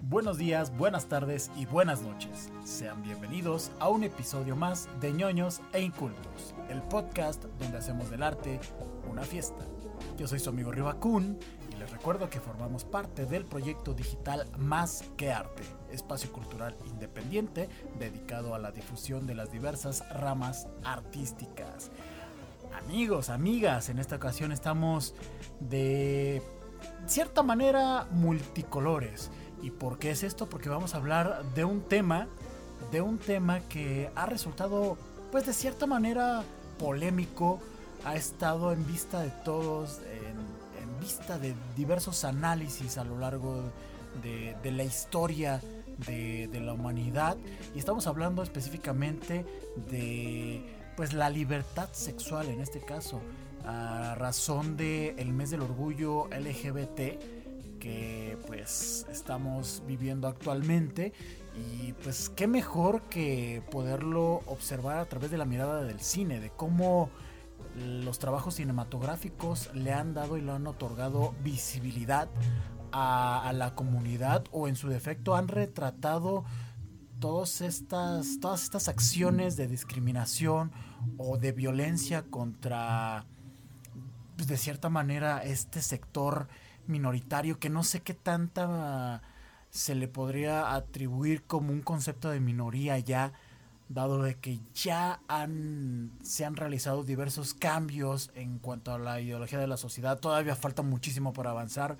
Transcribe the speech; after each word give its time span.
Buenos 0.00 0.38
días, 0.38 0.76
buenas 0.76 1.06
tardes 1.06 1.50
y 1.56 1.66
buenas 1.66 2.02
noches. 2.02 2.50
Sean 2.64 3.02
bienvenidos 3.02 3.70
a 3.78 3.88
un 3.90 4.02
episodio 4.02 4.56
más 4.56 4.88
de 5.00 5.12
ñoños 5.12 5.60
e 5.72 5.82
incultos, 5.82 6.54
el 6.68 6.82
podcast 6.82 7.44
donde 7.60 7.78
hacemos 7.78 8.10
del 8.10 8.22
arte 8.22 8.58
una 9.08 9.22
fiesta. 9.22 9.64
Yo 10.16 10.26
soy 10.26 10.38
su 10.38 10.50
amigo 10.50 10.72
Ribacun 10.72 11.38
y 11.72 11.76
les 11.76 11.90
recuerdo 11.90 12.30
que 12.30 12.40
formamos 12.40 12.84
parte 12.84 13.26
del 13.26 13.44
proyecto 13.44 13.94
digital 13.94 14.46
Más 14.58 15.04
que 15.16 15.30
Arte, 15.30 15.62
espacio 15.92 16.32
cultural 16.32 16.74
independiente 16.86 17.68
dedicado 17.98 18.54
a 18.54 18.58
la 18.58 18.72
difusión 18.72 19.26
de 19.26 19.34
las 19.34 19.52
diversas 19.52 20.08
ramas 20.10 20.66
artísticas. 20.82 21.90
Amigos, 22.72 23.30
amigas, 23.30 23.88
en 23.88 23.98
esta 23.98 24.16
ocasión 24.16 24.52
estamos 24.52 25.14
de 25.60 26.42
cierta 27.06 27.42
manera 27.42 28.06
multicolores. 28.10 29.30
¿Y 29.62 29.70
por 29.70 29.98
qué 29.98 30.10
es 30.10 30.22
esto? 30.22 30.48
Porque 30.48 30.68
vamos 30.68 30.94
a 30.94 30.98
hablar 30.98 31.44
de 31.54 31.64
un 31.64 31.82
tema, 31.82 32.28
de 32.92 33.00
un 33.00 33.18
tema 33.18 33.60
que 33.60 34.10
ha 34.14 34.26
resultado, 34.26 34.96
pues 35.32 35.46
de 35.46 35.52
cierta 35.52 35.86
manera, 35.86 36.42
polémico, 36.78 37.60
ha 38.04 38.14
estado 38.16 38.72
en 38.72 38.86
vista 38.86 39.20
de 39.20 39.30
todos, 39.44 40.00
en, 40.00 40.56
vista 41.00 41.38
de 41.38 41.54
diversos 41.76 42.24
análisis 42.24 42.96
a 42.98 43.04
lo 43.04 43.18
largo 43.18 43.62
de, 44.22 44.72
la 44.72 44.82
historia 44.82 45.60
de, 46.06 46.48
la 46.60 46.72
humanidad. 46.72 47.36
Y 47.74 47.78
estamos 47.78 48.06
hablando 48.06 48.42
específicamente 48.42 49.44
de 49.90 50.64
pues 50.96 51.12
la 51.12 51.30
libertad 51.30 51.88
sexual 51.92 52.48
en 52.48 52.60
este 52.60 52.80
caso, 52.80 53.20
a 53.64 54.14
razón 54.16 54.76
del 54.76 55.18
el 55.18 55.32
mes 55.32 55.50
del 55.50 55.62
orgullo 55.62 56.28
LGBT 56.28 57.00
que 57.78 58.38
pues 58.46 59.06
estamos 59.10 59.82
viviendo 59.86 60.28
actualmente. 60.28 61.12
Y 61.54 61.92
pues 61.94 62.28
qué 62.30 62.46
mejor 62.46 63.02
que 63.02 63.62
poderlo 63.70 64.42
observar 64.46 64.98
a 64.98 65.06
través 65.06 65.30
de 65.30 65.38
la 65.38 65.44
mirada 65.44 65.82
del 65.82 66.00
cine, 66.00 66.40
de 66.40 66.50
cómo 66.50 67.10
los 67.76 68.18
trabajos 68.18 68.54
cinematográficos 68.54 69.70
le 69.74 69.92
han 69.92 70.14
dado 70.14 70.36
y 70.36 70.42
le 70.42 70.52
han 70.52 70.66
otorgado 70.66 71.34
visibilidad 71.42 72.28
a, 72.92 73.48
a 73.48 73.52
la 73.52 73.74
comunidad 73.74 74.44
o 74.50 74.68
en 74.68 74.76
su 74.76 74.88
defecto 74.88 75.34
han 75.34 75.48
retratado 75.48 76.44
todas 77.20 77.60
estas, 77.60 78.38
todas 78.40 78.62
estas 78.62 78.88
acciones 78.88 79.56
de 79.56 79.66
discriminación 79.66 80.72
o 81.18 81.38
de 81.38 81.52
violencia 81.52 82.22
contra, 82.22 83.24
pues 84.36 84.48
de 84.48 84.56
cierta 84.56 84.88
manera, 84.88 85.42
este 85.44 85.82
sector 85.82 86.48
minoritario 86.86 87.58
que 87.58 87.70
no 87.70 87.82
sé 87.82 88.00
qué 88.00 88.14
tanta 88.14 89.22
se 89.70 89.94
le 89.94 90.08
podría 90.08 90.74
atribuir 90.74 91.42
como 91.42 91.72
un 91.72 91.82
concepto 91.82 92.30
de 92.30 92.40
minoría 92.40 92.98
ya 92.98 93.32
dado 93.88 94.22
de 94.22 94.34
que 94.34 94.58
ya 94.74 95.20
han 95.28 96.10
se 96.22 96.44
han 96.44 96.56
realizado 96.56 97.04
diversos 97.04 97.54
cambios 97.54 98.30
en 98.34 98.58
cuanto 98.58 98.92
a 98.92 98.98
la 98.98 99.20
ideología 99.20 99.58
de 99.58 99.66
la 99.66 99.76
sociedad. 99.76 100.18
Todavía 100.18 100.56
falta 100.56 100.82
muchísimo 100.82 101.32
por 101.32 101.46
avanzar 101.46 101.96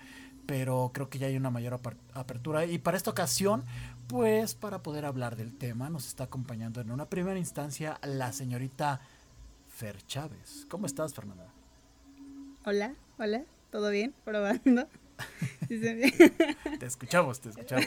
pero 0.47 0.91
creo 0.95 1.09
que 1.09 1.19
ya 1.19 1.27
hay 1.27 1.37
una 1.37 1.51
mayor 1.51 1.81
apertura 2.15 2.65
y 2.65 2.79
para 2.79 2.97
esta 2.97 3.11
ocasión 3.11 3.65
pues 4.09 4.55
para 4.55 4.83
poder 4.83 5.05
hablar 5.05 5.37
del 5.37 5.57
tema 5.57 5.91
nos 5.91 6.07
está 6.07 6.25
acompañando 6.25 6.81
en 6.81 6.91
una 6.91 7.07
primera 7.09 7.39
instancia 7.39 7.99
la 8.03 8.33
señorita 8.33 9.01
Fer 9.69 10.01
Chávez 10.07 10.67
¿cómo 10.69 10.87
estás 10.87 11.15
Fernanda? 11.15 11.47
Hola, 12.65 12.95
hola 13.19 13.45
¿Todo 13.77 13.91
bien? 13.91 14.15
¿Probando? 14.25 14.89
te 15.69 16.87
escuchamos, 16.87 17.41
te 17.41 17.51
escuchamos. 17.51 17.87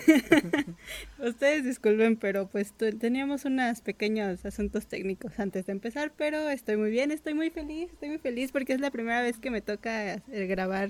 Ustedes 1.19 1.63
disculpen, 1.63 2.15
pero 2.17 2.47
pues 2.47 2.73
teníamos 2.73 3.45
unos 3.45 3.81
pequeños 3.81 4.45
asuntos 4.45 4.87
técnicos 4.87 5.39
antes 5.39 5.65
de 5.65 5.71
empezar, 5.71 6.11
pero 6.15 6.49
estoy 6.49 6.77
muy 6.77 6.91
bien, 6.91 7.11
estoy 7.11 7.33
muy 7.33 7.49
feliz, 7.49 7.91
estoy 7.91 8.09
muy 8.09 8.17
feliz 8.19 8.51
porque 8.51 8.73
es 8.73 8.81
la 8.81 8.91
primera 8.91 9.21
vez 9.21 9.39
que 9.39 9.51
me 9.51 9.61
toca 9.61 10.21
grabar 10.27 10.89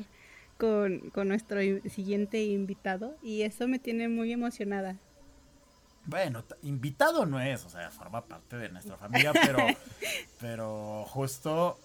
con, 0.59 1.09
con 1.12 1.30
nuestro 1.30 1.59
siguiente 1.90 2.44
invitado 2.44 3.16
y 3.24 3.44
eso 3.44 3.68
me 3.68 3.80
tiene 3.80 4.09
muy 4.09 4.31
emocionada. 4.31 4.97
Bueno, 6.06 6.44
invitado 6.64 7.25
no 7.25 7.40
es, 7.40 7.66
o 7.66 7.70
sea, 7.70 7.90
forma 7.92 8.25
parte 8.25 8.58
de 8.58 8.69
nuestra 8.69 8.98
familia, 8.98 9.31
pero, 9.34 9.66
pero 10.40 11.06
justo 11.08 11.78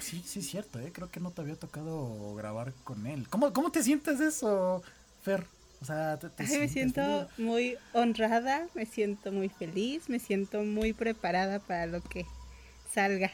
Sí, 0.00 0.22
sí, 0.26 0.40
es 0.40 0.50
cierto, 0.50 0.80
¿eh? 0.80 0.90
creo 0.92 1.10
que 1.10 1.20
no 1.20 1.30
te 1.30 1.42
había 1.42 1.54
tocado 1.56 2.34
grabar 2.34 2.72
con 2.84 3.06
él. 3.06 3.28
¿Cómo, 3.28 3.52
cómo 3.52 3.70
te 3.70 3.82
sientes 3.82 4.20
eso, 4.20 4.82
Fer? 5.22 5.46
O 5.80 5.84
sea, 5.84 6.18
¿te, 6.18 6.28
te 6.28 6.58
me 6.58 6.68
siento 6.68 7.28
muy 7.38 7.76
honrada, 7.92 8.66
me 8.74 8.86
siento 8.86 9.32
muy 9.32 9.48
feliz, 9.48 10.08
me 10.08 10.18
siento 10.18 10.62
muy 10.62 10.92
preparada 10.92 11.60
para 11.60 11.86
lo 11.86 12.00
que 12.02 12.26
salga. 12.92 13.30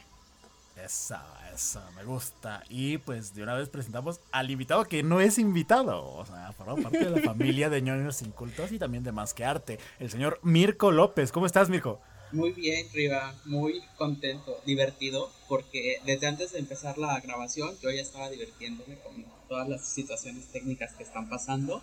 Esa, 0.83 1.23
esa, 1.53 1.89
me 1.91 2.03
gusta. 2.03 2.63
Y 2.69 2.97
pues 2.99 3.33
de 3.33 3.43
una 3.43 3.53
vez 3.53 3.69
presentamos 3.69 4.19
al 4.31 4.49
invitado 4.49 4.85
que 4.85 5.03
no 5.03 5.19
es 5.19 5.37
invitado. 5.37 6.05
O 6.05 6.25
sea, 6.25 6.53
forma 6.53 6.75
parte 6.75 7.05
de 7.05 7.09
la 7.09 7.21
familia 7.21 7.69
de 7.69 7.81
ñoños 7.81 8.21
incultos 8.21 8.71
y 8.71 8.79
también 8.79 9.03
de 9.03 9.11
Más 9.11 9.33
que 9.33 9.45
Arte. 9.45 9.79
El 9.99 10.09
señor 10.09 10.39
Mirko 10.43 10.91
López. 10.91 11.31
¿Cómo 11.31 11.45
estás, 11.45 11.69
Mirko? 11.69 11.99
Muy 12.31 12.51
bien, 12.51 12.85
Riva, 12.93 13.33
muy 13.45 13.81
contento, 13.97 14.59
divertido, 14.63 15.31
porque 15.47 15.99
desde 16.05 16.27
antes 16.27 16.51
de 16.51 16.59
empezar 16.59 16.99
la 16.99 17.19
grabación 17.21 17.75
yo 17.81 17.89
ya 17.89 18.01
estaba 18.01 18.29
divirtiéndome 18.29 18.99
con 18.99 19.25
todas 19.47 19.67
las 19.67 19.87
situaciones 19.87 20.45
técnicas 20.51 20.93
que 20.93 21.01
están 21.01 21.27
pasando 21.27 21.81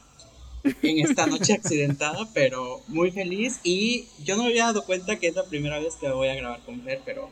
en 0.83 1.05
esta 1.05 1.27
noche 1.27 1.53
accidentada, 1.55 2.29
pero 2.33 2.81
muy 2.87 3.11
feliz 3.11 3.59
y 3.65 4.07
yo 4.23 4.37
no 4.37 4.45
me 4.45 4.51
había 4.51 4.67
dado 4.67 4.85
cuenta 4.85 5.17
que 5.17 5.27
es 5.27 5.35
la 5.35 5.45
primera 5.45 5.81
vez 5.81 5.97
que 5.97 6.09
voy 6.11 6.29
a 6.29 6.37
grabar 6.37 6.61
con 6.65 6.81
Fer, 6.83 7.01
pero 7.05 7.29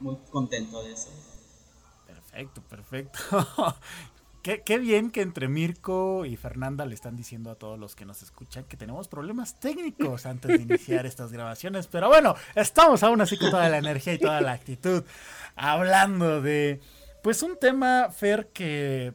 muy 0.00 0.16
contento 0.30 0.82
de 0.82 0.92
eso. 0.92 1.10
Perfecto, 2.06 2.62
perfecto. 2.62 3.18
Qué, 4.64 4.78
bien 4.78 5.10
que 5.10 5.22
entre 5.22 5.48
Mirko 5.48 6.24
y 6.24 6.36
Fernanda 6.36 6.86
le 6.86 6.94
están 6.94 7.16
diciendo 7.16 7.50
a 7.50 7.56
todos 7.56 7.80
los 7.80 7.96
que 7.96 8.04
nos 8.04 8.22
escuchan 8.22 8.62
que 8.62 8.76
tenemos 8.76 9.08
problemas 9.08 9.58
técnicos 9.58 10.24
antes 10.24 10.56
de 10.56 10.62
iniciar 10.62 11.04
estas 11.06 11.32
grabaciones. 11.32 11.88
Pero 11.88 12.06
bueno, 12.06 12.36
estamos 12.54 13.02
aún 13.02 13.20
así 13.20 13.36
con 13.36 13.50
toda 13.50 13.68
la 13.68 13.78
energía 13.78 14.14
y 14.14 14.18
toda 14.18 14.40
la 14.40 14.52
actitud. 14.52 15.02
Hablando 15.56 16.40
de, 16.42 16.80
pues 17.24 17.42
un 17.42 17.58
tema, 17.58 18.10
Fer, 18.12 18.52
que, 18.52 19.14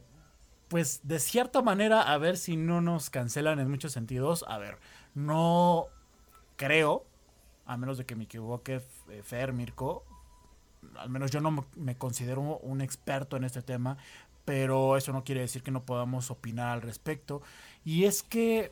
pues 0.68 1.00
de 1.04 1.18
cierta 1.18 1.62
manera, 1.62 2.02
a 2.02 2.18
ver 2.18 2.36
si 2.36 2.58
no 2.58 2.82
nos 2.82 3.10
cancelan 3.10 3.62
en 3.62 3.70
muchos 3.70 3.94
sentidos. 3.94 4.44
A 4.50 4.58
ver, 4.58 4.80
no 5.14 5.88
creo, 6.58 7.06
a 7.66 7.78
menos 7.78 7.98
de 7.98 8.06
que 8.06 8.18
me 8.18 8.26
equivoque, 8.26 8.82
Fer, 9.24 9.54
Mirko, 9.54 10.04
al 10.98 11.10
menos 11.10 11.32
yo 11.32 11.42
no 11.42 11.68
me 11.76 11.96
considero 11.98 12.42
un 12.42 12.82
experto 12.82 13.38
en 13.38 13.44
este 13.44 13.62
tema, 13.62 13.98
pero 14.46 14.98
eso 14.98 15.14
no 15.14 15.24
quiere 15.24 15.42
decir 15.42 15.64
que 15.64 15.72
no 15.72 15.84
podamos 15.84 16.32
opinar 16.32 16.70
al 16.70 16.82
respecto. 16.82 17.42
Y 17.86 18.06
es 18.06 18.24
que 18.24 18.72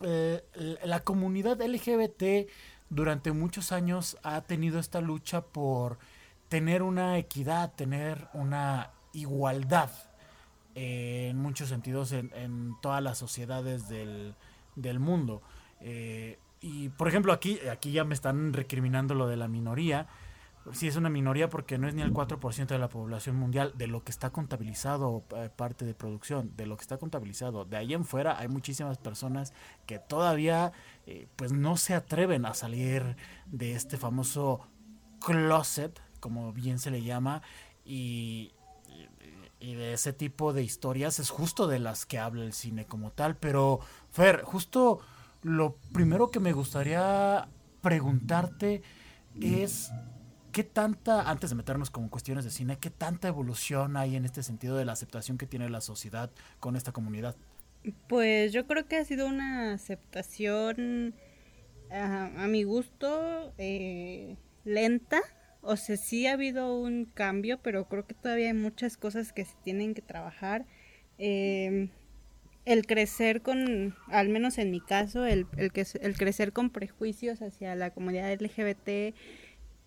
eh, 0.00 0.78
la 0.84 1.00
comunidad 1.00 1.60
LGBT 1.60 2.48
durante 2.90 3.32
muchos 3.32 3.72
años 3.72 4.16
ha 4.22 4.40
tenido 4.42 4.78
esta 4.78 5.00
lucha 5.00 5.42
por 5.42 5.98
tener 6.48 6.82
una 6.82 7.18
equidad, 7.18 7.74
tener 7.74 8.28
una 8.32 8.90
igualdad 9.12 9.90
eh, 10.74 11.28
en 11.30 11.36
muchos 11.38 11.68
sentidos 11.68 12.12
en, 12.12 12.76
todas 12.80 13.02
las 13.02 13.18
sociedades 13.18 13.88
del, 13.88 14.34
del 14.76 15.00
mundo. 15.00 15.42
Eh, 15.80 16.38
y 16.60 16.88
por 16.90 17.08
ejemplo 17.08 17.32
aquí, 17.32 17.58
aquí 17.70 17.92
ya 17.92 18.04
me 18.04 18.14
están 18.14 18.52
recriminando 18.52 19.14
lo 19.14 19.26
de 19.26 19.36
la 19.36 19.48
minoría 19.48 20.06
sí 20.72 20.88
es 20.88 20.96
una 20.96 21.10
minoría 21.10 21.48
porque 21.48 21.78
no 21.78 21.88
es 21.88 21.94
ni 21.94 22.02
el 22.02 22.12
4% 22.12 22.66
de 22.66 22.78
la 22.78 22.88
población 22.88 23.36
mundial 23.36 23.72
de 23.76 23.86
lo 23.86 24.02
que 24.04 24.10
está 24.10 24.30
contabilizado 24.30 25.24
eh, 25.36 25.50
parte 25.54 25.84
de 25.84 25.94
producción, 25.94 26.52
de 26.56 26.66
lo 26.66 26.76
que 26.76 26.82
está 26.82 26.98
contabilizado. 26.98 27.64
De 27.64 27.76
ahí 27.76 27.94
en 27.94 28.04
fuera 28.04 28.38
hay 28.38 28.48
muchísimas 28.48 28.98
personas 28.98 29.52
que 29.86 29.98
todavía 29.98 30.72
eh, 31.06 31.28
pues 31.36 31.52
no 31.52 31.76
se 31.76 31.94
atreven 31.94 32.46
a 32.46 32.54
salir 32.54 33.16
de 33.46 33.72
este 33.72 33.96
famoso 33.96 34.60
closet, 35.20 36.00
como 36.20 36.52
bien 36.52 36.78
se 36.78 36.90
le 36.90 37.02
llama, 37.02 37.42
y, 37.84 38.52
y 39.60 39.74
de 39.74 39.94
ese 39.94 40.12
tipo 40.12 40.52
de 40.52 40.62
historias 40.62 41.18
es 41.18 41.30
justo 41.30 41.66
de 41.66 41.78
las 41.78 42.06
que 42.06 42.18
habla 42.18 42.44
el 42.44 42.52
cine 42.52 42.86
como 42.86 43.10
tal. 43.12 43.36
Pero, 43.36 43.80
Fer, 44.10 44.42
justo 44.42 45.00
lo 45.42 45.76
primero 45.92 46.30
que 46.30 46.40
me 46.40 46.52
gustaría 46.52 47.48
preguntarte 47.80 48.82
es 49.40 49.90
¿qué 50.58 50.64
tanta, 50.64 51.30
antes 51.30 51.50
de 51.50 51.56
meternos 51.56 51.88
con 51.88 52.08
cuestiones 52.08 52.44
de 52.44 52.50
cine, 52.50 52.78
qué 52.80 52.90
tanta 52.90 53.28
evolución 53.28 53.96
hay 53.96 54.16
en 54.16 54.24
este 54.24 54.42
sentido 54.42 54.76
de 54.76 54.84
la 54.84 54.90
aceptación 54.90 55.38
que 55.38 55.46
tiene 55.46 55.70
la 55.70 55.80
sociedad 55.80 56.32
con 56.58 56.74
esta 56.74 56.90
comunidad? 56.90 57.36
Pues 58.08 58.52
yo 58.52 58.66
creo 58.66 58.88
que 58.88 58.96
ha 58.96 59.04
sido 59.04 59.28
una 59.28 59.72
aceptación 59.74 61.14
a, 61.92 62.48
mi 62.48 62.64
gusto 62.64 63.54
eh, 63.56 64.36
lenta. 64.64 65.20
O 65.60 65.76
sea, 65.76 65.96
sí 65.96 66.26
ha 66.26 66.32
habido 66.32 66.76
un 66.76 67.04
cambio, 67.04 67.60
pero 67.62 67.86
creo 67.86 68.08
que 68.08 68.14
todavía 68.14 68.48
hay 68.48 68.54
muchas 68.54 68.96
cosas 68.96 69.32
que 69.32 69.44
se 69.44 69.54
tienen 69.62 69.94
que 69.94 70.02
trabajar. 70.02 70.66
em, 71.18 71.90
el 72.64 72.84
crecer 72.84 73.42
con, 73.42 73.94
al 74.08 74.28
menos 74.28 74.58
en 74.58 74.72
mi 74.72 74.80
caso, 74.80 75.24
el, 75.24 75.46
el, 75.56 75.70
el 76.00 76.18
crecer 76.18 76.52
con 76.52 76.70
prejuicios 76.70 77.42
hacia 77.42 77.76
la 77.76 77.90
comunidad 77.90 78.32
LGBT 78.32 79.14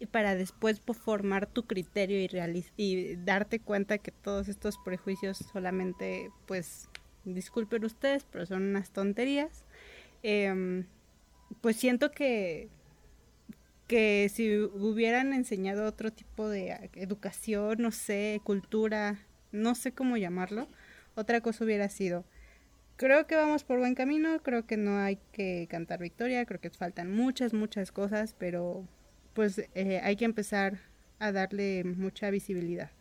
y 0.01 0.07
para 0.07 0.33
después 0.33 0.81
formar 0.81 1.45
tu 1.45 1.68
criterio 1.68 2.19
y, 2.19 2.65
y 2.75 3.15
darte 3.18 3.59
cuenta 3.59 4.00
que 4.00 4.09
todos 4.09 4.48
estos 4.48 4.80
prejuicios 4.83 5.38
solamente, 5.53 6.31
pues, 6.48 6.89
disculpen 7.24 7.86
ustedes, 7.86 8.25
pero 8.31 8.48
son 8.48 8.63
unas 8.63 8.89
tonterías. 8.89 9.63
Em, 10.24 10.88
pues 11.62 11.75
siento 11.75 12.09
que 12.12 12.69
que 13.88 14.30
si 14.33 14.57
hubieran 14.57 15.33
enseñado 15.33 15.86
otro 15.86 16.12
tipo 16.12 16.47
de 16.50 16.89
educación, 16.95 17.81
no 17.81 17.92
sé, 17.92 18.39
cultura, 18.44 19.19
no 19.51 19.75
sé 19.75 19.92
cómo 19.92 20.15
llamarlo, 20.15 20.69
otra 21.15 21.42
cosa 21.42 21.65
hubiera 21.65 21.89
sido. 21.89 22.24
Creo 22.95 23.27
que 23.27 23.36
vamos 23.36 23.65
por 23.65 23.80
buen 23.80 23.94
camino, 23.94 24.42
creo 24.42 24.65
que 24.65 24.77
no 24.77 24.97
hay 24.97 25.19
que 25.33 25.68
cantar 25.69 26.00
victoria, 26.00 26.45
creo 26.45 26.62
que 26.62 26.69
faltan 26.69 27.12
muchas, 27.12 27.54
muchas 27.54 27.92
cosas, 27.92 28.33
pero 28.39 28.88
pues 29.33 29.60
eh, 29.60 30.01
hay 30.04 30.16
que 30.16 30.25
empezar 30.25 30.80
a 31.19 31.31
darle 31.31 31.83
mucha 31.83 32.30
visibilidad. 32.30 32.92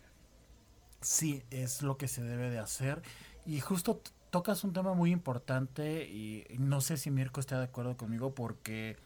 Sí, 1.00 1.42
es 1.50 1.82
lo 1.82 1.96
que 1.96 2.08
se 2.08 2.22
debe 2.22 2.50
de 2.50 2.58
hacer. 2.58 3.02
Y 3.46 3.60
justo 3.60 4.02
tocas 4.30 4.64
un 4.64 4.72
tema 4.72 4.94
muy 4.94 5.10
importante 5.10 6.04
y 6.04 6.44
no 6.58 6.80
sé 6.80 6.96
si 6.96 7.10
Mirko 7.10 7.40
está 7.40 7.58
de 7.58 7.64
acuerdo 7.64 7.96
conmigo 7.96 8.34
porque 8.34 8.96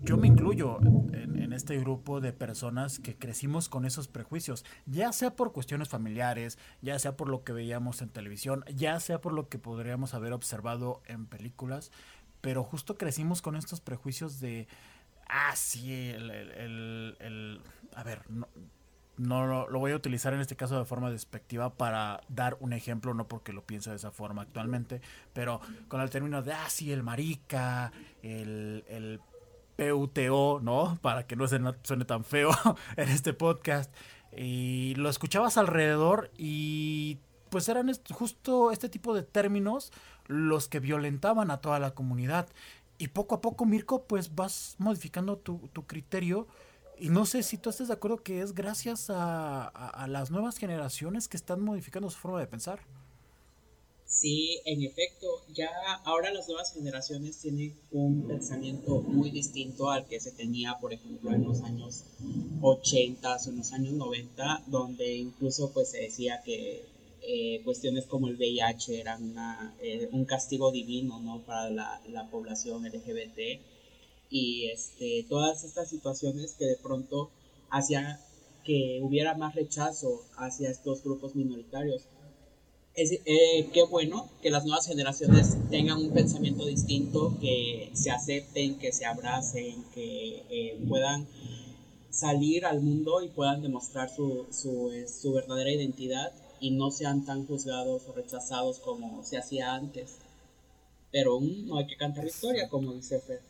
yo 0.00 0.16
me 0.16 0.26
incluyo 0.26 0.78
en, 1.12 1.52
este 1.52 1.78
grupo 1.78 2.20
de 2.20 2.32
personas 2.32 3.00
que 3.00 3.16
crecimos 3.16 3.68
con 3.68 3.84
esos 3.84 4.06
prejuicios, 4.06 4.64
ya 4.86 5.12
sea 5.12 5.34
por 5.34 5.52
cuestiones 5.52 5.88
familiares, 5.88 6.58
ya 6.80 6.98
sea 6.98 7.16
por 7.16 7.28
lo 7.28 7.42
que 7.42 7.52
veíamos 7.52 8.00
en 8.02 8.08
televisión, 8.08 8.64
ya 8.74 9.00
sea 9.00 9.20
por 9.20 9.32
lo 9.32 9.48
que 9.48 9.58
podríamos 9.58 10.14
haber 10.14 10.32
observado 10.32 11.02
en 11.06 11.26
películas, 11.26 11.90
pero 12.40 12.62
justo 12.62 12.96
crecimos 12.96 13.42
con 13.42 13.56
estos 13.56 13.80
prejuicios 13.80 14.40
de, 14.40 14.68
ah, 15.30 15.54
sí, 15.56 16.10
el, 16.10 16.30
el, 16.30 17.60
a 17.94 18.02
ver, 18.02 18.22
no, 18.28 18.48
no 19.16 19.68
lo, 19.68 19.78
voy 19.78 19.92
a 19.92 19.96
utilizar 19.96 20.32
en 20.32 20.40
este 20.40 20.56
caso 20.56 20.78
de 20.78 20.84
forma 20.84 21.10
despectiva 21.10 21.74
para 21.74 22.20
dar 22.28 22.56
un 22.60 22.72
ejemplo, 22.72 23.14
no 23.14 23.28
porque 23.28 23.52
lo 23.52 23.62
piense 23.62 23.90
de 23.90 23.96
esa 23.96 24.10
forma 24.10 24.42
actualmente, 24.42 25.00
pero 25.32 25.60
con 25.88 26.00
el 26.00 26.10
término 26.10 26.42
de, 26.42 26.52
ah, 26.52 26.68
sí, 26.68 26.90
el 26.90 27.02
marica, 27.02 27.92
el, 28.22 28.84
el 28.88 29.20
PUTO, 29.76 30.60
¿no? 30.62 30.98
Para 31.02 31.26
que 31.26 31.36
no 31.36 31.46
suene 31.48 32.04
tan 32.06 32.24
feo 32.24 32.50
en 32.96 33.08
este 33.08 33.32
podcast. 33.32 33.94
Y 34.36 34.94
lo 34.96 35.10
escuchabas 35.10 35.56
alrededor 35.58 36.30
y 36.36 37.18
pues 37.50 37.68
eran 37.68 37.90
justo 38.12 38.70
este 38.70 38.88
tipo 38.88 39.12
de 39.14 39.22
términos 39.22 39.92
los 40.26 40.68
que 40.68 40.78
violentaban 40.78 41.50
a 41.50 41.60
toda 41.60 41.78
la 41.78 41.90
comunidad. 41.90 42.48
Y 43.00 43.08
poco 43.08 43.34
a 43.34 43.40
poco, 43.40 43.64
Mirko, 43.64 44.04
pues 44.04 44.34
vas 44.34 44.76
modificando 44.76 45.38
tu, 45.38 45.58
criterio. 45.86 46.46
Y 46.98 47.08
no 47.08 47.24
sé 47.24 47.42
si 47.42 47.56
tú 47.56 47.70
estás 47.70 47.88
de 47.88 47.94
acuerdo 47.94 48.22
que 48.22 48.42
es 48.42 48.54
gracias 48.54 49.08
a, 49.08 49.66
a 49.66 50.06
las 50.06 50.30
nuevas 50.30 50.58
generaciones 50.58 51.26
que 51.26 51.38
están 51.38 51.62
modificando 51.62 52.10
su 52.10 52.18
forma 52.18 52.38
de 52.38 52.46
pensar. 52.46 52.80
Sí, 54.04 54.60
en 54.66 54.82
efecto, 54.82 55.28
ya 55.54 55.70
ahora 56.04 56.30
las 56.30 56.46
nuevas 56.46 56.74
generaciones 56.74 57.38
tienen 57.38 57.74
un 57.90 58.28
pensamiento 58.28 59.00
muy 59.00 59.30
distinto 59.30 59.88
al 59.88 60.04
que 60.04 60.20
se 60.20 60.32
tenía, 60.32 60.76
por 60.78 60.92
ejemplo, 60.92 61.32
en 61.32 61.44
los 61.44 61.62
años 61.62 62.04
80 62.60 63.34
o 63.34 63.48
en 63.48 63.56
los 63.56 63.72
años 63.72 63.94
90, 63.94 64.64
donde 64.66 65.14
incluso 65.14 65.72
pues 65.72 65.92
se 65.92 66.02
decía 66.02 66.42
que 66.44 66.84
eh, 67.22 67.60
cuestiones 67.64 68.06
como 68.06 68.28
el 68.28 68.36
VIH 68.36 69.00
eran 69.00 69.34
eh, 69.82 70.08
un 70.12 70.24
castigo 70.24 70.72
divino 70.72 71.20
¿no? 71.20 71.42
para 71.42 71.70
la, 71.70 72.00
la, 72.08 72.30
población 72.30 72.84
LGBT 72.84 73.60
y 74.30 74.66
este, 74.66 75.26
todas 75.28 75.64
estas 75.64 75.88
situaciones 75.88 76.54
que 76.54 76.64
de 76.64 76.76
pronto 76.76 77.30
hacían 77.70 78.18
que 78.64 79.00
hubiera 79.02 79.34
más 79.34 79.54
rechazo 79.54 80.22
hacia 80.36 80.70
estos 80.70 81.02
grupos 81.02 81.34
minoritarios. 81.34 82.02
Es, 82.94 83.12
eh, 83.12 83.68
qué 83.72 83.84
bueno 83.84 84.28
que 84.42 84.50
las 84.50 84.64
nuevas 84.64 84.86
generaciones 84.86 85.56
tengan 85.70 85.98
un 85.98 86.10
pensamiento 86.10 86.66
distinto, 86.66 87.36
que 87.40 87.90
se 87.94 88.10
acepten, 88.10 88.78
que 88.78 88.92
se 88.92 89.06
abracen, 89.06 89.84
que 89.94 90.42
eh, 90.50 90.78
puedan 90.88 91.26
salir 92.10 92.66
al 92.66 92.80
mundo 92.82 93.22
y 93.22 93.28
puedan 93.28 93.62
demostrar 93.62 94.10
su, 94.10 94.46
su, 94.50 94.90
eh, 94.90 95.06
su, 95.08 95.32
verdadera 95.32 95.70
identidad 95.70 96.32
y 96.60 96.70
no 96.72 96.90
sean 96.90 97.24
tan 97.24 97.46
juzgados 97.46 98.06
o 98.08 98.12
rechazados 98.12 98.78
como 98.80 99.22
se 99.24 99.38
hacía 99.38 99.74
antes. 99.74 100.18
Pero 101.10 101.32
aún 101.32 101.66
no 101.66 101.78
hay 101.78 101.86
que 101.86 101.96
cantar 101.96 102.26
historia, 102.26 102.68
como 102.68 102.92
dice 102.92 103.20
Fer. 103.20 103.40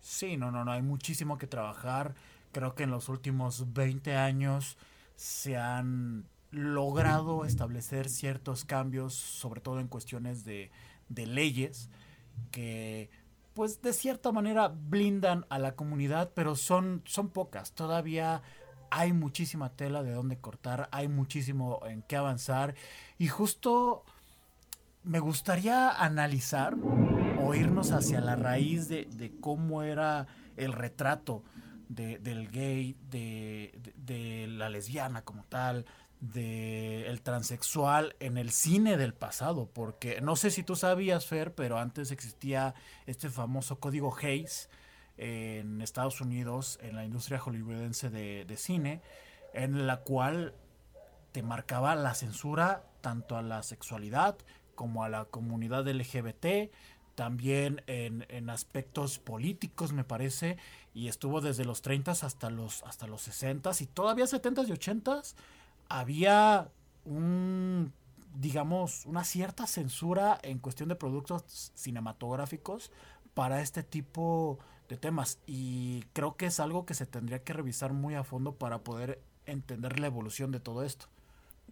Sí, 0.00 0.36
no, 0.36 0.50
no, 0.50 0.64
no, 0.64 0.72
hay 0.72 0.82
muchísimo 0.82 1.38
que 1.38 1.46
trabajar. 1.46 2.14
Creo 2.52 2.74
que 2.74 2.82
en 2.84 2.90
los 2.90 3.08
últimos 3.08 3.72
20 3.72 4.14
años 4.14 4.76
se 5.16 5.56
han 5.56 6.26
logrado 6.50 7.44
establecer 7.44 8.08
ciertos 8.08 8.64
cambios, 8.64 9.14
sobre 9.14 9.60
todo 9.60 9.80
en 9.80 9.88
cuestiones 9.88 10.44
de, 10.44 10.70
de 11.08 11.26
leyes, 11.26 11.88
que 12.50 13.10
pues 13.54 13.82
de 13.82 13.92
cierta 13.92 14.32
manera 14.32 14.68
blindan 14.68 15.46
a 15.50 15.58
la 15.58 15.74
comunidad, 15.74 16.32
pero 16.34 16.56
son, 16.56 17.02
son 17.04 17.30
pocas. 17.30 17.72
Todavía 17.72 18.42
hay 18.92 19.14
muchísima 19.14 19.70
tela 19.70 20.02
de 20.02 20.12
dónde 20.12 20.36
cortar, 20.36 20.90
hay 20.92 21.08
muchísimo 21.08 21.80
en 21.86 22.02
qué 22.02 22.16
avanzar. 22.16 22.74
Y 23.16 23.28
justo 23.28 24.04
me 25.02 25.18
gustaría 25.18 25.90
analizar 25.90 26.76
o 27.40 27.54
irnos 27.54 27.90
hacia 27.90 28.20
la 28.20 28.36
raíz 28.36 28.88
de, 28.88 29.32
cómo 29.40 29.82
era 29.82 30.26
el 30.58 30.74
retrato 30.74 31.42
de, 31.88 32.18
del 32.18 32.50
gay, 32.50 32.94
de, 33.10 34.46
la 34.50 34.68
lesbiana 34.68 35.22
como 35.22 35.44
tal, 35.44 35.86
de 36.20 37.06
el 37.08 37.22
transexual 37.22 38.14
en 38.20 38.36
el 38.36 38.50
cine 38.50 38.98
del 38.98 39.14
pasado, 39.14 39.70
porque 39.72 40.20
no 40.20 40.36
sé 40.36 40.50
si 40.50 40.62
tú 40.62 40.76
sabías, 40.76 41.24
Fer, 41.24 41.54
pero 41.54 41.78
antes 41.78 42.10
existía 42.10 42.74
este 43.06 43.30
famoso 43.30 43.80
código 43.80 44.14
Hayes 44.20 44.68
en 45.16 45.80
Estados 45.82 46.20
Unidos, 46.20 46.78
en 46.82 46.96
la 46.96 47.04
industria 47.04 47.38
hollywoodense 47.38 48.10
de, 48.10 48.44
de 48.44 48.56
cine, 48.56 49.00
en 49.52 49.86
la 49.86 49.98
cual 49.98 50.54
te 51.32 51.42
marcaba 51.42 51.94
la 51.94 52.14
censura 52.14 52.84
tanto 53.00 53.36
a 53.36 53.42
la 53.42 53.62
sexualidad 53.62 54.36
como 54.74 55.04
a 55.04 55.08
la 55.08 55.24
comunidad 55.26 55.86
LGBT, 55.86 56.70
también 57.14 57.82
en, 57.86 58.24
en, 58.30 58.48
aspectos 58.48 59.18
políticos, 59.18 59.92
me 59.92 60.04
parece, 60.04 60.56
y 60.94 61.08
estuvo 61.08 61.40
desde 61.40 61.64
los 61.64 61.82
30 61.82 62.12
hasta 62.12 62.50
los, 62.50 62.82
hasta 62.84 63.06
los 63.06 63.22
60 63.22 63.70
y 63.80 63.86
todavía 63.86 64.26
70 64.26 64.62
y 64.62 64.66
80s 64.66 65.34
había 65.88 66.70
un, 67.04 67.92
digamos, 68.34 69.04
una 69.06 69.24
cierta 69.24 69.66
censura 69.66 70.38
en 70.42 70.58
cuestión 70.58 70.88
de 70.88 70.96
productos 70.96 71.72
cinematográficos 71.74 72.90
para 73.34 73.60
este 73.60 73.82
tipo 73.82 74.58
de 74.58 74.71
temas. 74.96 75.38
Y 75.46 76.04
creo 76.12 76.36
que 76.36 76.46
es 76.46 76.60
algo 76.60 76.86
que 76.86 76.94
se 76.94 77.06
tendría 77.06 77.42
que 77.42 77.52
revisar 77.52 77.92
muy 77.92 78.14
a 78.14 78.24
fondo 78.24 78.56
para 78.56 78.78
poder 78.82 79.20
entender 79.46 79.98
la 79.98 80.06
evolución 80.06 80.50
de 80.52 80.60
todo 80.60 80.84
esto. 80.84 81.06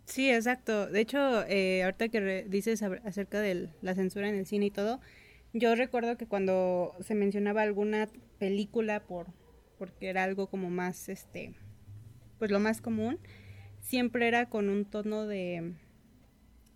Sí, 0.07 0.31
exacto. 0.31 0.87
De 0.87 1.01
hecho, 1.01 1.45
eh, 1.47 1.85
ahorita 1.85 2.09
que 2.09 2.45
dices 2.49 2.83
acerca 2.83 3.41
de 3.41 3.71
la 3.83 3.95
censura 3.95 4.29
en 4.29 4.35
el 4.35 4.47
cine 4.47 4.67
y 4.67 4.71
todo, 4.71 5.01
yo 5.53 5.75
recuerdo 5.75 6.17
que 6.17 6.27
cuando 6.27 6.95
se 7.01 7.15
mencionaba 7.15 7.63
alguna 7.63 8.09
película 8.39 9.01
por 9.01 9.29
porque 9.79 10.11
era 10.11 10.25
algo 10.25 10.49
como 10.49 10.69
más 10.69 11.09
este 11.09 11.55
pues 12.39 12.51
lo 12.51 12.61
más 12.61 12.81
común 12.81 13.19
siempre 13.81 14.29
era 14.29 14.47
con 14.47 14.69
un 14.69 14.85
tono 14.85 15.27
de, 15.27 15.75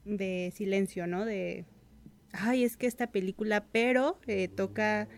de 0.05 0.53
silencio, 0.55 1.07
¿no? 1.07 1.25
De, 1.25 1.65
ay, 2.33 2.65
es 2.65 2.77
que 2.77 2.87
esta 2.87 3.09
película, 3.09 3.67
pero 3.73 4.19
eh, 4.27 4.49
toca 4.49 5.09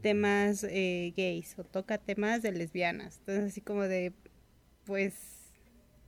temas 0.00 0.64
eh, 0.64 1.12
gays 1.16 1.58
o 1.58 1.64
toca 1.64 1.98
temas 1.98 2.42
de 2.42 2.52
lesbianas. 2.52 3.18
Entonces, 3.18 3.44
así 3.52 3.60
como 3.60 3.82
de, 3.82 4.12
pues, 4.84 5.14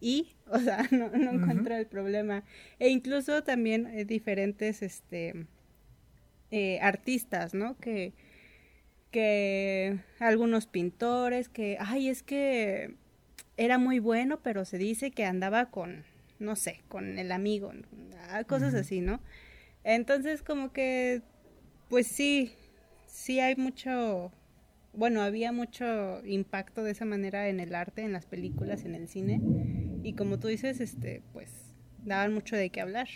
y, 0.00 0.34
o 0.50 0.58
sea, 0.58 0.86
no, 0.90 1.08
no 1.10 1.32
encuentro 1.32 1.76
el 1.76 1.86
problema. 1.86 2.44
E 2.78 2.88
incluso 2.88 3.42
también 3.42 3.86
eh, 3.86 4.04
diferentes, 4.04 4.82
este, 4.82 5.46
artistas, 6.80 7.54
¿no? 7.54 7.76
Que, 7.78 8.12
que 9.10 9.98
algunos 10.18 10.66
pintores, 10.66 11.48
que, 11.48 11.76
ay, 11.80 12.08
es 12.08 12.22
que 12.22 12.96
era 13.56 13.78
muy 13.78 13.98
bueno, 13.98 14.40
pero 14.42 14.64
se 14.64 14.78
dice 14.78 15.10
que 15.10 15.24
andaba 15.24 15.70
con, 15.70 16.04
no 16.38 16.56
sé, 16.56 16.82
con 16.88 17.18
el 17.18 17.32
amigo, 17.32 17.72
ah, 18.28 18.44
cosas 18.44 18.74
así, 18.74 19.00
¿no? 19.00 19.20
Entonces 19.84 20.42
como 20.42 20.72
que, 20.72 21.22
pues 21.88 22.06
sí, 22.06 22.52
sí 23.06 23.40
hay 23.40 23.56
mucho, 23.56 24.32
bueno, 24.92 25.22
había 25.22 25.52
mucho 25.52 26.24
impacto 26.24 26.82
de 26.82 26.92
esa 26.92 27.04
manera 27.04 27.48
en 27.48 27.60
el 27.60 27.74
arte, 27.74 28.02
en 28.02 28.12
las 28.12 28.26
películas, 28.26 28.84
en 28.84 28.94
el 28.94 29.08
cine, 29.08 29.40
y 30.02 30.14
como 30.14 30.38
tú 30.38 30.48
dices, 30.48 30.80
este, 30.80 31.22
pues 31.32 31.50
daban 32.04 32.32
mucho 32.32 32.56
de 32.56 32.70
qué 32.70 32.80
hablar. 32.80 33.08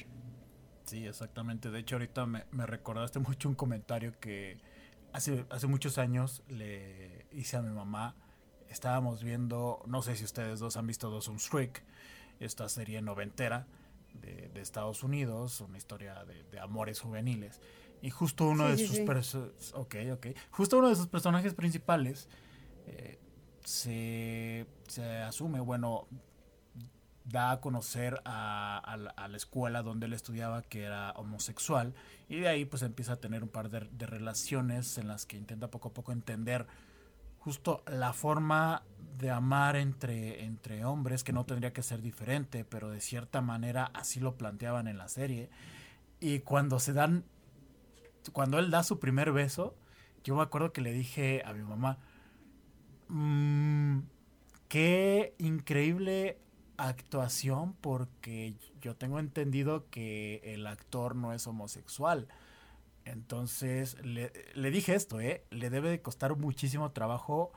Sí, 0.84 1.06
exactamente. 1.06 1.70
De 1.70 1.78
hecho, 1.78 1.96
ahorita 1.96 2.26
me, 2.26 2.44
me 2.50 2.66
recordaste 2.66 3.18
mucho 3.20 3.48
un 3.48 3.54
comentario 3.54 4.18
que 4.18 4.58
hace, 5.12 5.44
hace 5.50 5.66
muchos 5.66 5.98
años 5.98 6.42
le 6.48 7.26
hice 7.32 7.56
a 7.56 7.62
mi 7.62 7.72
mamá. 7.72 8.16
Estábamos 8.68 9.22
viendo, 9.22 9.82
no 9.86 10.02
sé 10.02 10.16
si 10.16 10.24
ustedes 10.24 10.60
dos 10.60 10.76
han 10.76 10.86
visto 10.86 11.10
Dawson's 11.10 11.48
Creek, 11.48 11.82
esta 12.38 12.68
serie 12.68 13.02
noventera 13.02 13.66
de, 14.14 14.48
de 14.48 14.60
Estados 14.60 15.02
Unidos, 15.02 15.60
una 15.60 15.76
historia 15.76 16.24
de, 16.24 16.44
de 16.44 16.60
amores 16.60 17.00
juveniles. 17.00 17.60
Y 18.02 18.10
justo 18.10 18.46
uno 18.46 18.64
Sí, 18.66 18.70
de 18.72 18.78
sí, 18.78 18.86
sus 18.86 18.96
sí. 18.96 19.04
perso- 19.04 19.52
okay, 19.74 20.10
okay. 20.10 20.34
Justo 20.50 20.78
uno 20.78 20.88
de 20.88 20.96
sus 20.96 21.06
personajes 21.06 21.54
principales 21.54 22.28
eh, 22.86 23.18
se, 23.64 24.66
se 24.88 25.04
asume, 25.18 25.60
bueno, 25.60 26.06
da 27.24 27.52
a 27.52 27.60
conocer 27.60 28.20
a, 28.24 28.78
a 28.78 28.96
la, 28.96 29.10
a 29.10 29.28
la 29.28 29.36
escuela 29.36 29.82
donde 29.82 30.06
él 30.06 30.14
estudiaba 30.14 30.62
que 30.62 30.82
era 30.84 31.12
homosexual 31.12 31.94
y 32.28 32.40
de 32.40 32.48
ahí 32.48 32.64
pues 32.64 32.82
empieza 32.82 33.12
a 33.12 33.16
tener 33.16 33.42
un 33.42 33.50
par 33.50 33.68
de, 33.70 33.80
de 33.92 34.06
relaciones 34.06 34.96
en 34.98 35.06
las 35.06 35.26
que 35.26 35.36
intenta 35.36 35.68
poco 35.68 35.88
a 35.90 35.92
poco 35.92 36.12
entender 36.12 36.66
justo 37.38 37.82
la 37.86 38.12
forma 38.12 38.82
de 39.18 39.30
amar 39.30 39.76
entre, 39.76 40.44
entre 40.44 40.84
hombres 40.84 41.22
que 41.22 41.32
no 41.32 41.44
tendría 41.44 41.72
que 41.72 41.82
ser 41.82 42.00
diferente, 42.02 42.64
pero 42.64 42.90
de 42.90 43.00
cierta 43.00 43.40
manera 43.42 43.90
así 43.94 44.18
lo 44.20 44.34
planteaban 44.36 44.88
en 44.88 44.98
la 44.98 45.08
serie. 45.08 45.50
Y 46.20 46.40
cuando 46.40 46.80
se 46.80 46.92
dan, 46.92 47.24
cuando 48.32 48.58
él 48.58 48.70
da 48.70 48.82
su 48.82 48.98
primer 48.98 49.32
beso, 49.32 49.74
yo 50.24 50.36
me 50.36 50.42
acuerdo 50.42 50.72
que 50.72 50.80
le 50.80 50.92
dije 50.92 51.42
a 51.44 51.52
mi 51.52 51.62
mamá, 51.62 51.98
"Mm, 53.08 54.00
qué 54.68 55.34
increíble 55.38 56.38
actuación 56.76 57.74
porque 57.80 58.54
yo 58.80 58.96
tengo 58.96 59.18
entendido 59.18 59.88
que 59.90 60.40
el 60.44 60.66
actor 60.66 61.14
no 61.14 61.32
es 61.34 61.46
homosexual. 61.46 62.28
Entonces 63.04 63.96
le, 64.04 64.32
le 64.54 64.70
dije 64.70 64.94
esto, 64.94 65.20
¿eh? 65.20 65.44
Le 65.50 65.70
debe 65.70 65.90
de 65.90 66.00
costar 66.00 66.36
muchísimo 66.36 66.92
trabajo 66.92 67.52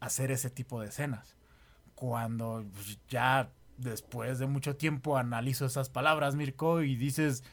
hacer 0.00 0.30
ese 0.30 0.50
tipo 0.50 0.80
de 0.80 0.88
escenas. 0.88 1.36
Cuando 1.94 2.64
ya 3.08 3.52
después 3.76 4.38
de 4.38 4.46
mucho 4.46 4.76
tiempo 4.76 5.16
analizo 5.16 5.66
esas 5.66 5.88
palabras, 5.88 6.34
Mirko, 6.34 6.82
y 6.82 6.96
dices, 6.96 7.44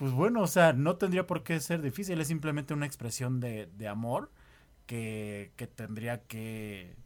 pues 0.00 0.12
bueno, 0.12 0.40
o 0.40 0.46
sea, 0.46 0.72
no 0.72 0.96
tendría 0.96 1.26
por 1.26 1.44
qué 1.44 1.60
ser 1.60 1.82
difícil, 1.82 2.18
es 2.22 2.28
simplemente 2.28 2.72
una 2.72 2.86
expresión 2.86 3.38
de, 3.38 3.66
de 3.66 3.86
amor 3.86 4.30
que, 4.86 5.52
que 5.56 5.66
tendría 5.66 6.22
que 6.22 6.96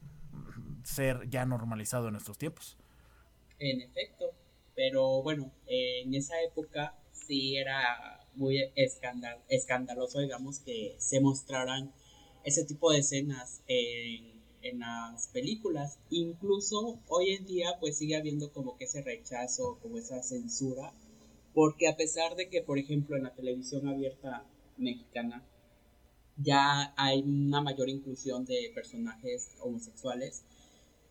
ser 0.85 1.29
ya 1.29 1.45
normalizado 1.45 2.07
en 2.07 2.13
nuestros 2.13 2.39
tiempos. 2.39 2.77
En 3.59 3.81
efecto, 3.81 4.27
pero 4.77 5.25
bueno, 5.25 5.51
eh, 5.67 6.03
en 6.03 6.15
esa 6.15 6.41
época 6.43 6.95
sí 7.11 7.57
era 7.57 8.21
muy 8.37 8.63
escandal, 8.77 9.41
escandaloso, 9.49 10.21
digamos, 10.21 10.61
que 10.61 10.95
se 10.99 11.21
mostraran 11.21 11.93
ese 12.45 12.65
tipo 12.65 12.93
de 12.93 13.01
escenas 13.01 13.65
en, 13.67 14.41
en 14.63 14.79
las 14.79 15.27
películas. 15.33 15.99
Incluso 16.11 17.01
hoy 17.09 17.33
en 17.33 17.45
día 17.45 17.71
pues 17.81 17.99
sigue 17.99 18.15
habiendo 18.15 18.53
como 18.53 18.77
que 18.77 18.85
ese 18.85 19.03
rechazo, 19.03 19.81
como 19.83 19.99
esa 19.99 20.23
censura, 20.23 20.95
porque 21.55 21.89
a 21.89 21.97
pesar 21.97 22.35
de 22.37 22.49
que, 22.49 22.63
por 22.63 22.79
ejemplo, 22.79 23.17
en 23.17 23.25
la 23.25 23.35
televisión 23.35 23.89
abierta 23.89 24.45
mexicana 24.77 25.45
ya 26.37 26.93
hay 26.97 27.23
una 27.23 27.61
mayor 27.61 27.89
inclusión 27.89 28.45
de 28.45 28.73
personajes 28.75 29.51
homosexuales, 29.61 30.45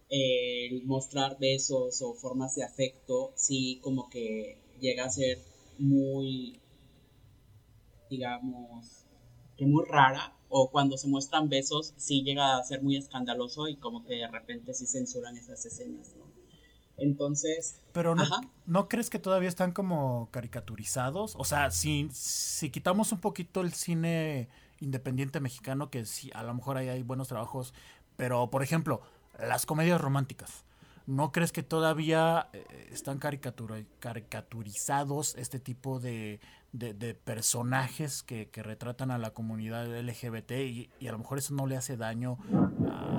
el 0.09 0.83
mostrar 0.83 1.37
besos 1.39 2.01
o 2.01 2.13
formas 2.13 2.55
de 2.55 2.63
afecto 2.63 3.31
sí 3.35 3.79
como 3.81 4.09
que 4.09 4.57
llega 4.79 5.05
a 5.05 5.09
ser 5.09 5.39
muy 5.79 6.59
digamos 8.09 9.05
que 9.57 9.65
muy 9.65 9.85
rara 9.85 10.35
o 10.49 10.69
cuando 10.69 10.97
se 10.97 11.07
muestran 11.07 11.49
besos 11.49 11.93
sí 11.97 12.21
llega 12.21 12.57
a 12.57 12.63
ser 12.63 12.83
muy 12.83 12.97
escandaloso 12.97 13.67
y 13.67 13.77
como 13.77 14.03
que 14.05 14.15
de 14.15 14.27
repente 14.27 14.73
sí 14.73 14.85
censuran 14.85 15.35
esas 15.35 15.65
escenas. 15.65 16.13
Entonces 16.97 17.79
Pero 17.91 18.15
no. 18.15 18.23
¿no 18.65 18.87
crees 18.89 19.09
que 19.09 19.19
todavía 19.19 19.49
están 19.49 19.71
como 19.71 20.29
caricaturizados? 20.31 21.35
O 21.37 21.43
sea, 21.45 21.71
si, 21.71 22.09
si 22.11 22.69
quitamos 22.69 23.11
un 23.11 23.19
poquito 23.19 23.61
el 23.61 23.73
cine 23.73 24.47
independiente 24.79 25.39
mexicano, 25.39 25.89
que 25.89 26.05
sí, 26.05 26.29
a 26.33 26.43
lo 26.43 26.53
mejor 26.53 26.77
ahí 26.77 26.89
hay 26.89 27.03
buenos 27.03 27.27
trabajos, 27.29 27.73
pero 28.17 28.49
por 28.49 28.63
ejemplo, 28.63 29.01
las 29.39 29.65
comedias 29.65 29.99
románticas, 29.99 30.65
¿no 31.07 31.31
crees 31.31 31.51
que 31.51 31.63
todavía 31.63 32.47
eh, 32.53 32.89
están 32.91 33.17
caricatura- 33.19 33.83
caricaturizados 33.99 35.35
este 35.35 35.59
tipo 35.59 35.99
de, 35.99 36.39
de- 36.73 36.93
de 36.93 37.13
personajes 37.13 38.23
que, 38.23 38.49
que 38.49 38.61
retratan 38.63 39.11
a 39.11 39.17
la 39.17 39.31
comunidad 39.31 39.85
LGBT 39.97 40.51
y, 40.51 40.89
y 40.99 41.07
a 41.07 41.11
lo 41.11 41.19
mejor 41.19 41.37
eso 41.39 41.53
no 41.53 41.65
le 41.67 41.77
hace 41.77 41.97
daño 41.97 42.37
a- 42.89 43.12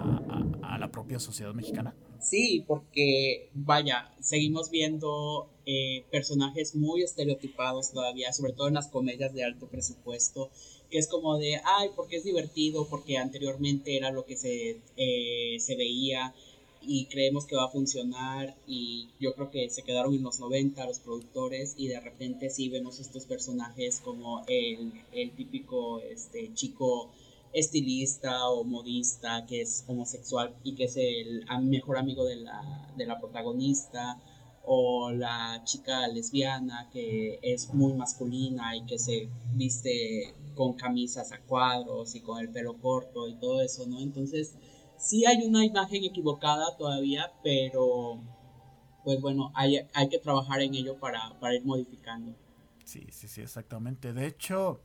a- 0.72 0.78
la 0.78 0.88
propia 0.90 1.18
sociedad 1.18 1.52
mexicana? 1.54 1.94
Sí, 2.20 2.64
porque 2.66 3.50
vaya, 3.54 4.10
seguimos 4.20 4.70
viendo 4.70 5.48
eh, 5.66 6.04
personajes 6.10 6.74
muy 6.74 7.02
estereotipados 7.02 7.92
todavía, 7.92 8.32
sobre 8.32 8.52
todo 8.52 8.68
en 8.68 8.74
las 8.74 8.88
comedias 8.88 9.34
de 9.34 9.44
alto 9.44 9.66
presupuesto, 9.66 10.50
que 10.90 10.98
es 10.98 11.06
como 11.08 11.36
de, 11.38 11.60
ay, 11.64 11.88
porque 11.96 12.16
es 12.16 12.24
divertido, 12.24 12.86
porque 12.88 13.18
anteriormente 13.18 13.96
era 13.96 14.10
lo 14.10 14.24
que 14.24 14.36
se, 14.36 14.80
eh, 14.96 15.56
se 15.58 15.76
veía 15.76 16.34
y 16.86 17.06
creemos 17.06 17.46
que 17.46 17.56
va 17.56 17.64
a 17.64 17.68
funcionar 17.68 18.54
y 18.66 19.08
yo 19.18 19.34
creo 19.34 19.50
que 19.50 19.70
se 19.70 19.82
quedaron 19.82 20.14
en 20.14 20.22
los 20.22 20.38
90 20.38 20.84
los 20.86 20.98
productores 20.98 21.74
y 21.78 21.88
de 21.88 21.98
repente 22.00 22.50
sí 22.50 22.68
vemos 22.68 23.00
estos 23.00 23.24
personajes 23.24 24.00
como 24.04 24.44
el, 24.48 24.92
el 25.12 25.30
típico 25.30 26.00
este, 26.00 26.52
chico 26.54 27.10
estilista 27.54 28.48
o 28.50 28.64
modista 28.64 29.46
que 29.46 29.62
es 29.62 29.84
homosexual 29.86 30.54
y 30.64 30.74
que 30.74 30.84
es 30.84 30.96
el 30.96 31.46
mejor 31.62 31.98
amigo 31.98 32.24
de 32.24 32.36
la, 32.36 32.92
de 32.96 33.06
la 33.06 33.20
protagonista 33.20 34.20
o 34.66 35.10
la 35.12 35.62
chica 35.64 36.08
lesbiana 36.08 36.88
que 36.92 37.38
es 37.42 37.72
muy 37.72 37.94
masculina 37.94 38.76
y 38.76 38.84
que 38.86 38.98
se 38.98 39.28
viste 39.54 40.34
con 40.54 40.74
camisas 40.74 41.32
a 41.32 41.40
cuadros 41.40 42.14
y 42.14 42.20
con 42.20 42.40
el 42.40 42.50
pelo 42.50 42.78
corto 42.78 43.28
y 43.28 43.34
todo 43.38 43.60
eso, 43.60 43.86
¿no? 43.86 44.00
Entonces, 44.00 44.56
sí 44.96 45.24
hay 45.26 45.44
una 45.44 45.64
imagen 45.64 46.04
equivocada 46.04 46.76
todavía, 46.76 47.32
pero 47.42 48.20
pues 49.04 49.20
bueno, 49.20 49.52
hay, 49.54 49.80
hay 49.92 50.08
que 50.08 50.18
trabajar 50.18 50.62
en 50.62 50.74
ello 50.74 50.98
para, 50.98 51.38
para 51.38 51.54
ir 51.54 51.64
modificando. 51.64 52.34
Sí, 52.84 53.06
sí, 53.10 53.28
sí, 53.28 53.42
exactamente. 53.42 54.12
De 54.12 54.26
hecho, 54.26 54.80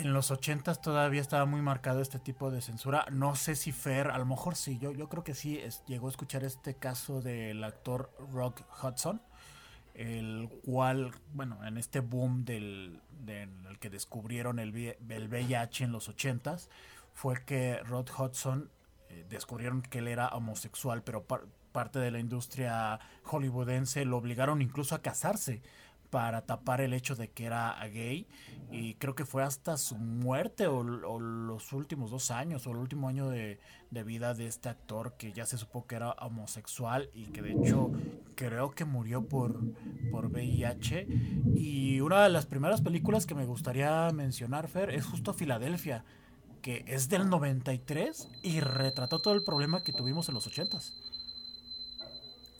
en 0.00 0.12
los 0.12 0.30
ochentas 0.30 0.80
todavía 0.80 1.20
estaba 1.20 1.44
muy 1.44 1.60
marcado 1.62 2.00
este 2.00 2.18
tipo 2.18 2.50
de 2.50 2.60
censura. 2.60 3.06
No 3.10 3.34
sé 3.36 3.54
si 3.56 3.72
Fer, 3.72 4.10
a 4.10 4.18
lo 4.18 4.24
mejor 4.24 4.56
sí, 4.56 4.78
yo, 4.78 4.92
yo 4.92 5.08
creo 5.08 5.24
que 5.24 5.34
sí 5.34 5.60
llegó 5.86 6.06
a 6.06 6.10
escuchar 6.10 6.44
este 6.44 6.74
caso 6.74 7.20
del 7.20 7.62
actor 7.64 8.10
Rock 8.32 8.62
Hudson, 8.82 9.20
el 9.94 10.48
cual, 10.64 11.12
bueno, 11.34 11.64
en 11.66 11.76
este 11.78 12.00
boom 12.00 12.44
del, 12.44 13.00
que 13.80 13.90
descubrieron 13.90 14.58
el, 14.58 14.74
el 15.08 15.28
VIH 15.28 15.84
en 15.84 15.92
los 15.92 16.08
ochentas, 16.08 16.68
fue 17.14 17.44
que 17.44 17.78
Rod 17.82 18.08
Hudson 18.16 18.70
eh, 19.08 19.26
descubrieron 19.28 19.82
que 19.82 19.98
él 19.98 20.08
era 20.08 20.28
homosexual, 20.28 21.02
pero 21.02 21.24
par- 21.24 21.46
parte 21.72 21.98
de 21.98 22.10
la 22.10 22.18
industria 22.20 22.98
hollywoodense 23.24 24.04
lo 24.04 24.16
obligaron 24.16 24.62
incluso 24.62 24.94
a 24.94 25.02
casarse 25.02 25.60
para 26.10 26.42
tapar 26.42 26.80
el 26.80 26.92
hecho 26.92 27.16
de 27.16 27.28
que 27.28 27.44
era 27.44 27.78
gay 27.92 28.26
y 28.70 28.94
creo 28.94 29.14
que 29.14 29.24
fue 29.24 29.42
hasta 29.42 29.76
su 29.76 29.96
muerte 29.96 30.66
o, 30.66 30.82
los 30.82 31.72
últimos 31.72 32.10
dos 32.10 32.30
años 32.30 32.66
o 32.66 32.70
el 32.70 32.76
último 32.76 33.08
año 33.08 33.28
de, 33.28 33.58
de 33.90 34.02
vida 34.02 34.34
de 34.34 34.46
este 34.46 34.68
actor 34.68 35.14
que 35.16 35.32
ya 35.32 35.46
se 35.46 35.58
supo 35.58 35.86
que 35.86 35.96
era 35.96 36.12
homosexual 36.12 37.10
y 37.14 37.26
que 37.26 37.42
de 37.42 37.52
hecho 37.52 37.90
creo 38.34 38.70
que 38.70 38.84
murió 38.84 39.26
por, 39.26 39.60
por 40.10 40.26
VIH 40.26 41.06
y 41.54 42.00
una 42.00 42.22
de 42.22 42.30
las 42.30 42.46
primeras 42.46 42.80
películas 42.80 43.26
que 43.26 43.34
me 43.34 43.46
gustaría 43.46 44.10
mencionar 44.12 44.68
Fer 44.68 44.90
es 44.90 45.04
justo 45.06 45.32
Filadelfia 45.34 46.04
que 46.62 46.84
es 46.86 47.08
del 47.08 47.28
93 47.28 48.28
y 48.42 48.60
retrató 48.60 49.20
todo 49.20 49.34
el 49.34 49.44
problema 49.44 49.82
que 49.82 49.92
tuvimos 49.92 50.28
en 50.28 50.34
los 50.34 50.48
80s. 50.48 50.92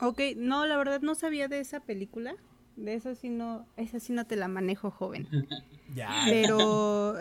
Ok, 0.01 0.21
no, 0.37 0.67
la 0.67 0.77
verdad 0.77 1.01
no 1.01 1.15
sabía 1.15 1.49
de 1.49 1.61
esa 1.61 1.81
película. 1.81 2.37
De 2.79 2.95
eso 2.95 3.15
sí 3.15 3.29
no, 3.29 3.67
esa 3.77 4.01
sí 4.01 4.13
no 4.13 4.27
te 4.27 4.37
la 4.37 4.49
manejo, 4.49 4.91
joven. 4.91 5.29
Ya. 5.95 6.11
Pero 6.27 7.15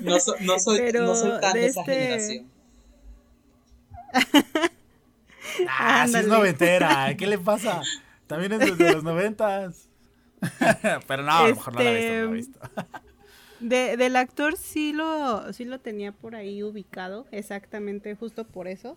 No, 0.00 0.18
so- 0.18 0.34
no 0.40 0.58
soy, 0.58 0.78
Pero 0.78 1.04
no 1.04 1.14
soy 1.14 1.38
tan 1.40 1.52
de, 1.52 1.60
de 1.60 1.66
esa 1.66 1.80
este- 1.80 1.94
generación. 1.94 2.46
Ah, 5.68 6.06
sí 6.08 6.16
es 6.16 6.26
noventera. 6.28 7.14
¿Qué 7.16 7.26
le 7.26 7.38
pasa? 7.38 7.82
También 8.26 8.52
es 8.52 8.58
desde 8.60 8.92
los 8.92 9.02
noventas. 9.02 9.88
Pero 11.08 11.22
no, 11.24 11.32
a 11.32 11.48
lo 11.48 11.54
mejor 11.56 11.74
no 11.74 11.82
la 11.82 11.90
he 11.90 12.26
visto, 12.36 12.60
no 12.60 12.68
la 12.74 12.80
he 12.80 12.84
visto. 12.86 12.90
de, 13.60 13.96
del 13.96 14.14
actor 14.16 14.56
sí 14.56 14.92
lo, 14.92 15.52
sí 15.52 15.64
lo 15.64 15.80
tenía 15.80 16.12
por 16.12 16.36
ahí 16.36 16.62
ubicado, 16.62 17.26
exactamente 17.32 18.14
justo 18.14 18.46
por 18.46 18.68
eso. 18.68 18.96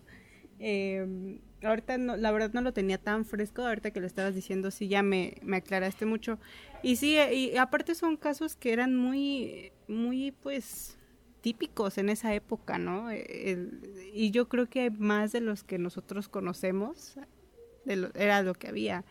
Eh, 0.59 1.39
ahorita 1.63 1.97
no, 1.97 2.17
la 2.17 2.31
verdad 2.31 2.51
no 2.53 2.61
lo 2.61 2.73
tenía 2.73 2.97
tan 2.97 3.25
fresco, 3.25 3.63
ahorita 3.63 3.91
que 3.91 3.99
lo 3.99 4.07
estabas 4.07 4.35
diciendo 4.35 4.71
sí 4.71 4.87
ya 4.87 5.03
me, 5.03 5.35
me 5.43 5.57
aclaraste 5.57 6.05
mucho. 6.05 6.39
Y 6.83 6.95
sí, 6.95 7.17
y 7.31 7.57
aparte 7.57 7.95
son 7.95 8.17
casos 8.17 8.55
que 8.55 8.73
eran 8.73 8.95
muy, 8.95 9.71
muy 9.87 10.31
pues 10.31 10.97
típicos 11.41 11.97
en 11.97 12.09
esa 12.09 12.33
época, 12.35 12.77
¿no? 12.77 13.09
y 13.11 14.29
yo 14.31 14.47
creo 14.47 14.69
que 14.69 14.91
más 14.91 15.31
de 15.31 15.41
los 15.41 15.63
que 15.63 15.79
nosotros 15.79 16.29
conocemos, 16.29 17.15
era 17.85 18.43
lo 18.43 18.53
que 18.53 18.67
había. 18.67 19.03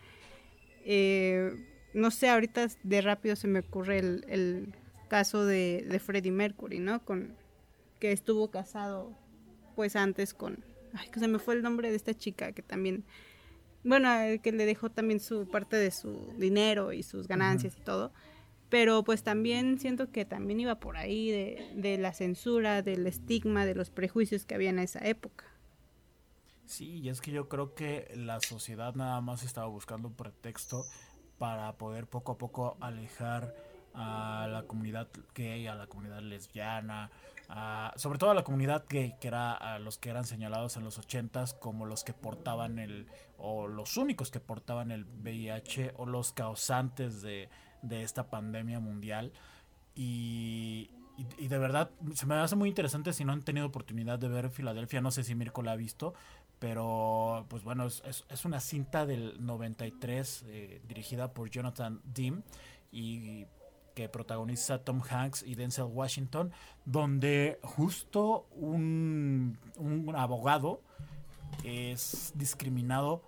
Eh, 0.84 1.52
no 1.92 2.10
sé, 2.10 2.28
ahorita 2.28 2.68
de 2.82 3.00
rápido 3.00 3.36
se 3.36 3.48
me 3.48 3.60
ocurre 3.60 3.98
el, 3.98 4.24
el 4.28 4.74
caso 5.08 5.44
de, 5.44 5.84
de 5.88 5.98
Freddie 5.98 6.30
Mercury, 6.30 6.78
¿no? 6.78 7.04
Con, 7.04 7.34
que 7.98 8.12
estuvo 8.12 8.50
casado 8.50 9.12
pues 9.76 9.96
antes 9.96 10.34
con... 10.34 10.64
Ay, 10.94 11.08
que 11.10 11.20
se 11.20 11.28
me 11.28 11.38
fue 11.38 11.54
el 11.54 11.62
nombre 11.62 11.90
de 11.90 11.96
esta 11.96 12.14
chica 12.14 12.52
que 12.52 12.62
también... 12.62 13.04
Bueno, 13.82 14.08
que 14.42 14.52
le 14.52 14.66
dejó 14.66 14.90
también 14.90 15.20
su 15.20 15.48
parte 15.48 15.76
de 15.76 15.90
su 15.90 16.34
dinero 16.36 16.92
y 16.92 17.02
sus 17.02 17.26
ganancias 17.26 17.76
y 17.78 17.80
todo 17.80 18.12
pero 18.70 19.02
pues 19.02 19.22
también 19.22 19.78
siento 19.78 20.10
que 20.10 20.24
también 20.24 20.60
iba 20.60 20.76
por 20.76 20.96
ahí 20.96 21.30
de, 21.30 21.72
de, 21.74 21.98
la 21.98 22.12
censura, 22.14 22.82
del 22.82 23.06
estigma, 23.06 23.66
de 23.66 23.74
los 23.74 23.90
prejuicios 23.90 24.46
que 24.46 24.54
había 24.54 24.70
en 24.70 24.78
esa 24.78 25.00
época. 25.00 25.44
Sí, 26.66 27.00
y 27.00 27.08
es 27.08 27.20
que 27.20 27.32
yo 27.32 27.48
creo 27.48 27.74
que 27.74 28.12
la 28.14 28.38
sociedad 28.40 28.94
nada 28.94 29.20
más 29.20 29.42
estaba 29.42 29.66
buscando 29.66 30.06
un 30.06 30.14
pretexto 30.14 30.86
para 31.36 31.76
poder 31.76 32.06
poco 32.06 32.32
a 32.32 32.38
poco 32.38 32.76
alejar 32.80 33.52
a 33.94 34.48
la 34.50 34.62
comunidad 34.64 35.08
gay, 35.34 35.66
a 35.66 35.74
la 35.74 35.86
comunidad 35.86 36.20
lesbiana, 36.20 37.10
sobre 37.96 38.18
todo 38.18 38.30
a 38.30 38.34
la 38.34 38.44
comunidad 38.44 38.84
gay, 38.88 39.14
que 39.20 39.28
era 39.28 39.54
a 39.54 39.78
los 39.78 39.98
que 39.98 40.10
eran 40.10 40.24
señalados 40.24 40.76
en 40.76 40.84
los 40.84 40.98
ochentas 40.98 41.54
como 41.54 41.86
los 41.86 42.04
que 42.04 42.12
portaban 42.12 42.78
el, 42.78 43.06
o 43.38 43.66
los 43.66 43.96
únicos 43.96 44.30
que 44.30 44.40
portaban 44.40 44.90
el 44.90 45.04
VIH 45.04 45.94
o 45.96 46.06
los 46.06 46.32
causantes 46.32 47.22
de, 47.22 47.48
de 47.82 48.02
esta 48.02 48.30
pandemia 48.30 48.80
mundial. 48.80 49.32
Y, 49.94 50.90
de 51.38 51.58
verdad 51.58 51.90
se 52.14 52.24
me 52.24 52.34
hace 52.36 52.56
muy 52.56 52.70
interesante 52.70 53.12
si 53.12 53.26
no 53.26 53.32
han 53.32 53.42
tenido 53.42 53.66
oportunidad 53.66 54.18
de 54.18 54.28
ver 54.28 54.48
Filadelfia, 54.48 55.02
no 55.02 55.10
sé 55.10 55.22
si 55.22 55.34
Mirko 55.34 55.62
la 55.62 55.72
ha 55.72 55.76
visto, 55.76 56.14
pero 56.58 57.44
pues 57.48 57.62
bueno, 57.62 57.84
es, 57.86 58.02
es, 58.04 58.44
una 58.46 58.58
cinta 58.58 59.04
del 59.04 59.44
93 59.44 60.44
eh, 60.46 60.80
dirigida 60.88 61.34
por 61.34 61.50
Jonathan 61.50 62.00
Dean 62.04 62.42
y 62.90 63.44
que 64.00 64.08
protagoniza 64.08 64.82
Tom 64.82 65.02
Hanks 65.06 65.42
y 65.42 65.56
Denzel 65.56 65.84
Washington, 65.84 66.52
donde 66.86 67.58
justo 67.62 68.46
un, 68.52 69.58
un 69.76 70.16
abogado 70.16 70.80
es 71.64 72.32
discriminado 72.34 73.22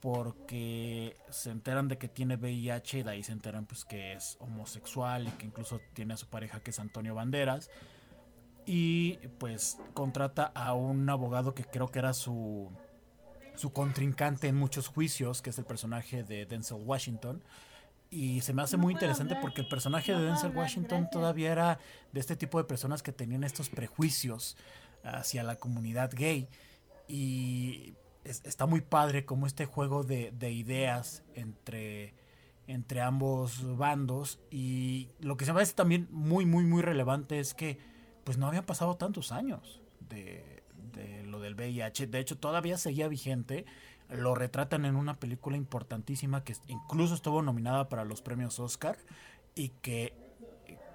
porque 0.00 1.16
se 1.30 1.50
enteran 1.50 1.88
de 1.88 1.96
que 1.96 2.08
tiene 2.08 2.36
VIH 2.36 2.98
y 2.98 3.02
de 3.02 3.10
ahí 3.12 3.22
se 3.22 3.32
enteran 3.32 3.64
pues 3.64 3.86
que 3.86 4.12
es 4.12 4.36
homosexual 4.40 5.26
y 5.26 5.30
que 5.30 5.46
incluso 5.46 5.80
tiene 5.94 6.12
a 6.12 6.18
su 6.18 6.26
pareja 6.26 6.60
que 6.60 6.70
es 6.70 6.78
Antonio 6.78 7.14
Banderas 7.14 7.70
y 8.66 9.14
pues 9.38 9.78
contrata 9.94 10.52
a 10.54 10.74
un 10.74 11.08
abogado 11.08 11.54
que 11.54 11.64
creo 11.64 11.88
que 11.88 12.00
era 12.00 12.12
su 12.12 12.70
su 13.54 13.72
contrincante 13.72 14.48
en 14.48 14.56
muchos 14.56 14.88
juicios, 14.88 15.40
que 15.40 15.48
es 15.48 15.58
el 15.58 15.64
personaje 15.64 16.24
de 16.24 16.44
Denzel 16.44 16.82
Washington. 16.84 17.42
Y 18.14 18.42
se 18.42 18.54
me 18.54 18.62
hace 18.62 18.76
muy 18.76 18.92
interesante 18.92 19.36
porque 19.40 19.62
el 19.62 19.68
personaje 19.68 20.12
de 20.12 20.22
Denzel 20.22 20.56
Washington 20.56 21.08
todavía 21.10 21.50
era 21.50 21.80
de 22.12 22.20
este 22.20 22.36
tipo 22.36 22.58
de 22.58 22.64
personas 22.64 23.02
que 23.02 23.10
tenían 23.10 23.42
estos 23.42 23.68
prejuicios 23.68 24.56
hacia 25.02 25.42
la 25.42 25.56
comunidad 25.56 26.12
gay. 26.14 26.48
Y 27.08 27.94
está 28.22 28.66
muy 28.66 28.82
padre 28.82 29.24
como 29.24 29.48
este 29.48 29.66
juego 29.66 30.04
de, 30.04 30.30
ideas 30.52 31.24
entre, 31.34 32.14
entre 32.68 33.00
ambos 33.00 33.76
bandos 33.76 34.38
y 34.48 35.08
lo 35.18 35.36
que 35.36 35.44
se 35.44 35.52
me 35.52 35.62
hace 35.62 35.74
también 35.74 36.06
muy, 36.12 36.46
muy, 36.46 36.62
muy 36.62 36.82
relevante 36.82 37.40
es 37.40 37.52
que 37.52 37.78
pues 38.22 38.38
no 38.38 38.46
habían 38.46 38.64
pasado 38.64 38.96
tantos 38.96 39.32
años 39.32 39.82
de, 40.08 40.62
de 40.92 41.24
lo 41.24 41.40
del 41.40 41.54
VIH, 41.54 42.06
de 42.06 42.20
hecho 42.20 42.38
todavía 42.38 42.78
seguía 42.78 43.08
vigente, 43.08 43.66
lo 44.08 44.34
retratan 44.34 44.84
en 44.84 44.96
una 44.96 45.14
película 45.14 45.56
importantísima 45.56 46.44
que 46.44 46.54
incluso 46.68 47.14
estuvo 47.14 47.42
nominada 47.42 47.88
para 47.88 48.04
los 48.04 48.22
premios 48.22 48.58
Oscar 48.58 48.96
y 49.54 49.70
que 49.70 50.14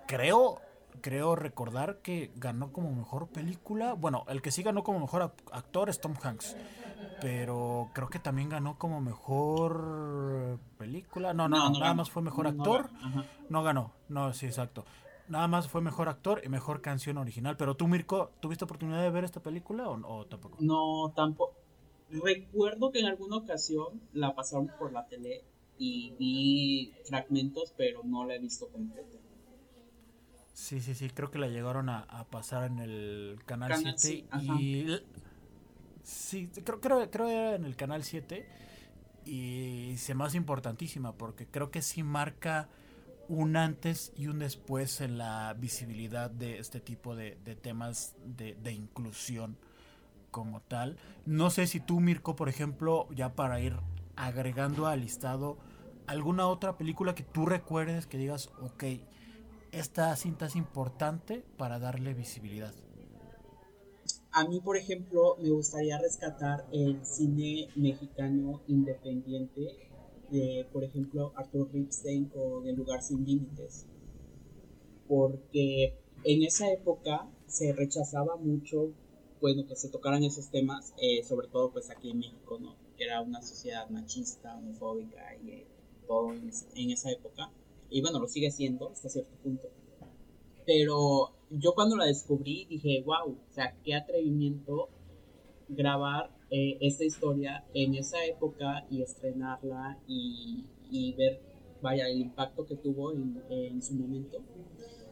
creo 0.07 0.61
creo 1.01 1.35
recordar 1.35 1.99
que 1.99 2.31
ganó 2.35 2.73
como 2.73 2.91
mejor 2.91 3.27
película. 3.27 3.93
Bueno, 3.93 4.25
el 4.27 4.41
que 4.41 4.51
sí 4.51 4.63
ganó 4.63 4.83
como 4.83 4.99
mejor 4.99 5.33
actor 5.51 5.89
es 5.89 6.01
Tom 6.01 6.15
Hanks 6.21 6.55
pero 7.21 7.89
creo 7.93 8.09
que 8.09 8.19
también 8.19 8.49
ganó 8.49 8.77
como 8.77 9.01
mejor 9.01 10.59
película. 10.77 11.33
No, 11.33 11.49
no, 11.49 11.69
nada 11.71 11.93
más 11.93 12.09
fue 12.09 12.21
mejor 12.21 12.47
actor. 12.47 12.89
No, 13.49 13.63
ganó, 13.63 13.91
no, 14.07 14.33
sí, 14.33 14.45
exacto. 14.45 14.85
Nada 15.27 15.47
más 15.47 15.67
fue 15.67 15.81
mejor 15.81 16.09
actor 16.09 16.41
y 16.43 16.49
mejor 16.49 16.81
canción 16.81 17.17
original. 17.17 17.55
Pero 17.55 17.75
tú, 17.75 17.87
Mirko, 17.87 18.31
¿tuviste 18.39 18.65
oportunidad 18.65 19.01
de 19.01 19.11
ver 19.11 19.23
esta 19.23 19.41
película 19.41 19.87
o, 19.87 20.25
tampoco? 20.25 20.57
No, 20.59 21.11
tampoco. 21.15 21.53
Recuerdo 22.11 22.91
que 22.91 22.99
en 22.99 23.05
alguna 23.05 23.37
ocasión 23.37 24.01
la 24.13 24.35
pasaron 24.35 24.71
por 24.79 24.91
la 24.91 25.07
tele 25.07 25.43
y 25.77 26.11
vi 26.17 26.93
fragmentos, 27.05 27.73
pero 27.77 28.03
no 28.03 28.25
la 28.25 28.35
he 28.35 28.39
visto 28.39 28.67
completa. 28.69 29.17
Sí, 30.53 30.81
sí, 30.81 30.93
sí, 30.93 31.09
creo 31.09 31.31
que 31.31 31.39
la 31.39 31.47
llegaron 31.47 31.89
a, 31.89 32.27
pasar 32.29 32.69
en 32.69 32.79
el 32.79 33.39
canal, 33.45 33.73
7 33.77 34.25
y 34.41 34.87
Sí, 36.03 36.49
creo, 36.65 36.81
creo, 36.81 37.09
creo 37.09 37.29
era 37.29 37.55
en 37.55 37.65
el 37.65 37.75
canal 37.75 38.03
7 38.03 38.45
y 39.25 39.93
se 39.97 40.15
me 40.15 40.25
hace 40.25 40.37
importantísima 40.37 41.13
porque 41.13 41.45
creo 41.45 41.69
que 41.69 41.81
sí 41.81 42.03
marca 42.03 42.67
un 43.27 43.55
antes 43.55 44.11
y 44.17 44.27
un 44.27 44.39
después 44.39 45.01
en 45.01 45.19
la 45.19 45.53
visibilidad 45.53 46.31
de 46.31 46.57
este 46.57 46.79
tipo 46.79 47.15
de, 47.15 47.35
temas 47.61 48.15
de, 48.25 48.55
de, 48.55 48.73
inclusión 48.73 49.55
como 50.31 50.61
tal. 50.61 50.97
No 51.25 51.49
sé 51.49 51.67
si 51.67 51.79
tú, 51.79 51.99
Mirko, 51.99 52.35
por 52.35 52.49
ejemplo, 52.49 53.07
ya 53.15 53.35
para 53.35 53.59
ir 53.59 53.75
agregando 54.15 54.87
al 54.87 55.01
listado, 55.01 55.57
alguna 56.07 56.47
otra 56.47 56.77
película 56.77 57.15
que 57.15 57.23
tú 57.23 57.45
recuerdes 57.45 58.07
que 58.07 58.17
digas, 58.17 58.49
ok, 58.61 58.83
esta 59.71 60.15
cinta 60.15 60.47
es 60.47 60.55
importante 60.55 61.43
para 61.57 61.79
darle 61.79 62.13
visibilidad. 62.13 62.73
A 64.31 64.47
mí, 64.47 64.59
por 64.59 64.77
ejemplo, 64.77 65.37
me 65.41 65.49
gustaría 65.49 65.97
rescatar 65.99 66.65
el 66.71 67.03
cine 67.03 67.69
mexicano 67.75 68.61
independiente 68.67 69.89
de, 70.29 70.67
por 70.71 70.83
ejemplo, 70.83 71.33
Arthur 71.35 71.71
Ripstein 71.73 72.25
con 72.25 72.67
El 72.67 72.75
lugar 72.75 73.01
sin 73.01 73.25
límites. 73.25 73.87
Porque 75.07 75.97
en 76.23 76.43
esa 76.43 76.71
época 76.71 77.27
se 77.47 77.73
rechazaba 77.73 78.35
mucho, 78.35 78.91
bueno, 79.41 79.65
que 79.65 79.75
se 79.75 79.89
tocaran 79.89 80.23
esos 80.23 80.49
temas, 80.49 80.93
eh, 81.01 81.23
sobre 81.23 81.47
todo 81.47 81.71
pues 81.71 81.89
aquí 81.89 82.11
en 82.11 82.19
México, 82.19 82.59
¿no? 82.59 82.75
Que 82.97 83.05
era 83.05 83.21
una 83.21 83.41
sociedad 83.41 83.89
machista, 83.89 84.55
homofóbica 84.57 85.35
y 85.43 85.51
eh, 85.51 85.67
todo 86.07 86.33
en, 86.33 86.51
en 86.75 86.91
esa 86.91 87.11
época. 87.11 87.51
Y 87.89 88.01
bueno, 88.01 88.19
lo 88.19 88.27
sigue 88.27 88.51
siendo 88.51 88.89
hasta 88.89 89.09
cierto 89.09 89.35
punto. 89.43 89.69
Pero 90.65 91.31
yo 91.49 91.73
cuando 91.73 91.97
la 91.97 92.05
descubrí 92.05 92.65
dije, 92.69 93.01
wow, 93.05 93.31
o 93.31 93.53
sea, 93.53 93.75
qué 93.83 93.95
atrevimiento 93.95 94.89
grabar 95.67 96.31
eh, 96.51 96.77
esta 96.81 97.03
historia 97.03 97.63
en 97.73 97.95
esa 97.95 98.25
época 98.25 98.85
y 98.89 99.01
estrenarla 99.01 99.99
y, 100.07 101.13
ver, 101.17 101.41
vaya, 101.81 102.07
el 102.07 102.21
impacto 102.21 102.65
que 102.65 102.75
tuvo 102.75 103.13
en, 103.13 103.81
su 103.81 103.93
momento. 103.93 104.39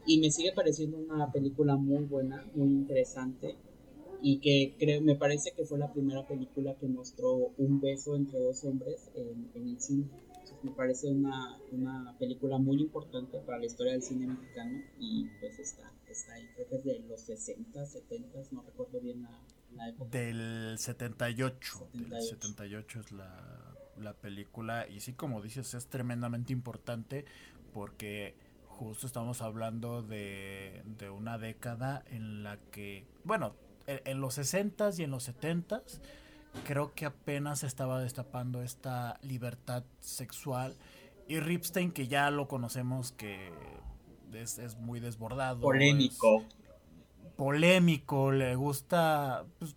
Y 0.06 0.18
me 0.20 0.30
sigue 0.30 0.52
pareciendo 0.52 0.98
una 0.98 1.30
película 1.30 1.76
muy 1.76 2.04
buena, 2.04 2.44
muy 2.54 2.68
interesante 2.68 3.56
y 4.22 4.38
que 4.40 4.74
creo, 4.78 5.00
me 5.00 5.14
parece 5.14 5.52
que 5.52 5.64
fue 5.64 5.78
la 5.78 5.92
primera 5.92 6.26
película 6.26 6.74
que 6.74 6.86
mostró 6.86 7.52
un 7.56 7.80
beso 7.80 8.16
entre 8.16 8.38
dos 8.38 8.64
hombres 8.64 9.10
en, 9.14 9.50
en 9.54 9.68
el 9.68 9.80
cine 9.80 10.06
me 10.62 10.70
parece 10.72 11.08
una, 11.08 11.58
una, 11.72 12.16
película 12.18 12.58
muy 12.58 12.80
importante 12.80 13.38
para 13.40 13.58
la 13.58 13.66
historia 13.66 13.92
del 13.92 14.02
cine 14.02 14.26
mexicano 14.26 14.82
y 14.98 15.26
pues 15.40 15.58
está, 15.58 15.92
está 16.08 16.32
ahí, 16.34 16.48
creo 16.54 16.68
que 16.68 16.76
es 16.76 16.84
de 16.84 16.98
los 17.08 17.20
60, 17.20 17.86
70, 17.86 18.38
no 18.52 18.62
recuerdo 18.62 19.00
bien 19.00 19.22
la, 19.22 19.88
época. 19.88 20.10
Del 20.10 20.76
78, 20.78 21.78
78. 21.92 22.14
del 22.14 22.22
78 22.22 23.00
es 23.00 23.12
la, 23.12 23.76
la 23.98 24.14
película 24.14 24.88
y 24.88 25.00
sí, 25.00 25.12
como 25.12 25.40
dices, 25.42 25.74
es 25.74 25.86
tremendamente 25.86 26.52
importante 26.52 27.24
porque 27.72 28.34
justo 28.66 29.06
estamos 29.06 29.42
hablando 29.42 30.02
de, 30.02 30.82
de 30.98 31.10
una 31.10 31.38
década 31.38 32.04
en 32.10 32.42
la 32.42 32.58
que, 32.70 33.04
bueno, 33.24 33.54
en, 33.88 34.20
los 34.20 34.38
60s 34.38 34.98
y 34.98 35.04
en 35.04 35.10
los 35.10 35.28
70s, 35.28 36.00
creo 36.64 36.94
que 36.94 37.06
apenas 37.06 37.64
estaba 37.64 38.00
destapando 38.00 38.62
esta 38.62 39.18
libertad 39.22 39.84
sexual. 40.00 40.76
Y 41.26 41.40
Ripstein, 41.40 41.92
que 41.92 42.06
ya 42.06 42.30
lo 42.30 42.48
conocemos, 42.48 43.12
que 43.12 43.52
es, 44.32 44.76
muy 44.78 45.00
desbordado. 45.00 45.60
Polémico. 45.60 46.44
Polémico, 47.36 48.32
le 48.32 48.54
gusta. 48.54 49.44
Pues, 49.58 49.76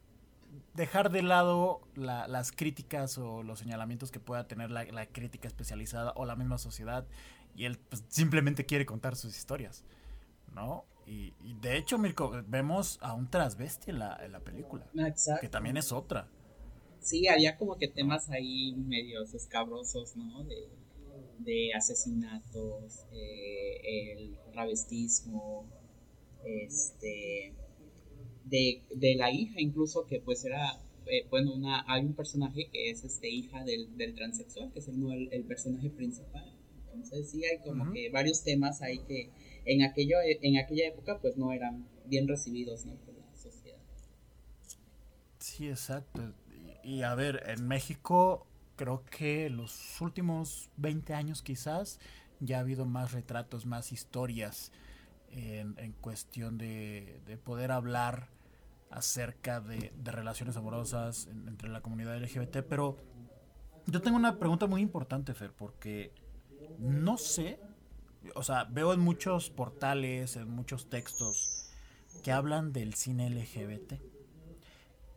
dejar 0.74 1.12
de 1.12 1.22
lado 1.22 1.82
las 1.96 2.52
críticas 2.52 3.18
o 3.18 3.44
los 3.44 3.60
señalamientos 3.60 4.12
que 4.12 4.20
pueda 4.20 4.48
tener 4.48 4.72
la, 4.72 5.06
crítica 5.08 5.48
especializada 5.48 6.14
o 6.16 6.26
la 6.26 6.36
misma 6.36 6.58
sociedad 6.58 7.06
y 7.56 7.66
él 7.66 7.78
pues, 7.90 8.06
simplemente 8.08 8.66
quiere 8.66 8.86
contar 8.86 9.16
sus 9.16 9.38
historias, 9.38 9.84
¿no? 10.54 10.86
Y, 11.06 11.34
de 11.62 11.78
hecho, 11.78 11.98
Mirko, 11.98 12.32
vemos 12.48 12.98
a 13.02 13.14
un 13.14 13.30
transvesti 13.30 13.92
en 13.92 14.00
la, 14.00 14.18
en 14.24 14.32
la 14.32 14.40
película, 14.40 14.88
Exacto. 15.08 15.42
que 15.42 15.50
también 15.50 15.76
es 15.76 15.92
otra. 15.92 16.30
Sí, 17.02 17.28
había 17.28 17.58
como 17.58 17.78
que 17.78 17.88
temas 17.88 18.30
ahí 18.30 18.74
medios 18.76 19.34
escabrosos, 19.34 20.16
¿no? 20.16 20.44
De, 20.46 20.70
de 21.40 21.74
asesinatos, 21.74 23.06
eh, 23.12 24.14
el 24.14 24.38
travestismo, 24.52 25.66
este, 26.46 27.54
de, 28.46 28.84
de, 28.96 29.16
la 29.16 29.32
hija 29.32 29.60
incluso 29.60 30.06
que 30.06 30.20
pues 30.20 30.44
era, 30.46 30.80
eh, 31.06 31.26
bueno, 31.30 31.54
una, 31.54 31.84
hay 31.88 32.04
un 32.04 32.14
personaje 32.14 32.70
que 32.72 32.90
es 32.90 33.04
este 33.04 33.30
hija 33.30 33.64
del, 33.64 33.96
del 33.98 34.14
transexual, 34.16 34.72
que 34.72 34.80
es 34.80 34.88
el, 34.88 35.30
el, 35.32 35.44
personaje 35.46 35.90
principal. 35.90 36.56
Entonces 36.94 37.32
sí 37.32 37.44
hay 37.46 37.60
como 37.60 37.92
que 37.94 38.10
varios 38.10 38.44
temas 38.44 38.82
ahí 38.82 39.00
que 39.08 39.32
en, 39.66 39.84
aquello, 39.84 40.18
en 40.24 40.58
aquella 40.58 40.88
época 40.88 41.20
pues 41.20 41.38
no 41.38 41.52
eran 41.52 41.88
bien 42.06 42.28
recibidos 42.28 42.86
¿no? 42.86 42.96
por 42.96 43.16
la 43.16 43.36
sociedad. 43.36 43.78
Sí, 45.40 45.70
exacto. 45.70 46.34
Y, 46.84 47.04
a 47.04 47.16
ver, 47.16 47.44
en 47.48 47.68
México 47.68 48.48
creo 48.76 49.04
que 49.06 49.50
los 49.50 50.02
últimos 50.02 50.72
20 50.78 51.14
años 51.14 51.42
quizás 51.42 52.00
ya 52.40 52.58
ha 52.58 52.62
habido 52.62 52.86
más 52.86 53.12
retratos, 53.12 53.66
más 53.66 53.92
historias 53.92 54.72
en, 55.32 55.76
en 55.78 55.92
cuestión 55.94 56.58
de, 56.58 57.22
de, 57.28 57.38
poder 57.38 57.72
hablar 57.72 58.30
acerca 58.90 59.62
de, 59.62 59.94
de 59.96 60.12
relaciones 60.12 60.58
amorosas 60.58 61.28
entre 61.48 61.70
la 61.70 61.82
comunidad 61.82 62.20
LGBT, 62.20 62.58
pero 62.68 62.98
yo 63.86 64.02
tengo 64.02 64.18
una 64.18 64.38
pregunta 64.38 64.68
muy 64.68 64.82
importante, 64.82 65.34
Fer, 65.34 65.52
porque 65.52 66.12
no 66.80 67.18
sé, 67.18 67.60
o 68.36 68.44
sea, 68.44 68.66
veo 68.66 68.94
en 68.94 69.00
muchos 69.00 69.50
portales, 69.50 70.36
en 70.36 70.50
muchos 70.50 70.90
textos 70.90 71.72
que 72.24 72.32
hablan 72.32 72.72
del 72.74 72.94
cine 72.94 73.30
LGBT, 73.30 73.94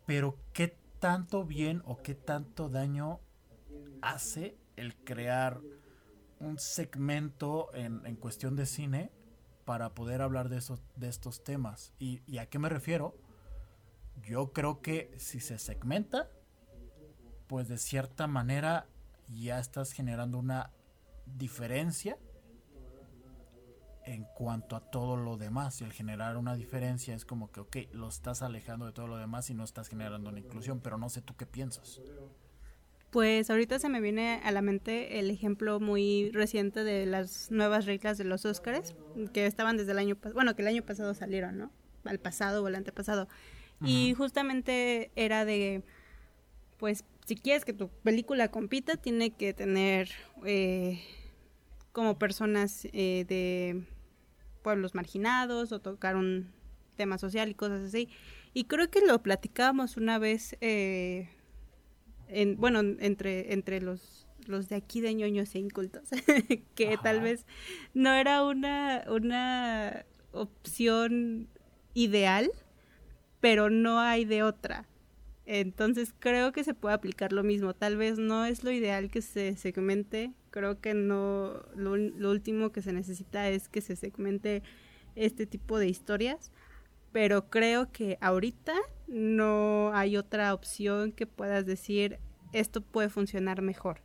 pero 0.06 0.38
¿qué 0.52 0.76
tanto 1.00 1.44
bien 1.44 1.82
o 1.84 2.02
qué 2.02 2.14
tanto 2.14 2.68
daño 2.68 3.20
hace 4.00 4.56
el 4.76 4.96
crear 4.96 5.60
un 6.40 6.58
segmento 6.58 7.74
en, 7.74 8.04
en 8.06 8.16
cuestión 8.16 8.56
de 8.56 8.66
cine 8.66 9.10
para 9.64 9.94
poder 9.94 10.22
hablar 10.22 10.48
de, 10.48 10.58
esos, 10.58 10.82
de 10.96 11.08
estos 11.08 11.42
temas. 11.42 11.92
¿Y, 11.98 12.22
¿Y 12.26 12.38
a 12.38 12.46
qué 12.46 12.58
me 12.58 12.68
refiero? 12.68 13.16
Yo 14.22 14.52
creo 14.52 14.80
que 14.80 15.12
si 15.18 15.40
se 15.40 15.58
segmenta, 15.58 16.30
pues 17.46 17.68
de 17.68 17.78
cierta 17.78 18.26
manera 18.26 18.86
ya 19.28 19.58
estás 19.58 19.92
generando 19.92 20.38
una 20.38 20.70
diferencia 21.26 22.18
en 24.06 24.24
cuanto 24.34 24.76
a 24.76 24.80
todo 24.80 25.16
lo 25.16 25.36
demás. 25.36 25.80
Y 25.80 25.84
al 25.84 25.92
generar 25.92 26.36
una 26.36 26.54
diferencia 26.54 27.14
es 27.14 27.24
como 27.24 27.50
que, 27.50 27.60
ok, 27.60 27.76
lo 27.92 28.08
estás 28.08 28.42
alejando 28.42 28.86
de 28.86 28.92
todo 28.92 29.06
lo 29.06 29.16
demás 29.16 29.50
y 29.50 29.54
no 29.54 29.64
estás 29.64 29.88
generando 29.88 30.30
una 30.30 30.38
inclusión, 30.38 30.80
pero 30.80 30.98
no 30.98 31.08
sé 31.08 31.22
tú 31.22 31.34
qué 31.36 31.46
piensas. 31.46 32.00
Pues 33.10 33.48
ahorita 33.48 33.78
se 33.78 33.88
me 33.88 34.00
viene 34.00 34.40
a 34.42 34.50
la 34.50 34.60
mente 34.60 35.20
el 35.20 35.30
ejemplo 35.30 35.78
muy 35.78 36.30
reciente 36.32 36.82
de 36.82 37.06
las 37.06 37.50
nuevas 37.50 37.86
reglas 37.86 38.18
de 38.18 38.24
los 38.24 38.44
Óscares, 38.44 38.96
que 39.32 39.46
estaban 39.46 39.76
desde 39.76 39.92
el 39.92 39.98
año 39.98 40.16
pasado, 40.16 40.34
bueno, 40.34 40.56
que 40.56 40.62
el 40.62 40.68
año 40.68 40.82
pasado 40.82 41.14
salieron, 41.14 41.56
¿no? 41.56 41.70
Al 42.04 42.18
pasado 42.18 42.64
o 42.64 42.68
el 42.68 42.74
antepasado. 42.74 43.28
Y 43.84 44.14
justamente 44.14 45.10
era 45.14 45.44
de, 45.44 45.82
pues, 46.78 47.04
si 47.26 47.36
quieres 47.36 47.64
que 47.64 47.72
tu 47.72 47.88
película 47.88 48.50
compita, 48.50 48.96
tiene 48.96 49.30
que 49.30 49.52
tener 49.52 50.10
eh, 50.44 51.00
como 51.92 52.18
personas 52.18 52.86
eh, 52.92 53.24
de 53.28 53.84
pueblos 54.64 54.96
marginados 54.96 55.70
o 55.70 55.78
tocar 55.78 56.16
un 56.16 56.50
tema 56.96 57.18
social 57.18 57.48
y 57.48 57.54
cosas 57.54 57.82
así. 57.82 58.08
Y 58.52 58.64
creo 58.64 58.90
que 58.90 59.00
lo 59.00 59.22
platicábamos 59.22 59.96
una 59.96 60.18
vez 60.18 60.56
eh, 60.60 61.28
bueno, 62.56 62.80
entre, 62.80 63.52
entre 63.52 63.80
los, 63.80 64.26
los 64.46 64.68
de 64.68 64.76
aquí 64.76 65.00
de 65.00 65.14
ñoños 65.14 65.54
e 65.54 65.58
incultos, 65.58 66.08
que 66.74 66.98
tal 67.02 67.20
vez 67.20 67.46
no 67.92 68.12
era 68.12 68.44
una, 68.44 69.04
una 69.08 70.04
opción 70.32 71.48
ideal, 71.94 72.50
pero 73.40 73.70
no 73.70 74.00
hay 74.00 74.24
de 74.24 74.42
otra. 74.42 74.86
Entonces 75.46 76.14
creo 76.18 76.52
que 76.52 76.64
se 76.64 76.72
puede 76.72 76.94
aplicar 76.94 77.32
lo 77.32 77.42
mismo. 77.42 77.74
Tal 77.74 77.96
vez 77.96 78.18
no 78.18 78.46
es 78.46 78.64
lo 78.64 78.70
ideal 78.70 79.10
que 79.10 79.20
se 79.20 79.56
segmente. 79.56 80.32
Creo 80.54 80.80
que 80.80 80.94
no. 80.94 81.64
Lo, 81.74 81.96
lo, 81.96 82.30
último 82.30 82.70
que 82.70 82.80
se 82.80 82.92
necesita 82.92 83.48
es 83.48 83.68
que 83.68 83.80
se 83.80 83.96
segmente 83.96 84.62
este 85.16 85.46
tipo 85.46 85.80
de 85.80 85.88
historias 85.88 86.52
pero 87.14 87.48
creo 87.48 87.92
que 87.92 88.18
ahorita 88.20 88.74
no 89.06 89.92
hay 89.94 90.16
otra 90.16 90.52
opción 90.52 91.12
que 91.12 91.28
puedas 91.28 91.64
decir 91.64 92.18
esto 92.52 92.80
puede 92.80 93.08
funcionar 93.08 93.62
mejor. 93.62 94.00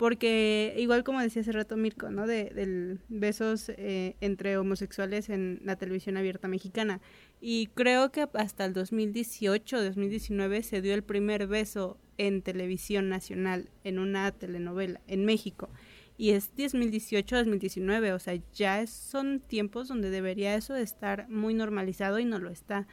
Porque 0.00 0.74
igual 0.78 1.04
como 1.04 1.20
decía 1.20 1.42
hace 1.42 1.52
rato 1.52 1.76
Mirko, 1.76 2.08
¿no? 2.08 2.26
De, 2.26 2.96
besos 3.10 3.68
eh, 3.68 4.16
entre 4.22 4.56
homosexuales 4.56 5.28
en 5.28 5.60
la 5.62 5.76
televisión 5.76 6.16
abierta 6.16 6.48
mexicana. 6.48 7.02
Y 7.38 7.66
creo 7.74 8.10
que 8.10 8.26
hasta 8.32 8.64
el 8.64 8.72
2018, 8.72 9.84
2019 9.84 10.62
se 10.62 10.80
dio 10.80 10.94
el 10.94 11.02
primer 11.02 11.46
beso 11.46 11.98
en 12.16 12.40
televisión 12.40 13.10
nacional, 13.10 13.68
en 13.84 13.98
una 13.98 14.32
telenovela, 14.32 15.02
en 15.06 15.26
México 15.26 15.68
y 16.16 16.30
es 16.30 16.50
2018-2019, 16.56 18.14
o 18.14 18.18
sea, 18.18 18.38
ya 18.54 18.86
son 18.86 19.40
tiempos 19.40 19.88
donde 19.88 20.08
debería 20.08 20.54
eso 20.54 20.72
de 20.72 20.82
estar 20.82 21.28
muy 21.28 21.52
normalizado 21.52 22.18
y 22.18 22.24
no 22.24 22.38
lo 22.38 22.48
está. 22.48 22.86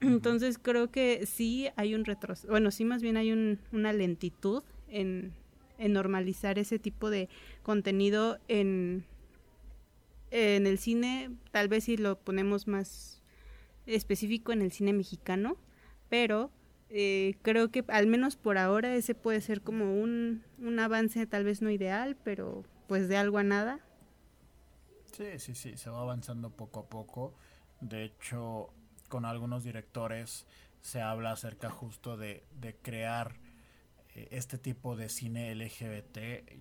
Entonces 0.00 0.58
creo 0.58 0.90
que 0.90 1.24
sí 1.24 1.68
hay 1.76 1.94
un 1.94 2.04
retroceso, 2.04 2.48
bueno, 2.48 2.70
sí 2.70 2.84
más 2.84 3.00
bien 3.00 3.16
hay 3.16 3.32
un, 3.32 3.58
una 3.72 3.94
lentitud 3.94 4.62
en, 4.88 5.32
en, 5.78 5.92
normalizar 5.92 6.58
ese 6.58 6.78
tipo 6.78 7.10
de 7.10 7.28
contenido 7.62 8.38
en, 8.48 9.04
en 10.30 10.66
el 10.66 10.78
cine, 10.78 11.30
tal 11.50 11.68
vez 11.68 11.84
si 11.84 11.96
lo 11.96 12.18
ponemos 12.18 12.66
más 12.66 13.22
específico 13.86 14.52
en 14.52 14.62
el 14.62 14.72
cine 14.72 14.92
mexicano, 14.92 15.56
pero 16.08 16.50
eh, 16.88 17.36
creo 17.42 17.70
que 17.70 17.84
al 17.88 18.06
menos 18.06 18.36
por 18.36 18.58
ahora 18.58 18.94
ese 18.94 19.14
puede 19.14 19.40
ser 19.40 19.62
como 19.62 20.00
un, 20.00 20.42
un 20.58 20.78
avance 20.78 21.26
tal 21.26 21.44
vez 21.44 21.62
no 21.62 21.70
ideal, 21.70 22.16
pero 22.22 22.64
pues 22.86 23.08
de 23.08 23.16
algo 23.16 23.38
a 23.38 23.42
nada. 23.42 23.80
Sí, 25.12 25.38
sí, 25.38 25.54
sí, 25.54 25.76
se 25.76 25.90
va 25.90 26.00
avanzando 26.00 26.50
poco 26.50 26.80
a 26.80 26.86
poco. 26.88 27.34
De 27.80 28.04
hecho, 28.04 28.70
con 29.08 29.24
algunos 29.24 29.64
directores 29.64 30.46
se 30.80 31.00
habla 31.00 31.32
acerca 31.32 31.70
justo 31.70 32.16
de, 32.16 32.44
de 32.60 32.74
crear 32.74 33.34
este 34.14 34.58
tipo 34.58 34.96
de 34.96 35.08
cine 35.08 35.54
LGBT. 35.54 36.18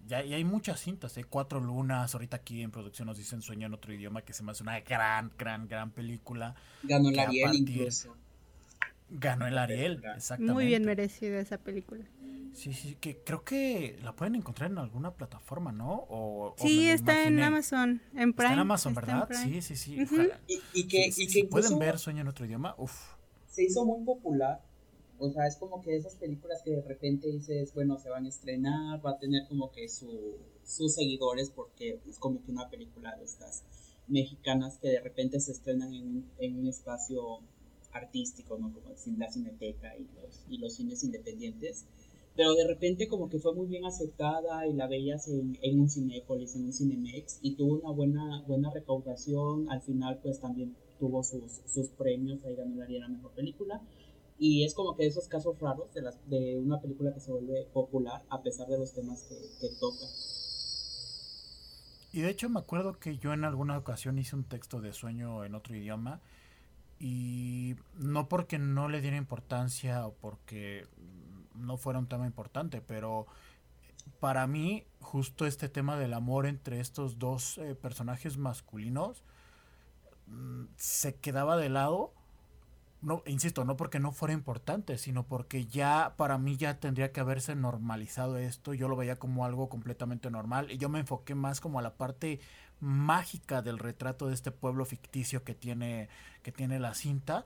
Ya, 0.07 0.23
y 0.23 0.33
hay 0.33 0.43
muchas 0.43 0.79
cintas, 0.79 1.17
hay 1.17 1.23
¿eh? 1.23 1.27
Cuatro 1.29 1.59
Lunas, 1.59 2.13
ahorita 2.13 2.37
aquí 2.37 2.61
en 2.61 2.71
producción 2.71 3.07
nos 3.07 3.17
dicen 3.17 3.41
Sueño 3.41 3.67
en 3.67 3.73
otro 3.73 3.93
idioma, 3.93 4.21
que 4.21 4.33
se 4.33 4.43
me 4.43 4.51
hace 4.51 4.63
una 4.63 4.79
gran, 4.79 5.31
gran, 5.37 5.67
gran 5.67 5.91
película. 5.91 6.55
Ganó 6.83 7.09
el 7.09 7.19
Ariel 7.19 7.55
incluso. 7.55 8.15
Ganó 9.09 9.47
el 9.47 9.57
Ariel, 9.57 10.01
exactamente. 10.15 10.53
Muy 10.53 10.65
bien 10.65 10.85
merecida 10.85 11.39
esa 11.39 11.57
película. 11.57 12.05
Sí, 12.53 12.73
sí, 12.73 12.97
que 12.99 13.17
creo 13.17 13.43
que 13.43 13.97
la 14.03 14.13
pueden 14.13 14.35
encontrar 14.35 14.71
en 14.71 14.77
alguna 14.77 15.11
plataforma, 15.11 15.71
¿no? 15.71 16.05
O, 16.09 16.55
sí, 16.57 16.89
está 16.89 17.25
en 17.25 17.41
Amazon, 17.41 18.01
en 18.13 18.33
Prime. 18.33 18.47
Está 18.47 18.53
en 18.53 18.59
Amazon, 18.59 18.93
¿verdad? 18.93 19.29
Sí, 19.43 19.61
sí, 19.61 19.75
sí. 19.75 19.97
y, 20.73 20.87
que, 20.87 21.11
y 21.17 21.43
pueden 21.43 21.79
ver 21.79 21.97
Sueño 21.97 22.21
en 22.21 22.27
otro 22.27 22.45
idioma, 22.45 22.75
uff. 22.77 23.13
Se 23.47 23.63
hizo 23.63 23.85
muy 23.85 24.05
popular. 24.05 24.61
O 25.21 25.31
sea, 25.31 25.45
es 25.45 25.55
como 25.55 25.81
que 25.81 25.95
esas 25.95 26.15
películas 26.15 26.63
que 26.63 26.71
de 26.71 26.81
repente 26.81 27.27
dices, 27.27 27.73
bueno, 27.75 27.99
se 27.99 28.09
van 28.09 28.25
a 28.25 28.29
estrenar, 28.29 29.05
va 29.05 29.11
a 29.11 29.19
tener 29.19 29.47
como 29.47 29.71
que 29.71 29.87
su, 29.87 30.37
sus 30.65 30.95
seguidores, 30.95 31.51
porque 31.51 31.99
es 32.09 32.17
como 32.17 32.43
que 32.43 32.51
una 32.51 32.69
película 32.69 33.15
de 33.15 33.25
estas 33.25 33.63
mexicanas 34.07 34.79
que 34.79 34.89
de 34.89 34.99
repente 34.99 35.39
se 35.39 35.51
estrenan 35.51 35.93
en, 35.93 36.25
en 36.39 36.57
un 36.57 36.67
espacio 36.67 37.39
artístico, 37.93 38.57
¿no? 38.57 38.73
Como 38.73 38.89
la 38.89 39.31
Cineteca 39.31 39.95
y 39.95 40.07
los, 40.15 40.43
y 40.49 40.57
los 40.57 40.73
cines 40.73 41.03
independientes. 41.03 41.85
Pero 42.35 42.55
de 42.55 42.65
repente 42.65 43.07
como 43.07 43.29
que 43.29 43.37
fue 43.37 43.53
muy 43.53 43.67
bien 43.67 43.85
aceptada 43.85 44.65
y 44.65 44.73
la 44.73 44.87
veías 44.87 45.27
en, 45.27 45.57
en 45.61 45.79
un 45.79 45.89
Cinépolis, 45.89 46.55
en 46.55 46.65
un 46.65 46.73
Cinemex 46.73 47.39
y 47.43 47.55
tuvo 47.55 47.75
una 47.75 47.91
buena, 47.91 48.43
buena 48.47 48.71
recaudación. 48.71 49.69
Al 49.69 49.81
final 49.81 50.19
pues 50.23 50.39
también 50.39 50.75
tuvo 50.99 51.23
sus, 51.23 51.61
sus 51.67 51.89
premios, 51.89 52.43
ahí 52.45 52.55
ganó 52.55 52.75
la 52.75 53.07
Mejor 53.09 53.31
Película. 53.31 53.81
Y 54.43 54.65
es 54.65 54.73
como 54.73 54.95
que 54.95 55.05
esos 55.05 55.27
casos 55.27 55.59
raros 55.59 55.93
de, 55.93 56.01
las, 56.01 56.17
de 56.27 56.57
una 56.57 56.81
película 56.81 57.13
que 57.13 57.19
se 57.19 57.31
vuelve 57.31 57.67
popular 57.71 58.23
a 58.27 58.41
pesar 58.41 58.67
de 58.67 58.79
los 58.79 58.91
temas 58.91 59.21
que, 59.29 59.35
que 59.59 59.75
toca. 59.79 60.05
Y 62.11 62.21
de 62.21 62.29
hecho 62.31 62.49
me 62.49 62.59
acuerdo 62.59 62.97
que 62.97 63.19
yo 63.19 63.33
en 63.33 63.45
alguna 63.45 63.77
ocasión 63.77 64.17
hice 64.17 64.35
un 64.35 64.43
texto 64.43 64.81
de 64.81 64.93
sueño 64.93 65.45
en 65.45 65.53
otro 65.53 65.75
idioma 65.75 66.21
y 66.99 67.75
no 67.93 68.27
porque 68.27 68.57
no 68.57 68.89
le 68.89 69.01
diera 69.01 69.15
importancia 69.15 70.07
o 70.07 70.13
porque 70.15 70.87
no 71.53 71.77
fuera 71.77 71.99
un 71.99 72.07
tema 72.07 72.25
importante, 72.25 72.81
pero 72.81 73.27
para 74.19 74.47
mí 74.47 74.85
justo 74.99 75.45
este 75.45 75.69
tema 75.69 75.97
del 75.97 76.13
amor 76.13 76.47
entre 76.47 76.79
estos 76.79 77.19
dos 77.19 77.57
eh, 77.57 77.75
personajes 77.75 78.37
masculinos 78.37 79.23
mm, 80.25 80.63
se 80.77 81.15
quedaba 81.15 81.57
de 81.57 81.69
lado. 81.69 82.13
No, 83.01 83.23
insisto, 83.25 83.65
no 83.65 83.77
porque 83.77 83.99
no 83.99 84.11
fuera 84.11 84.33
importante, 84.33 84.99
sino 84.99 85.25
porque 85.25 85.65
ya 85.65 86.13
para 86.17 86.37
mí 86.37 86.55
ya 86.55 86.79
tendría 86.79 87.11
que 87.11 87.19
haberse 87.19 87.55
normalizado 87.55 88.37
esto. 88.37 88.75
Yo 88.75 88.87
lo 88.87 88.95
veía 88.95 89.17
como 89.17 89.43
algo 89.43 89.69
completamente 89.69 90.29
normal 90.29 90.69
y 90.71 90.77
yo 90.77 90.87
me 90.87 90.99
enfoqué 90.99 91.33
más 91.33 91.61
como 91.61 91.79
a 91.79 91.81
la 91.81 91.95
parte 91.95 92.39
mágica 92.79 93.63
del 93.63 93.79
retrato 93.79 94.27
de 94.27 94.35
este 94.35 94.51
pueblo 94.51 94.85
ficticio 94.85 95.43
que 95.43 95.55
tiene, 95.55 96.09
que 96.43 96.51
tiene 96.51 96.79
la 96.79 96.93
cinta. 96.93 97.43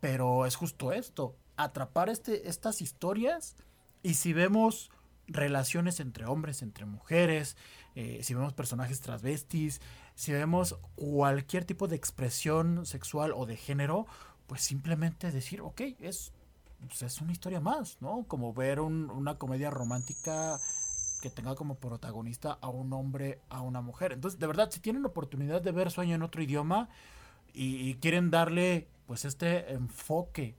Pero 0.00 0.46
es 0.46 0.56
justo 0.56 0.92
esto, 0.92 1.36
atrapar 1.56 2.08
este, 2.08 2.48
estas 2.48 2.80
historias 2.80 3.56
y 4.02 4.14
si 4.14 4.32
vemos 4.32 4.90
relaciones 5.26 6.00
entre 6.00 6.24
hombres, 6.24 6.62
entre 6.62 6.86
mujeres, 6.86 7.56
eh, 7.94 8.20
si 8.22 8.32
vemos 8.32 8.54
personajes 8.54 9.00
transvestis, 9.00 9.80
si 10.14 10.32
vemos 10.32 10.78
cualquier 10.94 11.64
tipo 11.64 11.88
de 11.88 11.96
expresión 11.96 12.86
sexual 12.86 13.32
o 13.34 13.44
de 13.44 13.56
género, 13.56 14.06
pues 14.48 14.62
simplemente 14.62 15.30
decir, 15.30 15.60
ok, 15.60 15.82
es, 16.00 16.32
pues 16.88 17.02
es 17.02 17.20
una 17.20 17.32
historia 17.32 17.60
más, 17.60 17.98
¿no? 18.00 18.24
Como 18.26 18.52
ver 18.52 18.80
una 18.80 19.36
comedia 19.36 19.70
romántica 19.70 20.58
que 21.20 21.30
tenga 21.30 21.54
como 21.54 21.76
protagonista 21.76 22.58
a 22.60 22.68
un 22.68 22.92
hombre, 22.92 23.40
a 23.50 23.60
una 23.60 23.82
mujer. 23.82 24.12
Entonces, 24.12 24.40
de 24.40 24.46
verdad, 24.46 24.70
si 24.70 24.80
tienen 24.80 25.04
oportunidad 25.04 25.60
de 25.60 25.72
ver 25.72 25.90
Sueño 25.90 26.14
en 26.14 26.22
otro 26.22 26.42
idioma 26.42 26.88
y, 27.52 27.88
y 27.88 27.94
quieren 27.96 28.30
darle 28.30 28.88
pues 29.06 29.24
este 29.24 29.72
enfoque 29.72 30.56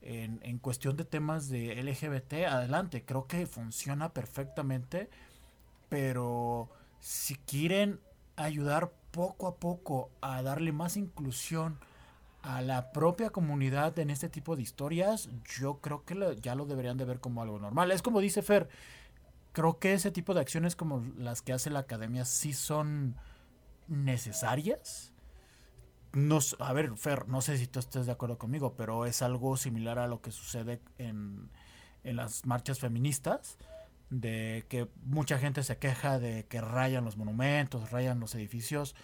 en, 0.00 0.40
en, 0.42 0.58
cuestión 0.58 0.96
de 0.96 1.04
temas 1.04 1.48
de 1.48 1.74
LGBT, 1.82 2.46
adelante, 2.48 3.04
creo 3.04 3.26
que 3.26 3.46
funciona 3.46 4.12
perfectamente, 4.12 5.10
pero 5.88 6.70
si 7.00 7.34
quieren 7.34 8.00
ayudar 8.36 8.92
poco 9.10 9.46
a 9.46 9.56
poco 9.56 10.10
a 10.20 10.42
darle 10.42 10.72
más 10.72 10.96
inclusión 10.96 11.78
a 12.46 12.62
la 12.62 12.92
propia 12.92 13.30
comunidad 13.30 13.98
en 13.98 14.10
este 14.10 14.28
tipo 14.28 14.56
de 14.56 14.62
historias, 14.62 15.28
yo 15.58 15.80
creo 15.80 16.04
que 16.04 16.38
ya 16.40 16.54
lo 16.54 16.64
deberían 16.64 16.96
de 16.96 17.04
ver 17.04 17.20
como 17.20 17.42
algo 17.42 17.58
normal. 17.58 17.90
Es 17.90 18.02
como 18.02 18.20
dice 18.20 18.42
Fer, 18.42 18.68
creo 19.52 19.78
que 19.78 19.94
ese 19.94 20.10
tipo 20.10 20.32
de 20.32 20.40
acciones 20.40 20.76
como 20.76 21.04
las 21.18 21.42
que 21.42 21.52
hace 21.52 21.70
la 21.70 21.80
academia 21.80 22.24
sí 22.24 22.52
son 22.52 23.16
necesarias 23.88 25.12
a 26.58 26.72
ver, 26.72 26.96
Fer, 26.96 27.28
no 27.28 27.42
sé 27.42 27.58
si 27.58 27.66
tú 27.66 27.78
estés 27.78 28.06
de 28.06 28.12
acuerdo 28.12 28.38
conmigo, 28.38 28.74
pero 28.74 29.04
es 29.04 29.20
algo 29.20 29.56
similar 29.56 29.98
a 29.98 30.06
lo 30.06 30.22
que 30.22 30.30
sucede 30.30 30.80
en, 30.96 31.50
en 32.04 32.16
las 32.16 32.46
marchas 32.46 32.78
feministas, 32.78 33.58
de 34.08 34.64
que 34.68 34.88
mucha 35.04 35.38
gente 35.38 35.62
se 35.62 35.76
queja 35.76 36.18
de 36.18 36.46
que 36.46 36.60
rayan 36.62 37.04
los 37.04 37.18
monumentos, 37.18 37.90
rayan 37.90 38.18
los 38.18 38.34
edificios, 38.34 38.94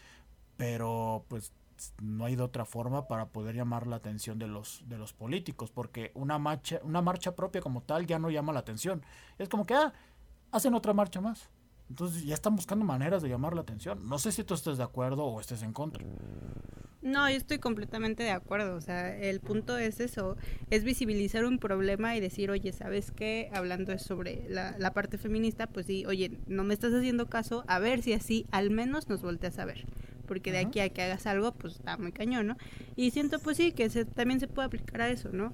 pero 0.56 1.26
pues 1.28 1.52
no 2.00 2.24
hay 2.24 2.36
de 2.36 2.42
otra 2.42 2.64
forma 2.64 3.08
para 3.08 3.26
poder 3.28 3.54
llamar 3.54 3.86
la 3.86 3.96
atención 3.96 4.38
de 4.38 4.46
los 4.46 4.82
de 4.88 4.98
los 4.98 5.12
políticos, 5.12 5.70
porque 5.70 6.12
una 6.14 6.38
marcha 6.38 6.80
una 6.82 7.02
marcha 7.02 7.34
propia 7.34 7.60
como 7.60 7.82
tal 7.82 8.06
ya 8.06 8.18
no 8.18 8.30
llama 8.30 8.52
la 8.52 8.60
atención. 8.60 9.02
Es 9.38 9.48
como 9.48 9.64
que 9.66 9.74
ah, 9.74 9.92
hacen 10.50 10.74
otra 10.74 10.92
marcha 10.92 11.20
más. 11.20 11.50
Entonces 11.88 12.24
ya 12.24 12.34
están 12.34 12.56
buscando 12.56 12.84
maneras 12.84 13.22
de 13.22 13.28
llamar 13.28 13.54
la 13.54 13.60
atención. 13.60 14.08
No 14.08 14.18
sé 14.18 14.32
si 14.32 14.44
tú 14.44 14.54
estés 14.54 14.78
de 14.78 14.84
acuerdo 14.84 15.24
o 15.26 15.40
estés 15.40 15.62
en 15.62 15.72
contra. 15.72 16.02
No, 17.02 17.28
yo 17.28 17.36
estoy 17.36 17.58
completamente 17.58 18.22
de 18.22 18.30
acuerdo. 18.30 18.76
O 18.76 18.80
sea, 18.80 19.14
el 19.14 19.40
punto 19.40 19.76
es 19.76 20.00
eso, 20.00 20.36
es 20.70 20.84
visibilizar 20.84 21.44
un 21.44 21.58
problema 21.58 22.16
y 22.16 22.20
decir, 22.20 22.50
oye, 22.50 22.72
¿sabes 22.72 23.10
qué? 23.10 23.50
Hablando 23.52 23.98
sobre 23.98 24.46
la, 24.48 24.76
la 24.78 24.94
parte 24.94 25.18
feminista, 25.18 25.66
pues 25.66 25.86
sí, 25.86 26.06
oye, 26.06 26.38
no 26.46 26.62
me 26.64 26.72
estás 26.72 26.94
haciendo 26.94 27.26
caso, 27.26 27.64
a 27.66 27.78
ver 27.80 28.02
si 28.02 28.12
así 28.12 28.46
al 28.52 28.70
menos 28.70 29.08
nos 29.08 29.20
volteas 29.20 29.58
a 29.58 29.64
ver. 29.64 29.84
Porque 30.32 30.50
de 30.50 30.60
aquí 30.60 30.80
a 30.80 30.88
que 30.88 31.02
hagas 31.02 31.26
algo, 31.26 31.52
pues 31.52 31.74
está 31.74 31.98
muy 31.98 32.10
cañón, 32.10 32.46
¿no? 32.46 32.56
Y 32.96 33.10
siento, 33.10 33.38
pues 33.38 33.58
sí, 33.58 33.72
que 33.72 33.90
se, 33.90 34.06
también 34.06 34.40
se 34.40 34.48
puede 34.48 34.64
aplicar 34.64 35.02
a 35.02 35.10
eso, 35.10 35.28
¿no? 35.30 35.52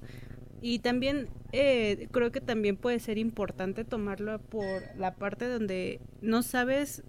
Y 0.61 0.79
también 0.79 1.27
eh, 1.51 2.07
creo 2.11 2.31
que 2.31 2.39
también 2.39 2.77
puede 2.77 2.99
ser 2.99 3.17
importante 3.17 3.83
tomarlo 3.83 4.39
por 4.39 4.81
la 4.97 5.15
parte 5.15 5.49
donde 5.49 5.99
no 6.21 6.43
sabes 6.43 7.03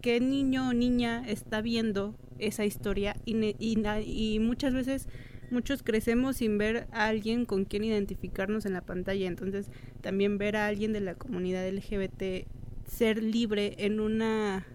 qué 0.00 0.20
niño 0.20 0.68
o 0.68 0.72
niña 0.72 1.28
está 1.28 1.60
viendo 1.60 2.14
esa 2.38 2.64
historia 2.64 3.16
y, 3.24 3.56
y, 3.58 4.38
muchas 4.38 4.74
veces 4.74 5.08
muchos 5.50 5.82
crecemos 5.82 6.36
sin 6.36 6.56
ver 6.56 6.86
a 6.92 7.06
alguien 7.06 7.46
con 7.46 7.64
quien 7.64 7.82
identificarnos 7.82 8.64
en 8.64 8.74
la 8.74 8.82
pantalla. 8.82 9.26
Entonces, 9.26 9.72
también 10.02 10.38
ver 10.38 10.54
a 10.54 10.68
alguien 10.68 10.92
de 10.92 11.00
la 11.00 11.16
comunidad 11.16 11.68
LGBT 11.68 12.46
ser 12.86 13.20
libre 13.24 13.74
en 13.78 13.98
una 13.98 14.68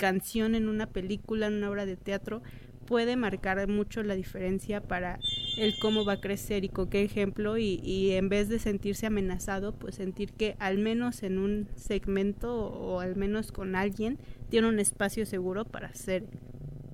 canción, 0.00 0.54
en 0.54 0.66
una 0.66 0.86
película, 0.86 1.46
en 1.46 1.54
una 1.58 1.68
obra 1.68 1.84
de 1.84 1.96
teatro, 1.96 2.42
puede 2.86 3.14
marcar 3.14 3.68
mucho 3.68 4.02
la 4.02 4.14
diferencia 4.16 4.80
para 4.80 5.20
el 5.58 5.78
cómo 5.78 6.06
va 6.06 6.14
a 6.14 6.20
crecer 6.20 6.64
y 6.64 6.70
con 6.70 6.88
qué 6.88 7.02
ejemplo 7.02 7.58
y, 7.58 8.10
en 8.12 8.28
vez 8.30 8.48
de 8.48 8.58
sentirse 8.58 9.06
amenazado, 9.06 9.78
pues 9.78 9.94
sentir 9.94 10.32
que 10.32 10.56
al 10.58 10.78
menos 10.78 11.22
en 11.22 11.38
un 11.38 11.68
segmento 11.76 12.66
o 12.66 13.00
al 13.00 13.14
menos 13.14 13.52
con 13.52 13.76
alguien 13.76 14.18
tiene 14.48 14.68
un 14.68 14.80
espacio 14.80 15.26
seguro 15.26 15.66
para 15.66 15.94
ser 15.94 16.24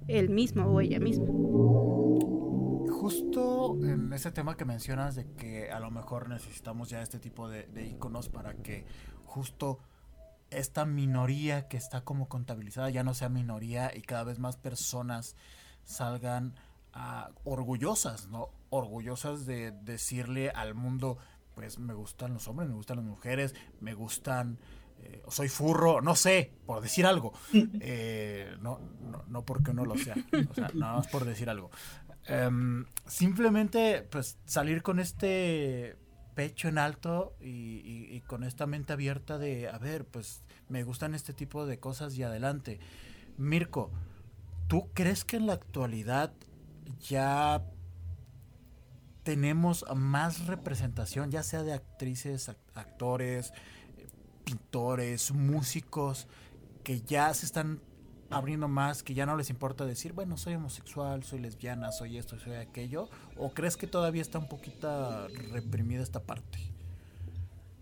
él 0.09 0.29
mismo 0.29 0.67
o 0.67 0.81
ella 0.81 0.99
misma. 0.99 1.27
Justo 2.91 3.79
en 3.83 4.13
ese 4.13 4.33
tema 4.33 4.57
que 4.57 4.65
mencionas 4.65 5.15
de 5.15 5.27
que 5.39 5.71
a 5.71 5.79
lo 5.79 5.91
mejor 5.91 6.29
necesitamos 6.29 6.91
ya 6.91 7.01
este 7.01 7.19
tipo 7.21 7.49
de, 7.49 7.69
iconos 7.87 8.29
para 8.29 8.55
que 8.55 8.85
justo 9.25 9.79
esta 10.51 10.85
minoría 10.85 11.69
que 11.69 11.77
está 11.77 12.03
como 12.03 12.29
contabilizada 12.29 12.91
ya 12.91 13.03
no 13.03 13.15
sea 13.15 13.29
minoría 13.29 13.91
y 13.95 14.03
cada 14.03 14.25
vez 14.25 14.39
más 14.39 14.57
personas 14.57 15.37
salgan 15.85 16.55
ah, 16.93 17.31
orgullosas, 17.45 18.29
¿no? 18.29 18.51
Orgullosas 18.71 19.47
de 19.47 19.73
decirle 19.73 20.51
al 20.51 20.75
mundo, 20.75 21.19
pues 21.55 21.79
me 21.79 21.95
gustan 21.95 22.35
los 22.35 22.49
hombres, 22.49 22.69
me 22.69 22.75
gustan 22.75 22.99
las 22.99 23.07
mujeres, 23.07 23.55
me 23.81 23.95
gustan 23.95 24.59
eh, 25.03 25.23
soy 25.29 25.49
furro, 25.49 26.01
no 26.01 26.17
sé, 26.17 26.53
por 26.65 26.81
decir 26.83 27.07
algo. 27.07 27.33
Eh, 27.81 28.57
no, 28.61 28.81
no, 29.29 29.45
porque 29.45 29.71
uno 29.71 29.85
lo 29.85 29.97
sea, 29.97 30.17
o 30.51 30.55
sea, 30.55 30.71
nada 30.75 30.95
más 30.95 31.09
por 31.09 31.25
decir 31.25 31.49
algo. 31.49 31.71
Em, 32.27 32.85
simplemente, 33.07 34.03
pues, 34.03 34.39
salir 34.45 34.83
con 34.83 34.99
este 34.99 35.97
pecho 36.37 36.69
en 36.69 36.77
alto 36.77 37.35
y, 37.41 38.21
con 38.27 38.45
esta 38.45 38.67
mente 38.67 38.93
abierta 38.93 39.39
de, 39.39 39.69
a 39.69 39.79
ver, 39.79 40.05
pues, 40.05 40.43
me 40.69 40.85
gustan 40.85 41.15
este 41.15 41.33
tipo 41.33 41.65
de 41.67 41.81
cosas 41.81 42.15
y 42.17 42.23
adelante. 42.23 42.79
Mirko, 43.39 43.91
¿tú 44.69 44.91
crees 44.93 45.25
que 45.25 45.39
en 45.39 45.47
la 45.47 45.55
actualidad 45.55 46.35
ya 47.01 47.65
tenemos 49.23 49.87
más 49.97 50.47
representación, 50.47 51.31
ya 51.31 51.43
sea 51.43 51.63
de 51.63 51.73
actrices, 51.73 52.51
actores, 52.75 53.55
pintores, 54.45 55.33
músicos 55.33 56.29
que 56.85 57.01
ya 57.01 57.33
se 57.33 57.47
están 57.47 57.81
abriendo 58.31 58.69
más, 58.69 59.03
que 59.03 59.15
ya 59.15 59.27
no 59.27 59.37
les 59.37 59.51
importa 59.51 59.85
decir, 59.85 60.13
bueno, 60.13 60.37
soy 60.37 60.55
homosexual, 60.55 61.23
soy 61.25 61.41
lesbiana, 61.41 61.93
soy 61.93 62.19
esto, 62.19 62.39
soy 62.39 62.55
aquello? 62.55 63.09
¿O 63.37 63.51
crees 63.51 63.77
que 63.77 63.87
todavía 63.87 64.23
está 64.23 64.39
un 64.39 64.49
poquito 64.49 65.29
reprimida 65.53 66.03
esta 66.03 66.21
parte? 66.21 66.59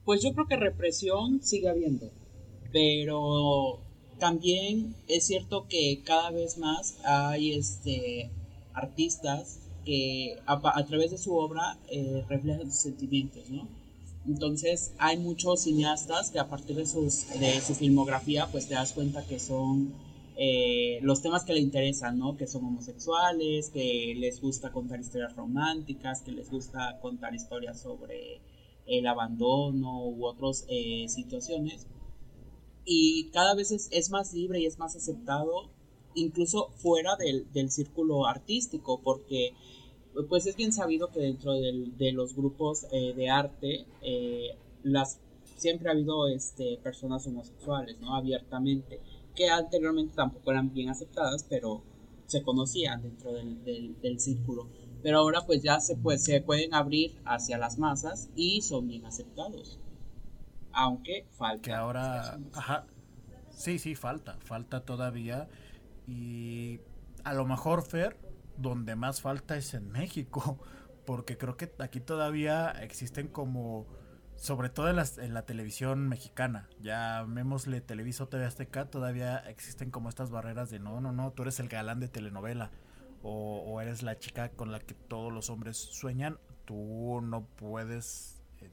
Pues 0.04 0.22
yo 0.22 0.32
creo 0.34 0.46
que 0.46 0.56
represión 0.56 1.42
sigue 1.42 1.68
habiendo, 1.68 2.10
pero 2.72 3.80
también 4.18 4.94
es 5.08 5.26
cierto 5.26 5.66
que 5.68 6.02
cada 6.04 6.30
vez 6.30 6.58
más 6.58 6.96
hay 7.04 7.52
este 7.52 8.30
artistas 8.74 9.60
que 9.84 10.36
a, 10.46 10.84
través 10.84 11.10
de 11.10 11.18
su 11.18 11.36
obra 11.36 11.78
eh, 11.88 12.24
reflejan 12.28 12.70
sus 12.70 12.80
sentimientos, 12.80 13.48
¿no? 13.50 13.68
Entonces 14.26 14.92
hay 14.98 15.18
muchos 15.18 15.62
cineastas 15.62 16.30
que 16.30 16.38
a 16.38 16.48
partir 16.48 16.76
de, 16.76 16.86
sus, 16.86 17.28
de 17.38 17.60
su 17.60 17.74
filmografía 17.74 18.48
pues 18.50 18.66
te 18.66 18.74
das 18.74 18.92
cuenta 18.92 19.24
que 19.26 19.38
son 19.38 19.92
eh, 20.36 20.98
los 21.02 21.22
temas 21.22 21.44
que 21.44 21.52
le 21.52 21.60
interesan, 21.60 22.18
¿no? 22.18 22.36
Que 22.36 22.46
son 22.46 22.64
homosexuales, 22.64 23.70
que 23.70 24.14
les 24.16 24.40
gusta 24.40 24.72
contar 24.72 25.00
historias 25.00 25.36
románticas, 25.36 26.22
que 26.22 26.32
les 26.32 26.50
gusta 26.50 26.98
contar 27.00 27.34
historias 27.34 27.80
sobre 27.80 28.40
el 28.86 29.06
abandono 29.06 30.04
u 30.04 30.26
otras 30.26 30.64
eh, 30.68 31.06
situaciones. 31.08 31.86
Y 32.84 33.30
cada 33.32 33.54
vez 33.54 33.70
es, 33.70 34.10
más 34.10 34.34
libre 34.34 34.60
y 34.60 34.66
es 34.66 34.78
más 34.78 34.96
aceptado, 34.96 35.70
incluso 36.14 36.70
fuera 36.76 37.16
del, 37.16 37.70
círculo 37.70 38.26
artístico, 38.26 39.00
porque 39.02 39.54
pues 40.28 40.46
es 40.46 40.56
bien 40.56 40.72
sabido 40.72 41.10
que 41.10 41.20
dentro 41.20 41.52
de 41.54 42.12
los 42.12 42.36
grupos 42.36 42.86
eh, 42.92 43.14
de 43.14 43.30
arte 43.30 43.86
eh, 44.02 44.56
siempre 45.56 45.88
ha 45.88 45.92
habido 45.92 46.28
este 46.28 46.78
personas 46.82 47.26
homosexuales 47.26 47.98
no 48.00 48.14
abiertamente 48.14 49.00
que 49.34 49.50
anteriormente 49.50 50.14
tampoco 50.14 50.50
eran 50.50 50.72
bien 50.72 50.88
aceptadas 50.90 51.44
pero 51.48 51.82
se 52.26 52.42
conocían 52.42 53.02
dentro 53.02 53.32
del, 53.32 53.62
del, 54.00 54.20
círculo 54.20 54.68
pero 55.04 55.18
ahora 55.18 55.42
pues 55.44 55.62
ya 55.62 55.80
se, 55.80 55.96
pues, 55.96 56.24
se 56.24 56.40
pueden 56.40 56.72
abrir 56.72 57.20
hacia 57.26 57.58
las 57.58 57.78
masas 57.78 58.30
y 58.34 58.62
son 58.62 58.88
bien 58.88 59.04
aceptados. 59.04 59.78
Aunque 60.72 61.26
falta. 61.30 61.60
Que 61.60 61.72
ahora, 61.74 62.40
ajá, 62.54 62.86
sí, 63.50 63.78
sí, 63.78 63.94
falta, 63.94 64.38
falta 64.40 64.86
todavía 64.86 65.46
y 66.06 66.80
a 67.22 67.34
lo 67.34 67.44
mejor 67.44 67.82
Fer, 67.82 68.16
donde 68.56 68.96
más 68.96 69.20
falta 69.20 69.58
es 69.58 69.74
en 69.74 69.90
México, 69.90 70.58
porque 71.04 71.36
creo 71.36 71.58
que 71.58 71.70
aquí 71.80 72.00
todavía 72.00 72.70
existen 72.70 73.28
como 73.28 73.86
sobre 74.36 74.68
todo 74.68 74.90
en, 74.90 74.96
las, 74.96 75.18
en, 75.18 75.34
la 75.34 75.42
televisión 75.42 76.08
mexicana. 76.08 76.68
Ya 76.80 77.24
vémosle 77.26 77.80
Televiso 77.80 78.28
TV 78.28 78.44
Azteca, 78.44 78.86
todavía 78.86 79.38
existen 79.48 79.90
como 79.90 80.08
estas 80.08 80.30
barreras 80.30 80.70
de 80.70 80.78
no, 80.78 81.00
no, 81.00 81.12
no, 81.12 81.32
tú 81.32 81.42
eres 81.42 81.60
el 81.60 81.68
galán 81.68 82.00
de 82.00 82.08
telenovela 82.08 82.70
o, 83.22 83.80
eres 83.80 84.02
la 84.02 84.18
chica 84.18 84.50
con 84.50 84.70
la 84.70 84.80
que 84.80 84.94
todos 84.94 85.32
los 85.32 85.48
hombres 85.48 85.78
sueñan, 85.78 86.38
tú 86.66 87.20
no 87.22 87.46
puedes 87.56 88.42
eh, 88.60 88.68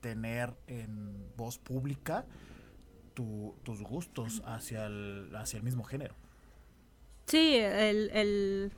tener 0.00 0.54
en 0.68 1.26
voz 1.36 1.58
pública 1.58 2.24
tus 3.14 3.82
gustos 3.82 4.42
hacia 4.44 4.86
el, 4.86 5.34
hacia 5.34 5.56
el 5.56 5.62
mismo 5.64 5.82
género. 5.82 6.14
Sí, 7.24 7.56
el, 7.56 8.10
el, 8.10 8.72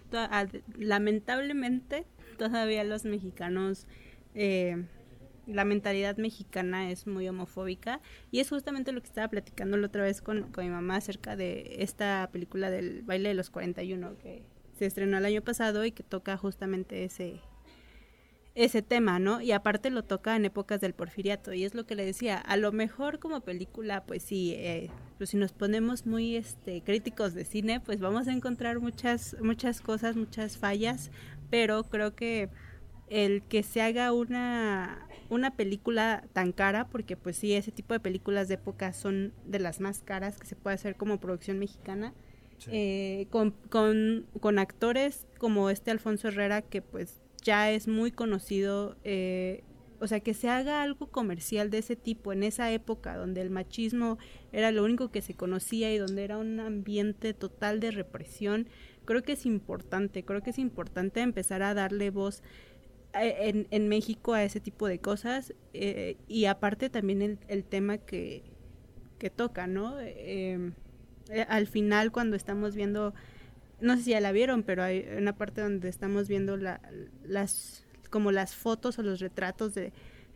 lamentablemente 0.79 2.07
todavía 2.39 2.85
los 2.85 3.05
mexicanos 3.05 3.87
eh, 4.35 4.87
la 5.49 5.65
mentalidad 5.65 6.17
mexicana 6.19 6.91
es 6.91 7.07
muy 7.07 7.29
homofóbica 7.29 8.01
y 8.31 8.41
es 8.41 8.51
justamente 8.51 8.93
lo 8.93 9.01
que 9.01 9.09
estaba 9.09 9.29
platicando 9.29 9.77
la 9.77 9.87
otra 9.87 10.03
vez 10.03 10.21
con, 10.21 10.51
mi 10.57 10.69
mamá 10.69 10.97
acerca 10.97 11.37
de 11.37 11.77
esta 11.79 12.29
película 12.33 12.71
del 12.71 13.03
baile 13.03 13.31
de 13.31 13.35
los 13.35 13.51
41 13.51 14.19
que 14.19 14.43
se 14.79 14.87
estrenó 14.87 15.19
el 15.19 15.25
año 15.25 15.43
pasado 15.43 15.85
y 15.85 15.93
que 15.93 16.03
toca 16.03 16.37
justamente 16.37 17.05
ese 17.05 17.41
ese 18.55 18.83
tema, 18.83 19.21
¿no? 19.21 19.41
Y 19.41 19.53
aparte 19.53 19.89
lo 19.89 20.03
toca 20.03 20.35
en 20.35 20.45
épocas 20.45 20.81
del 20.81 20.93
porfiriato 20.93 21.53
y 21.53 21.65
es 21.65 21.75
lo 21.75 21.87
que 21.87 21.95
le 21.95 22.05
decía, 22.05 22.39
a 22.39 22.57
lo 22.57 22.73
mejor 22.73 23.21
como 23.21 23.41
película, 23.41 24.05
pues 24.05 24.25
sí, 24.25 24.53
eh, 24.57 24.91
pues 25.17 25.31
si 25.31 25.37
nos 25.37 25.53
ponemos 25.53 26.07
muy 26.07 26.35
este 26.35 26.83
críticos 26.83 27.35
de 27.35 27.45
cine, 27.45 27.79
pues 27.79 28.01
vamos 28.01 28.27
a 28.27 28.33
encontrar 28.33 28.81
muchas 28.81 29.37
muchas 29.41 29.81
cosas, 29.81 30.17
muchas 30.17 30.59
fallas, 30.59 31.13
pero 31.51 31.85
creo 31.85 32.17
que 32.17 32.51
el 33.11 33.43
que 33.43 33.63
se 33.63 33.81
haga 33.81 34.13
una, 34.13 35.07
una 35.29 35.57
película 35.57 36.25
tan 36.33 36.53
cara, 36.53 36.89
porque 36.89 37.17
pues 37.17 37.37
sí, 37.37 37.55
ese 37.55 37.73
tipo 37.73 37.95
de 37.95 38.01
películas 38.01 38.49
de 38.49 38.55
época 38.55 38.93
son 38.93 39.33
de 39.47 39.59
las 39.59 39.81
más 39.81 40.01
caras 40.03 40.39
que 40.39 40.47
se 40.47 40.57
puede 40.57 40.75
hacer 40.75 40.97
como 40.97 41.21
producción 41.21 41.59
mexicana, 41.59 42.15
eh, 42.71 43.29
con, 43.31 43.53
con, 43.71 44.27
con, 44.41 44.59
actores 44.59 45.27
como 45.39 45.71
este 45.71 45.93
Alfonso 45.93 46.29
Herrera, 46.29 46.63
que 46.63 46.83
pues 46.83 47.21
ya 47.43 47.71
es 47.71 47.87
muy 47.87 48.11
conocido, 48.11 48.97
eh, 49.05 49.63
o 50.01 50.09
sea, 50.09 50.21
que 50.21 50.35
se 50.35 50.49
haga 50.49 50.83
algo 50.83 51.07
comercial 51.09 51.71
de 51.71 51.79
ese 51.79 51.95
tipo 51.95 52.33
en 52.33 52.43
esa 52.43 52.73
época 52.73 53.17
donde 53.17 53.43
el 53.43 53.51
machismo 53.51 54.19
era 54.53 54.73
lo 54.73 54.85
único 54.85 55.11
que 55.11 55.23
se 55.23 55.35
conocía 55.35 55.93
y 55.95 55.99
donde 55.99 56.25
era 56.25 56.39
un 56.39 56.59
ambiente 56.59 57.33
total 57.33 57.79
de 57.79 57.93
represión, 57.93 58.69
creo 59.05 59.23
que 59.23 59.33
es 59.33 59.47
importante, 59.47 60.25
creo 60.25 60.43
que 60.43 60.51
es 60.51 60.59
importante 60.59 61.21
empezar 61.21 61.63
a 61.63 61.75
darle 61.75 62.11
voz 62.11 62.43
en, 63.15 63.67
en, 63.71 63.89
México 63.89 64.35
a 64.35 64.45
ese 64.45 64.61
tipo 64.61 64.87
de 64.87 64.99
cosas 64.99 65.55
eh, 65.73 66.17
y 66.29 66.45
aparte 66.45 66.91
también 66.91 67.23
el, 67.23 67.39
el 67.49 67.65
tema 67.65 67.99
que, 67.99 68.43
que, 69.19 69.31
toca, 69.31 69.67
¿no? 69.67 69.99
Em, 70.01 70.73
eh, 71.31 71.47
al 71.49 71.67
final 71.67 72.13
cuando 72.13 72.37
estamos 72.37 72.75
viendo, 72.75 73.15
no 73.81 73.97
sé 73.97 74.03
si 74.03 74.11
ya 74.11 74.21
la 74.21 74.33
vieron, 74.33 74.63
pero 74.63 74.83
hay 74.83 75.07
una 75.17 75.37
parte 75.37 75.61
donde 75.61 75.89
estamos 75.89 76.29
viendo 76.29 76.57
la, 76.57 76.81
las 77.25 77.85
como 78.11 78.33
las 78.33 78.55
fotos 78.55 78.99
o 78.99 79.03
los 79.03 79.21
retratos 79.21 79.75
de, 79.75 79.93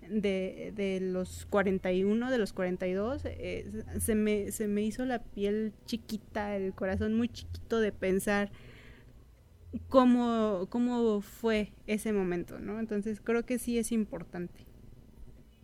de, 0.08 0.72
de 0.74 1.00
los 1.00 1.46
41, 1.46 2.30
de 2.30 2.38
los 2.38 2.52
42, 2.52 3.22
eh, 3.24 3.84
se, 3.98 4.14
me, 4.14 4.50
se 4.50 4.68
me 4.68 4.82
hizo 4.82 5.04
la 5.04 5.22
piel 5.22 5.72
chiquita, 5.86 6.56
el 6.56 6.74
corazón 6.74 7.14
muy 7.14 7.28
chiquito 7.28 7.80
de 7.80 7.92
pensar 7.92 8.50
cómo, 9.88 10.66
cómo 10.70 11.20
fue 11.20 11.72
ese 11.86 12.12
momento, 12.12 12.58
¿no? 12.58 12.78
Entonces 12.78 13.20
creo 13.20 13.44
que 13.44 13.58
sí 13.58 13.78
es 13.78 13.92
importante. 13.92 14.66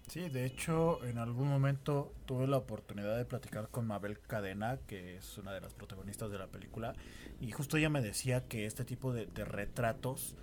Sí, 0.09 0.31
de 0.31 0.47
hecho, 0.47 1.05
en 1.05 1.19
algún 1.19 1.49
momento 1.49 2.15
tuve 2.25 2.47
la 2.47 2.57
oportunidad 2.57 3.19
de 3.19 3.27
platicar 3.27 3.69
con 3.69 3.87
Mabel 3.87 4.19
Cadena, 4.19 4.79
que 4.87 5.17
es 5.17 5.37
una 5.37 5.53
de 5.53 5.61
las 5.61 5.75
protagonistas 5.75 6.31
de 6.31 6.39
la 6.39 6.47
película, 6.47 6.95
y 7.41 7.51
justo 7.51 7.77
ella 7.77 7.91
me 7.91 8.01
decía 8.01 8.49
que 8.49 8.65
este 8.65 8.87
tipo 8.87 9.13
de, 9.13 9.27
retratos 9.45 10.35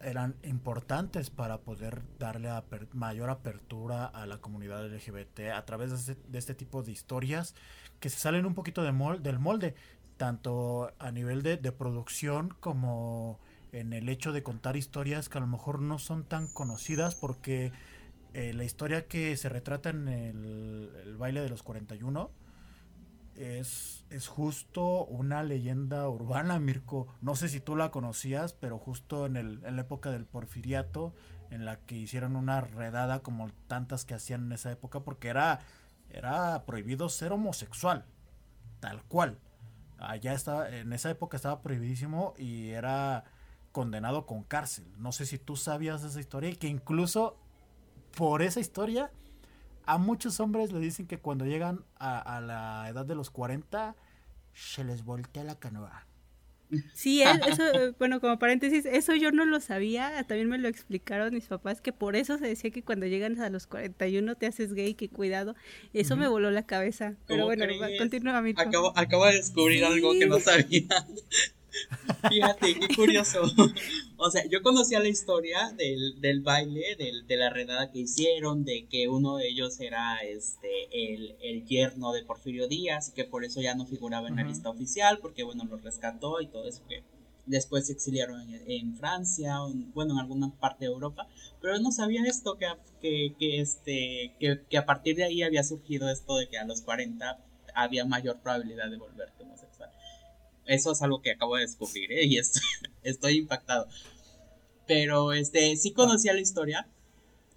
eran 0.00 0.36
importantes 0.44 1.30
para 1.30 1.58
poder 1.58 2.02
darle 2.20 2.50
mayor 2.92 3.30
apertura 3.30 4.06
a 4.06 4.26
la 4.26 4.38
comunidad 4.38 4.86
LGBT 4.86 5.50
a 5.54 5.64
través 5.64 5.90
de 5.90 5.96
este, 5.96 6.30
de 6.30 6.38
este, 6.38 6.54
tipo 6.54 6.84
de 6.84 6.92
historias 6.92 7.56
que 7.98 8.10
se 8.10 8.18
salen 8.18 8.46
un 8.46 8.54
poquito 8.54 8.82
de 8.82 8.92
mol 8.92 9.22
del 9.22 9.38
molde 9.38 9.74
tanto 10.22 10.92
a 11.00 11.10
nivel 11.10 11.42
de, 11.42 11.56
producción 11.72 12.54
como 12.60 13.40
en 13.72 13.92
el 13.92 14.08
hecho 14.08 14.30
de 14.30 14.44
contar 14.44 14.76
historias 14.76 15.28
que 15.28 15.38
a 15.38 15.40
lo 15.40 15.48
mejor 15.48 15.80
no 15.80 15.98
son 15.98 16.22
tan 16.22 16.46
conocidas 16.46 17.16
porque 17.16 17.72
eh, 18.32 18.52
la 18.52 18.62
historia 18.62 19.08
que 19.08 19.36
se 19.36 19.48
retrata 19.48 19.90
en 19.90 20.06
el, 20.06 21.16
baile 21.18 21.40
de 21.40 21.48
los 21.48 21.64
41 21.64 22.30
es, 23.34 24.04
es 24.10 24.28
justo 24.28 25.04
una 25.06 25.42
leyenda 25.42 26.08
urbana, 26.08 26.60
Mirko. 26.60 27.08
No 27.20 27.34
sé 27.34 27.48
si 27.48 27.58
tú 27.58 27.74
la 27.74 27.90
conocías, 27.90 28.52
pero 28.52 28.78
justo 28.78 29.26
en, 29.26 29.36
el, 29.36 29.60
en 29.64 29.74
la 29.74 29.82
época 29.82 30.12
del 30.12 30.24
porfiriato, 30.24 31.16
en 31.50 31.64
la 31.64 31.80
que 31.80 31.96
hicieron 31.96 32.36
una 32.36 32.60
redada 32.60 33.24
como 33.24 33.50
tantas 33.66 34.04
que 34.04 34.14
hacían 34.14 34.44
en 34.44 34.52
esa 34.52 34.70
época, 34.70 35.00
porque 35.00 35.26
era, 35.26 35.58
era 36.10 36.64
prohibido 36.64 37.08
ser 37.08 37.32
homosexual, 37.32 38.04
tal 38.78 39.02
cual 39.02 39.40
allá 40.08 40.32
estaba, 40.34 40.68
en 40.68 40.92
esa 40.92 41.10
época 41.10 41.36
estaba 41.36 41.62
prohibidísimo 41.62 42.34
y 42.36 42.70
era 42.70 43.24
condenado 43.72 44.26
con 44.26 44.42
cárcel. 44.42 44.84
No 44.98 45.12
sé 45.12 45.26
si 45.26 45.38
tú 45.38 45.56
sabías 45.56 46.04
esa 46.04 46.20
historia 46.20 46.50
y 46.50 46.56
que 46.56 46.68
incluso 46.68 47.36
por 48.16 48.42
esa 48.42 48.60
historia 48.60 49.10
a 49.86 49.98
muchos 49.98 50.38
hombres 50.40 50.72
le 50.72 50.78
dicen 50.78 51.06
que 51.06 51.18
cuando 51.18 51.44
llegan 51.46 51.84
a, 51.98 52.18
a 52.18 52.40
la 52.40 52.88
edad 52.88 53.04
de 53.06 53.14
los 53.14 53.30
40 53.30 53.96
se 54.52 54.84
les 54.84 55.04
voltea 55.04 55.44
la 55.44 55.58
canoa. 55.58 56.06
Sí, 56.94 57.22
eso, 57.22 57.64
bueno, 57.98 58.20
como 58.20 58.38
paréntesis, 58.38 58.86
eso 58.86 59.14
yo 59.14 59.30
no 59.30 59.44
lo 59.44 59.60
sabía, 59.60 60.24
también 60.26 60.48
me 60.48 60.58
lo 60.58 60.68
explicaron 60.68 61.34
mis 61.34 61.46
papás, 61.46 61.80
que 61.80 61.92
por 61.92 62.16
eso 62.16 62.38
se 62.38 62.46
decía 62.46 62.70
que 62.70 62.82
cuando 62.82 63.06
llegan 63.06 63.40
a 63.40 63.50
los 63.50 63.66
41 63.66 64.34
te 64.36 64.46
haces 64.46 64.74
gay, 64.74 64.94
que 64.94 65.08
cuidado, 65.08 65.54
eso 65.92 66.16
me 66.16 66.28
voló 66.28 66.50
la 66.50 66.64
cabeza, 66.64 67.14
pero 67.26 67.44
bueno, 67.44 67.66
continúa 67.98 68.40
mi 68.40 68.50
acabo, 68.50 68.92
acabo 68.96 69.26
de 69.26 69.34
descubrir 69.34 69.84
algo 69.84 70.12
que 70.12 70.26
no 70.26 70.40
sabía. 70.40 70.86
Fíjate, 72.28 72.78
qué 72.78 72.94
curioso. 72.94 73.42
O 74.24 74.30
sea, 74.30 74.44
yo 74.48 74.62
conocía 74.62 75.00
la 75.00 75.08
historia 75.08 75.72
del, 75.76 76.20
del 76.20 76.42
baile, 76.42 76.94
del, 76.96 77.26
de 77.26 77.36
la 77.36 77.50
redada 77.50 77.90
que 77.90 77.98
hicieron, 77.98 78.64
de 78.64 78.86
que 78.88 79.08
uno 79.08 79.36
de 79.36 79.48
ellos 79.48 79.80
era 79.80 80.18
este 80.18 80.68
el, 80.92 81.34
el 81.42 81.66
yerno 81.66 82.12
de 82.12 82.22
Porfirio 82.22 82.68
Díaz 82.68 83.08
y 83.08 83.12
que 83.14 83.24
por 83.24 83.44
eso 83.44 83.60
ya 83.60 83.74
no 83.74 83.84
figuraba 83.84 84.28
en 84.28 84.36
la 84.36 84.44
lista 84.44 84.70
oficial, 84.70 85.18
porque 85.20 85.42
bueno, 85.42 85.64
lo 85.64 85.76
rescató 85.76 86.40
y 86.40 86.46
todo 86.46 86.68
eso 86.68 86.82
que 86.88 87.02
después 87.46 87.88
se 87.88 87.94
exiliaron 87.94 88.40
en, 88.68 88.96
Francia, 88.96 89.60
o 89.60 89.72
bueno, 89.92 90.12
en 90.12 90.20
alguna 90.20 90.52
parte 90.60 90.84
de 90.84 90.92
Europa, 90.92 91.26
pero 91.60 91.80
no 91.80 91.90
sabía 91.90 92.22
esto, 92.24 92.56
que, 92.56 92.68
que, 93.00 93.34
que 93.36 93.60
este, 93.60 94.36
que, 94.38 94.60
que 94.70 94.78
a 94.78 94.86
partir 94.86 95.16
de 95.16 95.24
ahí 95.24 95.42
había 95.42 95.64
surgido 95.64 96.08
esto 96.08 96.36
de 96.36 96.48
que 96.48 96.58
a 96.58 96.64
los 96.64 96.82
40 96.82 97.38
había 97.74 98.04
mayor 98.04 98.38
probabilidad 98.40 98.88
de 98.88 98.98
volverte 98.98 99.42
homosexual. 99.42 99.90
Eso 100.64 100.92
es 100.92 101.02
algo 101.02 101.20
que 101.22 101.32
acabo 101.32 101.56
de 101.56 101.62
descubrir, 101.62 102.12
¿eh? 102.12 102.24
Y 102.24 102.38
estoy, 102.38 102.62
estoy 103.02 103.38
impactado. 103.38 103.88
Pero, 104.92 105.32
este, 105.32 105.76
sí 105.76 105.92
conocía 105.92 106.34
la 106.34 106.40
historia. 106.40 106.86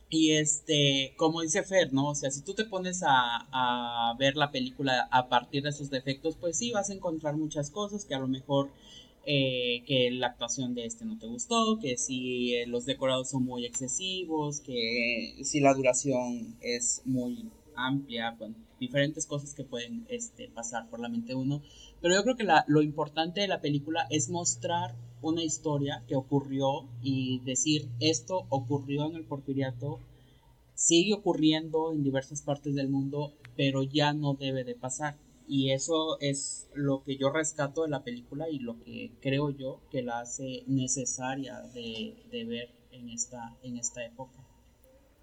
Y 0.10 0.32
este, 0.32 1.14
como 1.18 1.42
dice 1.42 1.64
Fer, 1.64 1.92
¿no? 1.92 2.10
O 2.10 2.16
sea, 2.16 2.32
si 2.32 2.42
tú 2.42 2.54
te 2.54 2.64
pones 2.64 3.04
a, 3.04 3.48
a, 3.52 4.16
ver 4.18 4.38
la 4.38 4.52
película 4.52 5.10
a 5.12 5.28
partir 5.28 5.64
de 5.64 5.74
sus 5.74 5.90
defectos, 5.90 6.38
pues 6.38 6.58
sí 6.58 6.72
vas 6.72 6.90
a 6.90 6.94
encontrar 6.94 7.36
muchas 7.36 7.70
cosas 7.72 8.06
que 8.06 8.16
a 8.16 8.20
lo 8.20 8.28
mejor 8.28 8.70
eh, 9.26 9.84
que 9.88 10.12
la 10.12 10.28
actuación 10.28 10.76
de 10.76 10.86
este 10.86 11.04
no 11.04 11.18
te 11.18 11.26
gustó, 11.26 11.80
que 11.82 11.98
si 11.98 12.54
eh, 12.54 12.68
los 12.68 12.86
decorados 12.86 13.32
son 13.32 13.44
muy 13.44 13.66
excesivos, 13.66 14.62
que 14.62 15.40
si 15.44 15.60
la 15.60 15.74
duración 15.74 16.56
es 16.62 17.02
muy 17.06 17.50
amplia, 17.76 18.36
con 18.38 18.56
diferentes 18.80 19.26
cosas 19.26 19.56
que 19.56 19.64
pueden 19.64 20.06
este, 20.10 20.48
pasar 20.50 20.90
por 20.90 21.00
la 21.00 21.10
mente 21.10 21.30
de 21.30 21.36
uno. 21.36 21.62
Pero 22.02 22.14
yo 22.14 22.24
creo 22.24 22.36
que 22.36 22.44
la, 22.44 22.66
lo 22.68 22.84
importante 22.84 23.42
de 23.42 23.48
la 23.48 23.62
película 23.62 24.06
es 24.12 24.30
mostrar 24.30 24.96
una 25.26 25.44
historia 25.44 26.04
que 26.08 26.16
ocurrió 26.16 26.88
y 27.02 27.40
decir 27.40 27.90
esto 28.00 28.46
ocurrió 28.50 29.08
en 29.08 29.16
el 29.16 29.26
porfiriato, 29.26 30.00
sigue 30.76 31.16
ocurriendo 31.16 31.92
en 31.94 32.04
diversas 32.04 32.44
partes 32.44 32.76
del 32.76 32.90
mundo, 32.90 33.34
pero 33.58 33.82
ya 33.82 34.14
no 34.14 34.36
debe 34.36 34.64
de 34.64 34.76
pasar. 34.76 35.18
Y 35.48 35.72
eso 35.72 36.20
es 36.20 36.70
lo 36.76 37.04
que 37.04 37.18
yo 37.18 37.32
rescato 37.32 37.84
de 37.84 37.90
la 37.90 38.04
película 38.04 38.50
y 38.50 38.60
lo 38.60 38.80
que 38.84 39.12
creo 39.20 39.50
yo 39.50 39.82
que 39.90 40.04
la 40.04 40.20
hace 40.20 40.64
necesaria 40.68 41.60
de, 41.74 42.46
ver 42.48 42.70
en 42.92 43.10
esta, 43.10 43.58
en 43.64 43.78
esta 43.78 44.06
época. 44.06 44.46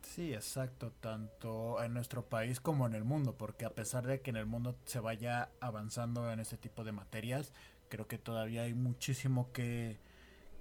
Sí, 0.02 0.34
exacto, 0.34 0.92
tanto 1.00 1.82
en 1.82 1.94
nuestro 1.94 2.28
país 2.28 2.60
como 2.60 2.86
en 2.86 2.94
el 2.94 3.04
mundo, 3.04 3.36
porque 3.38 3.64
a 3.64 3.74
pesar 3.74 4.06
de 4.06 4.20
que 4.20 4.30
en 4.30 4.36
el 4.36 4.46
mundo 4.46 4.76
se 4.84 4.98
vaya 4.98 5.50
avanzando 5.60 6.30
en 6.32 6.40
este 6.40 6.56
tipo 6.56 6.84
de 6.84 6.92
materias, 6.92 7.52
creo 7.92 8.08
que 8.08 8.16
todavía 8.16 8.62
hay 8.62 8.72
muchísimo 8.72 9.52
que, 9.52 9.98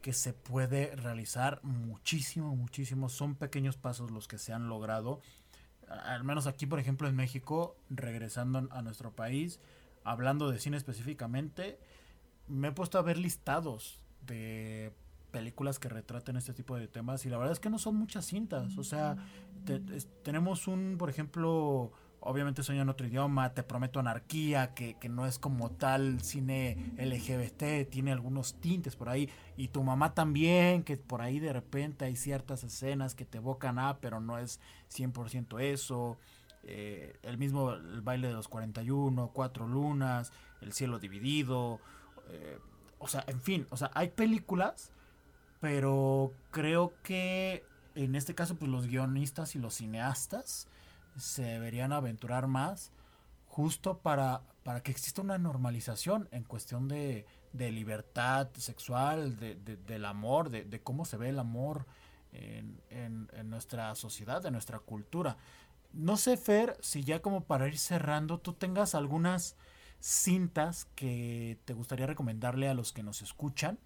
que 0.02 0.12
se 0.12 0.34
puede 0.34 0.94
realizar, 0.98 1.64
muchísimo, 1.64 2.58
muchísimo, 2.58 3.08
son 3.08 3.36
pequeños 3.36 3.78
pasos 3.78 4.12
los 4.12 4.28
que 4.28 4.38
se 4.38 4.52
han 4.52 4.68
logrado, 4.68 5.22
al 5.88 6.26
menos 6.26 6.46
aquí, 6.46 6.66
por 6.66 6.78
ejemplo, 6.78 7.08
en 7.08 7.16
México, 7.16 7.78
regresando 7.90 8.68
a 8.70 8.82
nuestro 8.82 9.16
país, 9.16 9.62
hablando 10.04 10.52
de 10.52 10.60
cine 10.60 10.76
específicamente, 10.76 11.80
me 12.50 12.68
he 12.68 12.72
puesto 12.74 13.00
a 13.00 13.02
ver 13.02 13.18
listados 13.18 14.04
de 14.28 14.92
películas 15.32 15.80
que 15.80 15.88
retraten 15.88 16.36
este 16.36 16.54
tipo 16.54 16.76
de 16.76 16.90
temas 16.90 17.26
y 17.26 17.30
la 17.30 17.38
verdad 17.38 17.54
es 17.54 17.62
que 17.62 17.70
no 17.70 17.80
son 17.80 17.96
muchas 17.96 18.26
cintas. 18.26 18.78
O 18.78 18.84
sea, 18.84 19.16
tenemos 20.22 20.68
un, 20.68 20.98
por 20.98 21.10
ejemplo, 21.10 21.94
obviamente 22.22 22.64
Sueño 22.64 22.84
en 22.84 22.90
otro 22.90 23.06
idioma, 23.06 23.54
Te 23.54 23.64
prometo 23.64 24.00
anarquía, 24.00 24.74
que, 24.74 24.96
que, 24.96 25.10
no 25.10 25.26
es 25.26 25.38
como 25.38 25.70
tal 25.72 26.22
cine 26.22 26.94
LGBT, 26.98 27.90
tiene 27.90 28.12
algunos 28.12 28.56
tintes 28.56 28.96
por 28.96 29.10
ahí. 29.10 29.30
Y 29.58 29.68
tu 29.68 29.84
mamá 29.84 30.14
también, 30.14 30.84
que 30.84 30.98
por 30.98 31.22
ahí 31.22 31.40
de 31.40 31.54
repente 31.54 32.06
hay 32.06 32.16
ciertas 32.16 32.64
escenas 32.64 33.14
que 33.14 33.26
te 33.26 33.38
evocan 33.38 33.78
a, 33.78 33.98
pero 33.98 34.20
no 34.20 34.38
es 34.38 34.60
100% 34.92 35.62
eso. 35.62 36.18
Eh, 36.64 37.18
el 37.24 37.38
mismo 37.38 37.74
el 37.74 38.02
baile 38.02 38.30
de 38.30 38.34
los 38.34 38.48
41, 38.48 39.32
Cuatro 39.34 39.68
Lunas, 39.68 40.32
El 40.62 40.74
cielo 40.74 41.00
dividido. 41.00 41.80
Eh, 42.30 42.58
o 43.00 43.08
sea, 43.08 43.24
en 43.28 43.42
fin, 43.42 43.68
o 43.72 43.78
sea, 43.78 43.92
hay 43.94 44.10
películas 44.10 44.94
pero 45.62 46.34
creo 46.50 46.92
que 47.04 47.64
en 47.96 48.16
este 48.16 48.36
caso 48.36 48.56
pues 48.56 48.70
los 48.70 48.88
guionistas 48.88 49.56
y 49.56 49.60
los 49.60 49.76
cineastas 49.76 50.68
se 51.18 51.44
deberían 51.44 51.94
aventurar 51.94 52.48
más 52.48 52.92
justo 53.48 54.00
para, 54.00 54.42
para 54.64 54.82
que 54.82 54.92
exista 54.92 55.22
una 55.22 55.38
normalización 55.38 56.30
en 56.32 56.44
cuestión 56.44 56.88
de, 56.88 57.26
de 57.54 57.72
libertad 57.72 58.50
sexual, 58.56 59.38
de, 59.38 59.56
del 59.56 60.06
amor, 60.06 60.50
de, 60.50 60.82
cómo 60.82 61.06
se 61.06 61.18
ve 61.18 61.30
el 61.30 61.40
amor 61.40 61.86
en, 62.32 62.82
en, 62.90 63.30
en, 63.34 63.50
nuestra 63.50 63.94
sociedad, 63.96 64.46
en 64.46 64.54
nuestra 64.54 64.80
cultura. 64.80 65.38
No 65.92 66.16
sé, 66.16 66.38
Fer, 66.38 66.78
si 66.82 67.04
ya 67.04 67.22
como 67.22 67.44
para 67.44 67.68
ir 67.68 67.78
cerrando, 67.78 68.40
tú 68.40 68.54
tengas 68.54 68.96
algunas 68.96 69.58
cintas 70.00 70.88
que 70.96 71.60
te 71.66 71.74
gustaría 71.74 72.08
recomendarle 72.08 72.70
a 72.70 72.74
los 72.74 72.94
que 72.94 73.04
nos 73.04 73.22
escuchan 73.22 73.78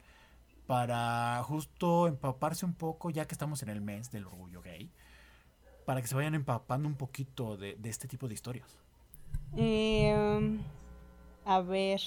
para 0.67 1.41
justo 1.43 2.07
empaparse 2.07 2.65
un 2.65 2.73
poco, 2.73 3.09
ya 3.09 3.25
que 3.25 3.35
estamos 3.35 3.61
en 3.63 3.69
el 3.69 3.81
mes 3.81 4.11
del 4.11 4.25
orgullo 4.25 4.61
gay, 4.61 4.91
para 5.85 6.01
que 6.01 6.07
se 6.07 6.15
vayan 6.15 6.35
empapando 6.35 6.87
un 6.87 6.95
poquito 6.95 7.57
de, 7.57 7.77
este 7.83 8.07
tipo 8.07 8.27
de 8.27 8.33
historias. 8.33 8.77
Em, 9.55 10.59
a 11.45 11.61
ver, 11.61 12.01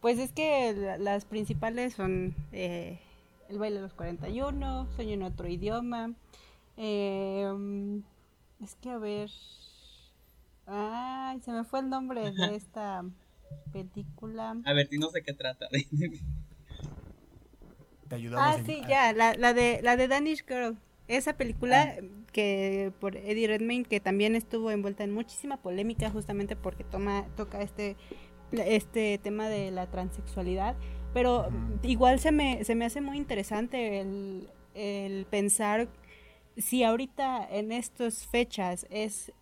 pues 0.00 0.18
es 0.18 0.32
que 0.32 0.96
las 0.98 1.24
principales 1.24 1.94
son 1.94 2.34
eh, 2.52 3.00
El 3.48 3.58
baile 3.58 3.76
de 3.76 3.82
los 3.82 3.94
41, 3.94 4.88
Sueño 4.94 5.14
en 5.14 5.22
otro 5.22 5.48
idioma. 5.48 6.12
Em, 6.76 8.02
es 8.62 8.74
que 8.76 8.90
a 8.90 8.98
ver... 8.98 9.30
Ay, 10.66 11.40
se 11.40 11.50
me 11.50 11.64
fue 11.64 11.80
el 11.80 11.88
nombre 11.88 12.30
de 12.30 12.54
esta 12.54 13.02
película. 13.72 14.54
A 14.66 14.72
ver, 14.74 14.88
no 14.92 15.08
sé 15.08 15.22
qué 15.22 15.32
trata. 15.32 15.66
Ah, 18.36 18.56
sí, 18.64 18.82
ya, 18.88 19.12
la, 19.12 19.34
la, 19.34 19.54
de, 19.54 19.80
la 19.82 19.96
de 19.96 20.08
Danish 20.08 20.44
Girl. 20.46 20.78
Esa 21.08 21.36
película 21.36 21.94
ah. 21.98 22.02
que 22.32 22.92
por 23.00 23.16
Eddie 23.16 23.48
Redmayne, 23.48 23.84
que 23.84 24.00
también 24.00 24.34
estuvo 24.34 24.70
envuelta 24.70 25.04
en 25.04 25.12
muchísima 25.12 25.56
polémica 25.56 26.10
justamente 26.10 26.54
porque 26.54 26.84
toma, 26.84 27.26
toca 27.36 27.62
este, 27.62 27.96
este 28.52 29.18
tema 29.18 29.48
de 29.48 29.70
la 29.70 29.86
transexualidad. 29.86 30.76
Pero 31.14 31.48
igual 31.82 32.20
se 32.20 32.32
me, 32.32 32.62
se 32.64 32.74
me 32.74 32.84
hace 32.84 33.00
muy 33.00 33.16
interesante 33.16 34.00
el, 34.00 34.48
el 34.74 35.24
pensar 35.26 35.88
si 36.56 36.84
ahorita 36.84 37.48
en 37.50 37.72
estas 37.72 38.26
fechas 38.26 38.86
es 38.90 39.32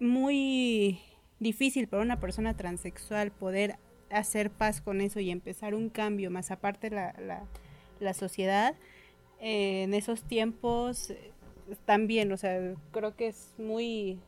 muy 0.00 1.00
difícil 1.38 1.86
para 1.86 2.02
una 2.02 2.18
persona 2.18 2.56
transexual 2.56 3.30
poder 3.30 3.76
hacer 4.10 4.50
paz 4.50 4.80
con 4.80 5.00
eso 5.00 5.20
y 5.20 5.30
empezar 5.30 5.74
un 5.74 5.90
cambio, 5.90 6.30
más 6.30 6.50
aparte 6.50 6.90
la, 6.90 7.14
la 7.20 7.46
la 8.00 8.14
sociedad 8.14 8.74
eh, 9.40 9.82
en 9.84 9.94
esos 9.94 10.22
tiempos 10.22 11.10
eh, 11.10 11.32
también, 11.84 12.30
o 12.32 12.36
sea, 12.36 12.74
creo 12.92 13.16
que 13.16 13.28
es 13.28 13.54
muy... 13.58 14.18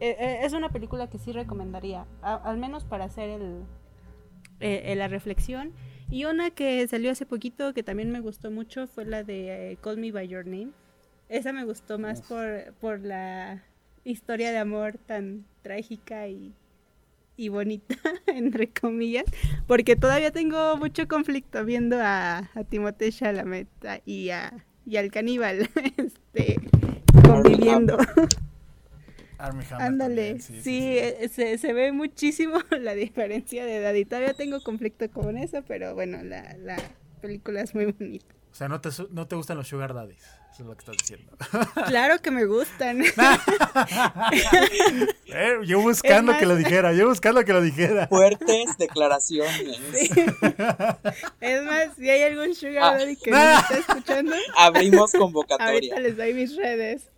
Eh, 0.00 0.40
es 0.42 0.52
una 0.52 0.70
película 0.70 1.08
que 1.08 1.18
sí 1.18 1.30
recomendaría, 1.30 2.06
al 2.22 2.58
menos 2.58 2.84
para 2.84 3.04
hacer 3.04 3.40
el, 4.60 4.98
la 4.98 5.06
reflexión. 5.06 5.72
Y 6.10 6.24
una 6.24 6.50
que 6.50 6.86
salió 6.88 7.12
hace 7.12 7.24
poquito 7.24 7.72
que 7.72 7.84
también 7.84 8.10
me 8.10 8.20
gustó 8.20 8.50
mucho 8.50 8.88
fue 8.88 9.04
la 9.04 9.22
de 9.22 9.78
Call 9.80 9.98
Me 9.98 10.10
By 10.10 10.26
Your 10.26 10.44
Name. 10.44 10.72
Esa 11.28 11.52
me 11.52 11.64
gustó 11.64 11.98
más 11.98 12.20
por, 12.22 12.74
por 12.80 13.00
la 13.00 13.62
historia 14.04 14.50
de 14.50 14.58
amor 14.58 14.98
tan 14.98 15.46
trágica 15.62 16.26
y 16.26 16.52
y 17.36 17.48
bonita, 17.48 17.96
entre 18.26 18.68
comillas, 18.68 19.24
porque 19.66 19.96
todavía 19.96 20.30
tengo 20.30 20.76
mucho 20.76 21.08
conflicto 21.08 21.64
viendo 21.64 21.98
a, 22.00 22.50
a 22.54 22.64
Timothée 22.64 23.12
Chalamet 23.12 23.68
y, 24.04 24.30
a, 24.30 24.64
y 24.86 24.96
al 24.96 25.10
caníbal 25.10 25.68
este, 25.96 26.56
conviviendo. 27.26 27.98
Ándale, 29.78 30.38
sí, 30.38 30.98
eh, 30.98 31.28
Se, 31.28 31.58
se, 31.58 31.72
ve 31.72 31.90
muchísimo 31.90 32.58
la 32.70 32.94
diferencia 32.94 33.64
de 33.64 33.78
edad 33.78 33.94
y 33.94 34.04
todavía 34.04 34.34
tengo 34.34 34.60
conflicto 34.60 35.10
con 35.10 35.36
eso, 35.36 35.64
pero 35.66 35.96
bueno, 35.96 36.22
la, 36.22 36.56
la 36.58 36.76
película 37.20 37.60
es 37.62 37.74
muy 37.74 37.86
bonita. 37.86 38.32
O 38.52 38.54
sea, 38.54 38.68
no 38.68 38.82
te, 38.82 38.90
no 39.10 39.26
te 39.26 39.34
gustan 39.34 39.56
los 39.56 39.66
sugar 39.66 39.94
daddies. 39.94 40.22
Eso 40.52 40.64
es 40.64 40.68
lo 40.68 40.76
que 40.76 40.80
estás 40.80 40.96
diciendo. 40.98 41.34
Claro 41.86 42.20
que 42.20 42.30
me 42.30 42.44
gustan. 42.44 43.02
Eh, 45.34 45.60
yo 45.64 45.80
buscando 45.80 46.36
que 46.36 46.44
lo 46.44 46.56
dijera, 46.56 46.92
yo 46.92 47.08
buscando 47.08 47.42
que 47.42 47.54
lo 47.54 47.62
dijera. 47.62 48.06
Fuertes 48.08 48.76
declaraciones. 48.76 49.80
Es 51.40 51.64
más, 51.64 51.96
si 51.96 52.10
hay 52.10 52.24
algún 52.24 52.54
sugar 52.54 52.82
ah. 52.82 52.98
daddy 52.98 53.16
que 53.16 53.30
me 53.30 53.54
está 53.54 53.78
escuchando. 53.78 54.36
Abrimos 54.58 55.12
convocatoria. 55.12 55.72
Ahorita 55.72 56.00
les 56.00 56.16
doy 56.18 56.34
mis 56.34 56.54
redes. 56.54 57.10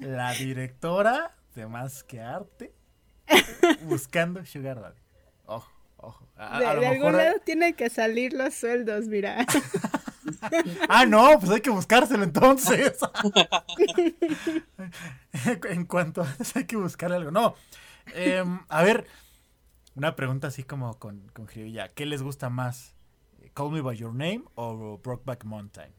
La 0.00 0.34
directora 0.34 1.34
de 1.54 1.66
Más 1.66 2.04
que 2.04 2.20
Arte 2.20 2.74
buscando 3.84 4.44
sugar 4.44 4.82
daddy. 4.82 5.01
Ojo. 6.02 6.28
De, 6.36 6.66
algún 6.66 7.16
lado 7.16 7.38
tienen 7.44 7.74
que 7.74 7.88
salir 7.88 8.32
los 8.32 8.54
sueldos, 8.54 9.06
mira. 9.06 9.46
ah, 10.88 11.06
no, 11.06 11.38
pues 11.38 11.50
hay 11.52 11.60
que 11.60 11.70
buscárselo 11.70 12.24
entonces. 12.24 12.98
en 15.70 15.86
cuanto 15.86 16.22
a 16.22 16.36
eso 16.40 16.58
hay 16.58 16.64
que 16.64 16.76
buscar 16.76 17.12
algo. 17.12 17.30
No. 17.30 17.54
Em, 18.14 18.60
a 18.68 18.82
ver, 18.82 19.06
una 19.94 20.16
pregunta 20.16 20.48
así 20.48 20.64
como 20.64 20.98
con, 20.98 21.28
con 21.28 21.46
¿Qué 21.46 22.06
les 22.06 22.22
gusta 22.22 22.50
más? 22.50 22.96
¿Call 23.54 23.70
Me 23.70 23.80
By 23.80 23.96
Your 23.96 24.12
Name 24.12 24.42
o 24.56 24.98
Brokeback 24.98 25.44
Mountain? 25.44 25.92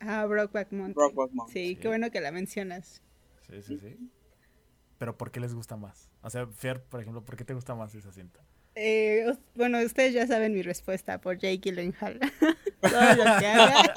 Ah, 0.00 0.26
Brokeback 0.26 0.72
Mountain. 0.72 1.22
Sí, 1.48 1.76
qué 1.76 1.88
bueno 1.88 2.10
que 2.10 2.20
la 2.20 2.32
mencionas. 2.32 3.02
Sí, 3.48 3.62
sí, 3.62 3.78
sí. 3.78 4.10
Pero 4.98 5.16
¿por 5.16 5.30
qué 5.30 5.40
les 5.40 5.54
gusta 5.54 5.76
más? 5.76 6.10
O 6.22 6.28
sea, 6.28 6.46
Fer, 6.46 6.82
por 6.82 7.00
ejemplo, 7.00 7.24
¿por 7.24 7.36
qué 7.36 7.44
te 7.44 7.54
gusta 7.54 7.74
más 7.74 7.94
esa 7.94 8.12
cinta? 8.12 8.40
Eh, 8.80 9.36
bueno, 9.56 9.80
ustedes 9.80 10.14
ya 10.14 10.24
saben 10.28 10.54
mi 10.54 10.62
respuesta 10.62 11.20
por 11.20 11.36
Jake 11.36 11.58
Gyllenhaal. 11.58 12.20
todo 12.80 13.14
lo 13.16 13.24
que 13.40 13.46
haga. 13.46 13.94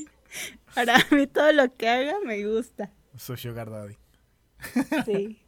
Para 0.74 0.98
mí 1.12 1.28
todo 1.28 1.52
lo 1.52 1.72
que 1.72 1.88
haga 1.88 2.18
me 2.24 2.44
gusta. 2.44 2.92
Su 3.16 3.36
sugar 3.36 3.70
daddy. 3.70 3.94
Sí. 5.04 5.38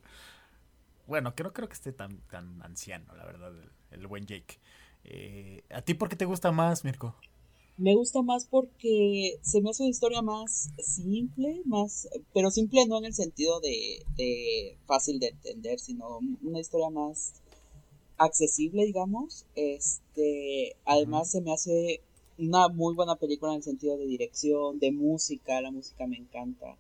bueno, 1.09 1.35
que 1.35 1.43
no 1.43 1.53
creo 1.53 1.69
que 1.69 1.75
esté 1.75 1.93
tan, 1.93 2.21
tan 2.29 2.63
anciano, 2.63 3.17
la 3.17 3.25
verdad, 3.25 3.53
el, 3.91 4.07
buen 4.07 4.27
Jake. 4.27 4.61
Eh, 5.03 5.65
¿A 5.71 5.83
ti 5.83 5.95
por 5.95 6.09
qué 6.09 6.15
te 6.15 6.25
gusta 6.25 6.53
más, 6.53 6.85
Mirko? 6.85 7.17
Me 7.79 7.97
gusta 7.97 8.23
más 8.23 8.47
porque 8.47 9.39
se 9.43 9.61
me 9.61 9.71
hace 9.71 9.83
una 9.83 9.91
historia 9.91 10.23
más 10.23 10.71
simple, 10.79 11.63
más, 11.65 12.09
pero 12.33 12.53
simple 12.53 12.87
no 12.87 12.99
en 12.99 13.07
el 13.07 13.15
sentido 13.15 13.59
de, 13.61 14.05
de 14.17 14.79
fácil 14.87 15.19
de 15.19 15.29
entender, 15.29 15.81
sino 15.81 16.21
una 16.43 16.61
historia 16.61 16.91
más 16.91 17.35
accesible, 18.19 18.85
digamos. 18.85 19.47
Este, 19.55 20.77
además 20.85 21.31
se 21.31 21.41
me 21.41 21.53
hace 21.53 22.03
una 22.39 22.69
muy 22.69 22.95
buena 22.95 23.17
película 23.17 23.53
en 23.53 23.59
el 23.59 23.63
sentido 23.63 23.97
de 23.97 24.07
dirección, 24.07 24.79
de 24.79 24.93
música, 24.93 25.61
la 25.61 25.71
música 25.71 26.07
me 26.07 26.17
encanta, 26.17 26.77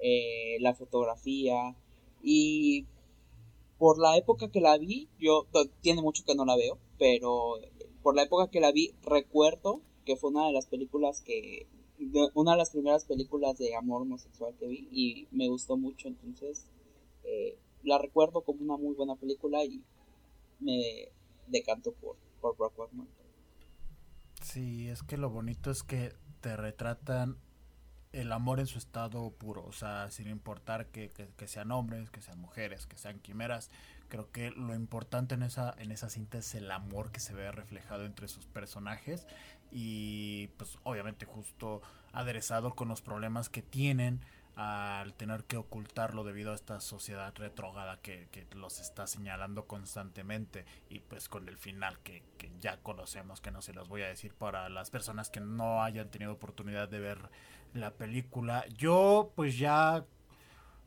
eh, 0.00 0.58
la 0.60 0.74
fotografía 0.74 1.76
Y 2.22 2.86
por 3.78 3.98
la 3.98 4.16
época 4.16 4.50
que 4.50 4.60
la 4.60 4.78
vi, 4.78 5.08
yo 5.18 5.46
tiene 5.82 6.02
mucho 6.02 6.24
que 6.24 6.34
no 6.34 6.44
la 6.44 6.56
veo, 6.56 6.78
pero 6.98 7.56
por 8.02 8.14
la 8.14 8.22
época 8.22 8.50
que 8.50 8.60
la 8.60 8.72
vi 8.72 8.94
recuerdo 9.02 9.80
que 10.06 10.16
fue 10.16 10.30
una 10.30 10.46
de 10.46 10.52
las 10.52 10.66
películas 10.66 11.22
que 11.22 11.66
una 12.34 12.52
de 12.52 12.58
las 12.58 12.70
primeras 12.70 13.04
películas 13.04 13.56
de 13.58 13.74
amor 13.74 14.02
homosexual 14.02 14.54
que 14.58 14.66
vi 14.66 14.88
y 14.92 15.28
me 15.30 15.48
gustó 15.48 15.76
mucho, 15.76 16.08
entonces 16.08 16.66
eh, 17.24 17.56
la 17.82 17.98
recuerdo 17.98 18.42
como 18.42 18.62
una 18.62 18.76
muy 18.76 18.94
buena 18.94 19.16
película 19.16 19.64
y 19.64 19.82
me 20.64 21.08
decanto 21.46 21.92
por, 21.92 22.16
por 22.40 22.56
Brockback 22.56 22.92
Mountain. 22.92 23.28
Sí, 24.42 24.88
es 24.88 25.02
que 25.02 25.16
lo 25.16 25.30
bonito 25.30 25.70
es 25.70 25.82
que 25.82 26.12
te 26.40 26.56
retratan 26.56 27.38
el 28.12 28.30
amor 28.30 28.60
en 28.60 28.66
su 28.66 28.78
estado 28.78 29.30
puro, 29.32 29.64
o 29.64 29.72
sea, 29.72 30.10
sin 30.10 30.28
importar 30.28 30.86
que, 30.86 31.10
que, 31.10 31.48
sean 31.48 31.72
hombres, 31.72 32.10
que 32.10 32.22
sean 32.22 32.38
mujeres, 32.38 32.86
que 32.86 32.96
sean 32.96 33.18
quimeras, 33.18 33.70
creo 34.08 34.30
que 34.30 34.50
lo 34.52 34.74
importante 34.74 35.34
en 35.34 35.42
esa, 35.42 35.74
en 35.78 35.90
esa 35.90 36.08
cinta 36.08 36.38
es 36.38 36.54
el 36.54 36.70
amor 36.70 37.10
que 37.10 37.18
se 37.18 37.34
ve 37.34 37.50
reflejado 37.50 38.04
entre 38.04 38.28
sus 38.28 38.46
personajes 38.46 39.26
y 39.72 40.48
pues 40.56 40.78
obviamente 40.84 41.26
justo 41.26 41.82
aderezado 42.12 42.76
con 42.76 42.86
los 42.88 43.02
problemas 43.02 43.48
que 43.48 43.62
tienen 43.62 44.20
al 44.56 45.14
tener 45.14 45.44
que 45.44 45.56
ocultarlo 45.56 46.22
debido 46.22 46.52
a 46.52 46.54
esta 46.54 46.80
sociedad 46.80 47.34
retrógrada 47.36 48.00
que, 48.00 48.28
que, 48.30 48.46
los 48.54 48.78
está 48.78 49.06
señalando 49.06 49.66
constantemente 49.66 50.64
y 50.88 51.00
pues 51.00 51.28
con 51.28 51.48
el 51.48 51.56
final 51.56 51.98
que, 52.00 52.22
que, 52.38 52.52
ya 52.60 52.80
conocemos 52.80 53.40
que 53.40 53.50
no 53.50 53.62
se 53.62 53.72
los 53.72 53.88
voy 53.88 54.02
a 54.02 54.08
decir 54.08 54.32
para 54.32 54.68
las 54.68 54.90
personas 54.90 55.28
que 55.28 55.40
no 55.40 55.82
hayan 55.82 56.08
tenido 56.10 56.32
oportunidad 56.32 56.88
de 56.88 57.00
ver 57.00 57.30
la 57.72 57.94
película. 57.94 58.64
Yo 58.76 59.32
pues 59.34 59.58
ya 59.58 60.06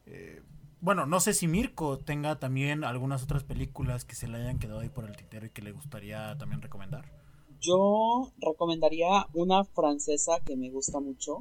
eh, 0.05 0.41
bueno 0.79 1.05
no 1.05 1.19
sé 1.19 1.33
si 1.33 1.47
Mirko 1.47 1.97
tenga 1.97 2.39
también 2.39 2.85
algunas 2.85 3.21
otras 3.23 3.43
películas 3.43 4.05
que 4.05 4.15
se 4.15 4.29
le 4.29 4.37
hayan 4.37 4.59
quedado 4.59 4.79
ahí 4.79 4.89
por 4.89 5.03
el 5.03 5.17
tintero 5.17 5.45
y 5.45 5.49
que 5.49 5.61
le 5.61 5.73
gustaría 5.73 6.37
también 6.37 6.61
recomendar. 6.61 7.11
Yo 7.59 8.31
recomendaría 8.39 9.27
una 9.33 9.65
francesa 9.65 10.39
que 10.45 10.55
me 10.55 10.69
gusta 10.69 10.99
mucho, 10.99 11.39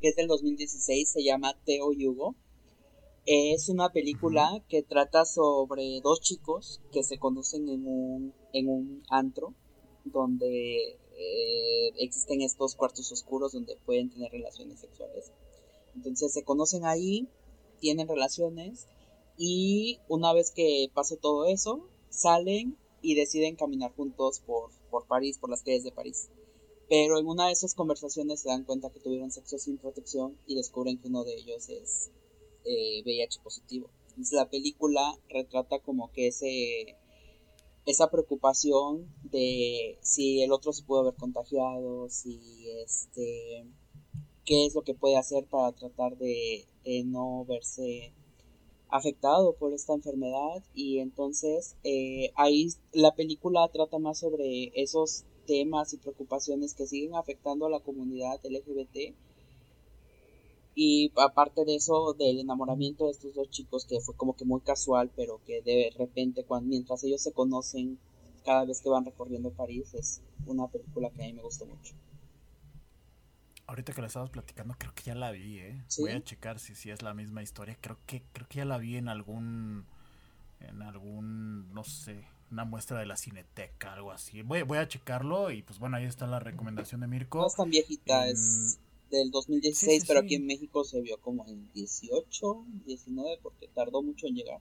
que 0.00 0.08
es 0.08 0.16
del 0.16 0.28
2016, 0.28 1.08
se 1.08 1.22
llama 1.22 1.56
Teo 1.64 1.88
Hugo. 1.88 2.34
Es 3.26 3.68
una 3.68 3.90
película 3.90 4.64
que 4.68 4.82
trata 4.82 5.24
sobre 5.24 6.00
dos 6.02 6.20
chicos 6.20 6.80
que 6.92 7.02
se 7.02 7.18
conocen 7.18 7.68
en 7.68 7.86
un, 7.86 8.34
en 8.52 8.68
un 8.68 9.02
antro 9.10 9.54
donde 10.04 10.98
eh, 11.18 11.92
existen 11.98 12.40
estos 12.40 12.74
cuartos 12.74 13.10
oscuros 13.12 13.52
donde 13.52 13.76
pueden 13.84 14.08
tener 14.08 14.32
relaciones 14.32 14.80
sexuales. 14.80 15.32
Entonces 15.94 16.32
se 16.32 16.44
conocen 16.44 16.84
ahí, 16.84 17.28
tienen 17.80 18.08
relaciones 18.08 18.86
y 19.36 20.00
una 20.08 20.32
vez 20.32 20.50
que 20.50 20.90
pasa 20.94 21.16
todo 21.16 21.46
eso, 21.46 21.86
salen 22.08 22.78
y 23.02 23.14
deciden 23.14 23.56
caminar 23.56 23.92
juntos 23.94 24.40
por, 24.40 24.70
por 24.90 25.06
París, 25.06 25.38
por 25.38 25.50
las 25.50 25.62
calles 25.62 25.84
de 25.84 25.92
París. 25.92 26.30
Pero 26.88 27.18
en 27.18 27.26
una 27.26 27.46
de 27.46 27.52
esas 27.52 27.74
conversaciones 27.74 28.40
se 28.40 28.48
dan 28.48 28.64
cuenta 28.64 28.90
que 28.90 29.00
tuvieron 29.00 29.30
sexo 29.30 29.58
sin 29.58 29.78
protección 29.78 30.38
y 30.46 30.54
descubren 30.54 30.98
que 30.98 31.08
uno 31.08 31.24
de 31.24 31.34
ellos 31.34 31.68
es 31.68 32.10
eh, 32.64 33.02
VIH 33.04 33.40
positivo. 33.42 33.90
Entonces 34.10 34.32
la 34.32 34.48
película 34.48 35.18
retrata 35.28 35.78
como 35.80 36.10
que 36.12 36.28
ese 36.28 36.96
esa 37.86 38.10
preocupación 38.10 39.08
de 39.22 39.98
si 40.02 40.42
el 40.42 40.52
otro 40.52 40.72
se 40.74 40.82
pudo 40.82 41.00
haber 41.00 41.14
contagiado, 41.14 42.08
si 42.10 42.68
este 42.84 43.66
qué 44.44 44.66
es 44.66 44.74
lo 44.74 44.82
que 44.82 44.94
puede 44.94 45.16
hacer 45.16 45.46
para 45.46 45.72
tratar 45.72 46.16
de, 46.18 46.66
de 46.84 47.04
no 47.04 47.44
verse 47.46 48.12
afectado 48.90 49.54
por 49.54 49.72
esta 49.72 49.94
enfermedad 49.94 50.62
y 50.74 50.98
entonces 50.98 51.76
eh, 51.84 52.32
ahí 52.34 52.68
la 52.92 53.14
película 53.14 53.68
trata 53.72 53.98
más 53.98 54.18
sobre 54.18 54.72
esos 54.74 55.24
temas 55.48 55.94
y 55.94 55.96
preocupaciones 55.96 56.74
que 56.74 56.86
siguen 56.86 57.14
afectando 57.14 57.66
a 57.66 57.70
la 57.70 57.80
comunidad 57.80 58.38
LGBT 58.44 59.14
y 60.74 61.10
aparte 61.16 61.64
de 61.64 61.76
eso 61.76 62.12
del 62.12 62.38
enamoramiento 62.38 63.06
de 63.06 63.12
estos 63.12 63.34
dos 63.34 63.50
chicos 63.50 63.86
que 63.86 64.00
fue 64.00 64.14
como 64.14 64.36
que 64.36 64.44
muy 64.44 64.60
casual 64.60 65.10
pero 65.16 65.40
que 65.46 65.62
de 65.62 65.90
repente 65.98 66.44
cuando 66.44 66.68
mientras 66.68 67.02
ellos 67.02 67.22
se 67.22 67.32
conocen 67.32 67.98
cada 68.44 68.66
vez 68.66 68.82
que 68.82 68.90
van 68.90 69.06
recorriendo 69.06 69.50
París 69.50 69.94
es 69.94 70.20
una 70.46 70.68
película 70.68 71.10
que 71.10 71.22
a 71.22 71.26
mí 71.26 71.32
me 71.32 71.42
gustó 71.42 71.64
mucho 71.64 71.94
Ahorita 73.66 73.92
que 73.92 74.00
la 74.00 74.06
estabas 74.06 74.30
platicando, 74.30 74.74
creo 74.78 74.94
que 74.94 75.02
ya 75.02 75.14
la 75.14 75.30
vi, 75.30 75.58
¿eh? 75.58 75.84
Voy 75.98 76.12
a 76.12 76.24
checar 76.24 76.58
si, 76.58 76.74
si 76.74 76.88
es 76.88 77.02
la 77.02 77.12
misma 77.12 77.42
historia. 77.42 77.76
Creo 77.78 77.98
que 78.06 78.22
creo 78.32 78.48
que 78.48 78.56
ya 78.56 78.64
la 78.64 78.78
vi 78.78 78.96
en 78.96 79.10
algún 79.10 79.84
en 80.60 80.80
algún 80.80 81.70
no 81.74 81.84
sé, 81.84 82.24
una 82.50 82.64
muestra 82.64 82.98
de 82.98 83.06
la 83.06 83.16
Cineteca, 83.16 83.92
algo 83.92 84.12
así. 84.12 84.42
Voy, 84.42 84.62
voy 84.62 84.78
a 84.78 84.88
checarlo 84.88 85.50
y 85.50 85.62
pues 85.62 85.78
bueno, 85.78 85.96
ahí 85.96 86.04
está 86.04 86.26
la 86.26 86.40
recomendación 86.40 87.00
de 87.00 87.06
Mirko. 87.06 87.38
No 87.38 87.46
es 87.46 87.54
tan 87.54 87.70
viejita, 87.70 88.28
es 88.28 88.78
del 89.10 89.30
2016, 89.30 90.04
pero 90.06 90.20
aquí 90.20 90.34
en 90.34 90.46
México 90.46 90.84
se 90.84 91.00
vio 91.00 91.18
como 91.20 91.46
en 91.46 91.70
18, 91.72 92.66
19 92.86 93.38
porque 93.42 93.68
tardó 93.68 94.02
mucho 94.02 94.26
en 94.26 94.34
llegar. 94.34 94.60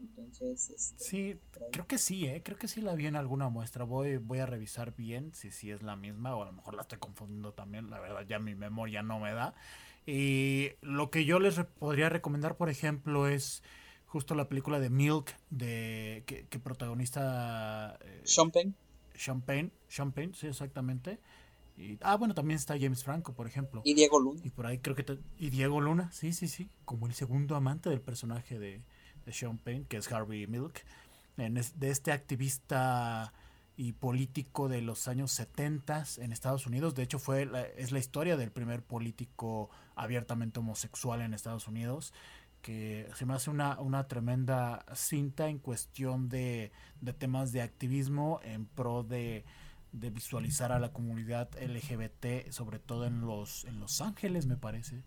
Entonces, 0.00 0.70
este, 0.70 1.04
sí, 1.04 1.36
creo 1.72 1.86
que 1.86 1.98
sí, 1.98 2.24
¿eh? 2.24 2.42
creo 2.42 2.56
que 2.56 2.68
sí 2.68 2.80
la 2.80 2.94
vi 2.94 3.06
en 3.06 3.16
alguna 3.16 3.48
muestra. 3.50 3.84
Voy, 3.84 4.16
voy 4.16 4.38
a 4.38 4.46
revisar 4.46 4.94
bien 4.96 5.32
si, 5.34 5.50
si 5.50 5.70
es 5.70 5.82
la 5.82 5.94
misma 5.96 6.34
o 6.36 6.42
a 6.42 6.46
lo 6.46 6.52
mejor 6.52 6.74
la 6.74 6.82
estoy 6.82 6.98
confundiendo 6.98 7.52
también. 7.52 7.90
La 7.90 8.00
verdad, 8.00 8.24
ya 8.26 8.38
mi 8.38 8.54
memoria 8.54 9.02
no 9.02 9.20
me 9.20 9.32
da. 9.32 9.54
Y 10.06 10.70
lo 10.80 11.10
que 11.10 11.26
yo 11.26 11.38
les 11.38 11.56
podría 11.78 12.08
recomendar, 12.08 12.56
por 12.56 12.70
ejemplo, 12.70 13.28
es 13.28 13.62
justo 14.10 14.34
la 14.34 14.48
película 14.48 14.80
de 14.80 14.90
Milk 14.90 15.36
de 15.50 16.24
que, 16.26 16.44
que 16.46 16.58
protagoniza 16.58 17.96
eh, 18.04 18.22
Champagne. 18.24 18.74
Champagne, 19.14 19.70
Champagne, 19.88 20.32
sí, 20.34 20.48
exactamente. 20.48 21.20
Y, 21.76 21.96
ah, 22.02 22.16
bueno, 22.16 22.34
también 22.34 22.56
está 22.56 22.76
James 22.78 23.04
Franco, 23.04 23.32
por 23.34 23.46
ejemplo. 23.46 23.82
Y 23.84 23.94
Diego 23.94 24.18
Luna. 24.18 24.40
Y 24.42 24.50
por 24.50 24.66
ahí 24.66 24.78
creo 24.78 24.96
que... 24.96 25.18
y 25.38 25.50
Diego 25.50 25.80
Luna, 25.80 26.10
sí, 26.10 26.32
sí, 26.32 26.48
sí. 26.48 26.68
Como 26.84 27.06
el 27.06 27.14
segundo 27.14 27.54
amante 27.54 27.88
del 27.88 28.00
personaje 28.00 28.58
de, 28.58 28.82
de 29.24 29.32
Sean 29.32 29.58
Payne, 29.58 29.86
que 29.88 29.98
es 29.98 30.10
Harvey 30.10 30.46
Milk, 30.48 30.84
de 31.36 31.90
este 31.90 32.10
activista 32.10 33.32
y 33.76 33.92
político 33.92 34.68
de 34.68 34.82
los 34.82 35.08
años 35.08 35.30
70 35.32 36.04
en 36.18 36.32
Estados 36.32 36.66
Unidos. 36.66 36.94
De 36.94 37.04
hecho, 37.04 37.18
fue 37.18 37.48
es 37.76 37.92
la 37.92 37.98
historia 37.98 38.36
del 38.36 38.50
primer 38.50 38.82
político 38.82 39.70
abiertamente 39.94 40.58
homosexual 40.58 41.22
en 41.22 41.32
Estados 41.32 41.66
Unidos, 41.66 42.12
que 42.62 43.08
se 43.14 43.26
me 43.26 43.34
hace 43.34 43.50
una, 43.50 43.80
una 43.80 44.06
tremenda 44.06 44.84
cinta 44.94 45.48
en 45.48 45.58
cuestión 45.58 46.28
de, 46.28 46.72
de 47.00 47.12
temas 47.12 47.52
de 47.52 47.62
activismo 47.62 48.40
en 48.42 48.66
pro 48.66 49.02
de, 49.02 49.44
de, 49.92 50.10
visualizar 50.10 50.72
a 50.72 50.78
la 50.78 50.92
comunidad 50.92 51.48
LGBT, 51.60 52.50
sobre 52.50 52.78
todo 52.78 53.06
en 53.06 53.22
Los, 53.22 53.64
en 53.64 53.80
los 53.80 54.00
Ángeles, 54.00 54.46
me 54.46 54.56
parece. 54.56 55.02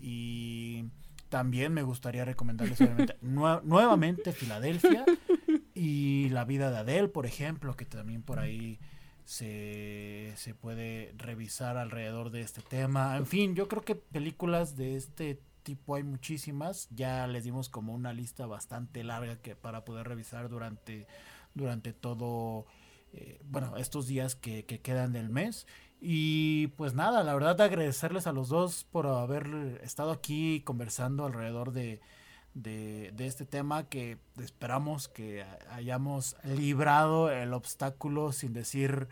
Y 0.00 0.86
también 1.28 1.72
me 1.72 1.82
gustaría 1.82 2.24
recomendarles 2.24 2.78
nuevamente 3.22 4.32
Filadelfia 4.32 5.04
y 5.74 6.28
La 6.30 6.44
vida 6.44 6.70
de 6.70 6.78
Adele, 6.78 7.08
por 7.08 7.26
ejemplo, 7.26 7.76
que 7.76 7.84
también 7.84 8.22
por 8.22 8.38
ahí 8.40 8.78
se, 9.24 10.32
se 10.36 10.54
puede 10.54 11.14
revisar 11.16 11.76
alrededor 11.76 12.30
de 12.30 12.40
este 12.40 12.62
tema. 12.62 13.16
En 13.16 13.26
fin, 13.26 13.54
yo 13.54 13.68
creo 13.68 13.82
que 13.82 13.94
películas 13.94 14.76
de 14.76 14.96
este 14.96 15.40
hay 15.94 16.02
muchísimas. 16.02 16.88
Ya 16.90 17.26
les 17.26 17.44
dimos 17.44 17.68
como 17.68 17.92
una 17.94 18.12
lista 18.12 18.46
bastante 18.46 19.04
larga 19.04 19.36
que 19.40 19.56
para 19.56 19.84
poder 19.84 20.08
revisar 20.08 20.48
durante, 20.48 21.06
durante 21.54 21.92
todo, 21.92 22.66
eh, 23.12 23.40
bueno, 23.44 23.76
estos 23.76 24.06
días 24.06 24.36
que, 24.36 24.64
que 24.64 24.80
quedan 24.80 25.12
del 25.12 25.28
mes. 25.28 25.66
Y 26.00 26.68
pues 26.68 26.94
nada, 26.94 27.22
la 27.22 27.34
verdad 27.34 27.60
agradecerles 27.60 28.26
a 28.26 28.32
los 28.32 28.48
dos 28.48 28.84
por 28.84 29.06
haber 29.06 29.80
estado 29.82 30.12
aquí 30.12 30.62
conversando 30.62 31.26
alrededor 31.26 31.72
de, 31.72 32.00
de, 32.54 33.26
este 33.26 33.44
tema 33.44 33.88
que 33.88 34.18
esperamos 34.38 35.08
que 35.08 35.44
hayamos 35.70 36.36
librado 36.44 37.30
el 37.30 37.52
obstáculo 37.52 38.32
sin 38.32 38.52
decir 38.52 39.08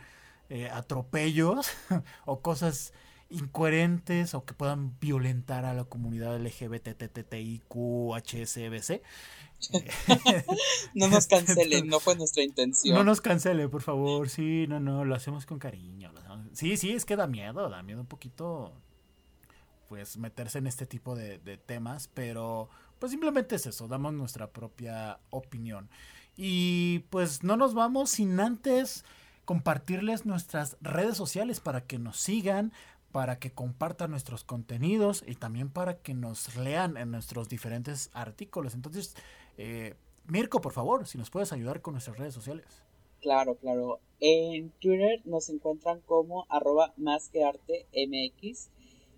eh, 0.49 0.71
atropellos 0.71 1.71
o 2.25 2.41
cosas 2.41 2.93
incoherentes 3.31 4.35
o 4.35 4.45
que 4.45 4.55
puedan 4.55 4.99
violentar 5.01 5.65
a 5.65 5.75
la 5.75 5.85
comunidad 5.85 6.39
LGBTTIQ 6.39 7.75
HSBC. 8.15 9.03
no 10.95 11.09
nos 11.09 11.27
cancelen, 11.27 11.89
no 11.89 12.01
fue 12.01 12.17
nuestra 12.17 12.43
intención. 12.43 12.97
No 12.97 13.05
nos 13.05 13.21
cancele, 13.21 13.69
por 13.69 13.83
favor. 13.83 14.29
Sí, 14.29 14.67
no, 14.69 14.81
no, 14.81 15.05
lo 15.05 15.15
hacemos 15.15 15.47
con 15.47 15.59
cariño. 15.59 16.13
Sí, 16.53 16.77
sí, 16.77 16.93
es 16.93 17.05
que 17.05 17.17
da 17.17 17.27
miedo, 17.27 17.69
da 17.69 17.83
miedo 17.83 18.01
un 18.01 18.07
poquito, 18.07 18.73
pues, 19.89 20.17
meterse 20.17 20.59
en 20.59 20.67
este 20.67 20.87
tipo 20.87 21.15
de, 21.15 21.39
de 21.39 21.57
temas, 21.59 22.09
pero 22.15 22.69
pues 22.99 23.13
simplemente 23.13 23.57
es 23.57 23.67
eso, 23.67 23.87
damos 23.89 24.13
nuestra 24.13 24.51
propia 24.51 25.21
opinión. 25.31 25.89
Y 26.37 27.01
pues 27.11 27.43
no 27.43 27.57
nos 27.57 27.75
vamos 27.75 28.11
sin 28.11 28.39
antes 28.41 29.05
compartirles 29.45 30.27
nuestras 30.27 30.77
redes 30.81 31.17
sociales 31.17 31.61
para 31.61 31.85
que 31.87 31.99
nos 31.99 32.19
sigan, 32.19 32.73
para 33.13 33.39
que 33.39 33.51
compartan 33.51 34.11
nuestros 34.11 34.45
contenidos 34.45 35.25
y 35.27 35.35
también 35.35 35.71
para 35.71 35.99
que 35.99 36.15
nos 36.15 36.57
lean 36.57 36.97
en 36.97 37.11
nuestros 37.11 37.49
diferentes 37.49 38.11
artículos. 38.13 38.75
Entonces, 38.75 39.17
eh, 39.57 39.95
Mirko, 40.27 40.61
por 40.61 40.73
favor, 40.73 41.07
si 41.07 41.17
nos 41.17 41.31
puedes 41.31 41.53
ayudar 41.53 41.81
con 41.81 41.95
nuestras 41.95 42.19
redes 42.19 42.35
sociales. 42.35 42.67
Claro, 43.21 43.57
claro. 43.57 44.01
En 44.21 44.71
Twitter 44.81 45.23
nos 45.25 45.49
encuentran 45.49 46.01
como 46.07 46.47
arroba 46.49 46.93
más 46.97 47.31
que 47.31 47.45
arte 47.45 47.87
mx, 47.93 48.71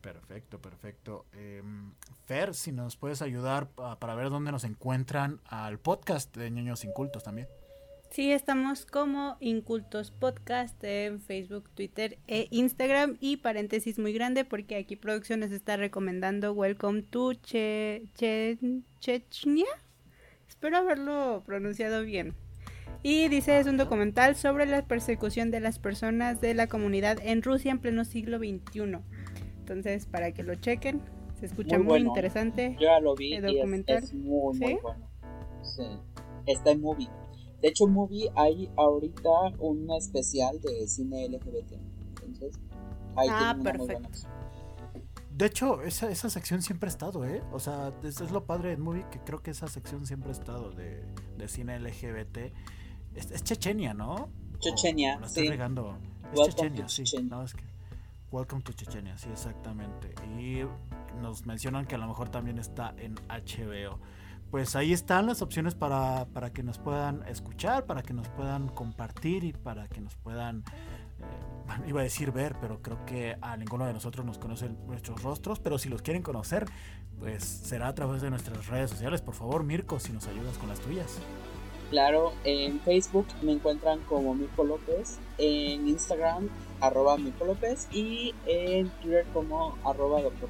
Perfecto, 0.00 0.60
perfecto. 0.60 1.26
Em, 1.32 1.92
Fer, 2.26 2.54
si 2.54 2.70
nos 2.72 2.96
puedes 2.96 3.20
ayudar 3.20 3.68
para 3.68 4.14
ver 4.14 4.30
dónde 4.30 4.52
nos 4.52 4.64
encuentran 4.64 5.40
al 5.44 5.78
podcast 5.78 6.34
de 6.36 6.50
Niños 6.50 6.84
Incultos 6.84 7.24
también. 7.24 7.48
Sí, 8.10 8.32
estamos 8.32 8.86
como 8.86 9.36
Incultos 9.38 10.10
Podcast 10.10 10.82
en 10.82 11.20
Facebook, 11.20 11.68
Twitter 11.74 12.18
e 12.26 12.48
Instagram. 12.50 13.18
Y 13.20 13.36
paréntesis 13.36 13.98
muy 13.98 14.14
grande 14.14 14.46
porque 14.46 14.76
aquí 14.76 14.96
Producciones 14.96 15.52
está 15.52 15.76
recomendando 15.76 16.52
Welcome 16.52 17.02
to 17.02 17.32
che, 17.42 18.04
Chechnya. 19.00 19.66
Espero 20.48 20.78
haberlo 20.78 21.42
pronunciado 21.44 22.02
bien. 22.02 22.34
Y 23.02 23.28
dice, 23.28 23.58
es 23.58 23.66
un 23.66 23.76
documental 23.76 24.34
sobre 24.34 24.66
la 24.66 24.84
persecución 24.86 25.50
de 25.50 25.60
las 25.60 25.78
personas 25.78 26.40
de 26.40 26.54
la 26.54 26.66
comunidad 26.66 27.18
en 27.22 27.42
Rusia 27.42 27.70
en 27.70 27.78
pleno 27.78 28.04
siglo 28.04 28.38
XXI. 28.38 28.98
Entonces, 29.60 30.06
para 30.06 30.32
que 30.32 30.42
lo 30.42 30.54
chequen, 30.56 31.00
se 31.38 31.46
escucha 31.46 31.78
muy, 31.78 32.00
interesante. 32.00 32.76
Yo 32.80 32.86
ya 32.86 33.00
lo 33.00 33.14
vi 33.14 33.34
el 33.34 33.44
documental. 33.44 34.02
es, 34.02 34.14
muy, 34.14 34.58
muy 34.58 34.74
bueno. 34.74 35.08
Sí. 35.62 35.84
Está 36.46 36.72
en 36.72 36.80
Movie. 36.80 37.08
De 37.62 37.68
hecho, 37.68 37.86
en 37.86 37.92
Movie 37.92 38.30
hay 38.34 38.70
ahorita 38.76 39.30
un 39.58 39.90
especial 39.92 40.60
de 40.60 40.86
cine 40.86 41.28
LGBT. 41.28 41.72
Entonces, 42.24 42.60
ahí 43.16 43.28
ah, 43.30 43.56
perfecto. 43.62 44.08
De 45.30 45.46
hecho, 45.46 45.82
esa, 45.82 46.10
esa 46.10 46.30
sección 46.30 46.62
siempre 46.62 46.88
ha 46.88 46.90
estado, 46.90 47.24
¿eh? 47.24 47.42
O 47.52 47.60
sea, 47.60 47.92
eso 48.02 48.24
es 48.24 48.32
lo 48.32 48.44
padre 48.44 48.70
de 48.70 48.76
Movie, 48.76 49.06
que 49.10 49.20
creo 49.20 49.40
que 49.40 49.52
esa 49.52 49.68
sección 49.68 50.04
siempre 50.04 50.30
ha 50.30 50.32
estado 50.32 50.72
de, 50.72 51.04
de 51.36 51.48
cine 51.48 51.78
LGBT. 51.78 52.52
Es, 53.18 53.42
Chechenia, 53.42 53.94
¿no? 53.94 54.30
Chechenia, 54.60 55.20
sí. 55.26 55.48
regando. 55.48 55.98
Es 56.32 56.54
Chechenia, 56.54 56.88
sí. 56.88 57.02
es 57.02 57.54
que... 57.54 57.64
Welcome 58.30 58.62
to 58.62 58.72
Chechenia, 58.72 59.16
sí, 59.16 59.28
exactamente. 59.30 60.14
Y 60.38 60.62
nos 61.20 61.46
mencionan 61.46 61.86
que 61.86 61.94
a 61.94 61.98
lo 61.98 62.06
mejor 62.06 62.28
también 62.28 62.58
está 62.58 62.94
en 62.98 63.14
HBO. 63.28 63.98
Pues 64.50 64.76
ahí 64.76 64.92
están 64.92 65.26
las 65.26 65.42
opciones 65.42 65.74
para, 65.74 66.26
para 66.26 66.52
que 66.52 66.62
nos 66.62 66.78
puedan 66.78 67.26
escuchar, 67.26 67.86
para 67.86 68.02
que 68.02 68.12
nos 68.12 68.28
puedan 68.28 68.68
compartir 68.68 69.44
y 69.44 69.52
para 69.52 69.88
que 69.88 70.00
nos 70.00 70.14
puedan, 70.16 70.64
eh, 71.20 71.88
iba 71.88 72.00
a 72.00 72.04
decir 72.04 72.30
ver, 72.30 72.54
pero 72.60 72.80
creo 72.82 73.04
que 73.04 73.36
a 73.40 73.56
ninguno 73.56 73.86
de 73.86 73.94
nosotros 73.94 74.24
nos 74.24 74.38
conocen 74.38 74.78
nuestros 74.86 75.22
rostros, 75.22 75.58
pero 75.58 75.78
si 75.78 75.88
los 75.88 76.02
quieren 76.02 76.22
conocer, 76.22 76.66
pues 77.18 77.44
será 77.44 77.88
a 77.88 77.94
través 77.94 78.22
de 78.22 78.30
nuestras 78.30 78.66
redes 78.66 78.90
sociales. 78.90 79.22
Por 79.22 79.34
favor, 79.34 79.64
Mirko, 79.64 79.98
si 79.98 80.12
nos 80.12 80.26
ayudas 80.26 80.56
con 80.58 80.68
las 80.68 80.80
tuyas. 80.80 81.18
Claro, 81.90 82.32
en 82.44 82.80
Facebook 82.80 83.26
me 83.42 83.52
encuentran 83.52 84.00
como 84.00 84.34
Mirko 84.34 84.64
López, 84.64 85.18
en 85.38 85.88
Instagram 85.88 86.48
arroba 86.80 87.16
Mirko 87.16 87.44
López 87.44 87.88
y 87.92 88.34
en 88.46 88.88
Twitter 89.00 89.26
como 89.32 89.76
arroba 89.84 90.20
Doctor 90.20 90.48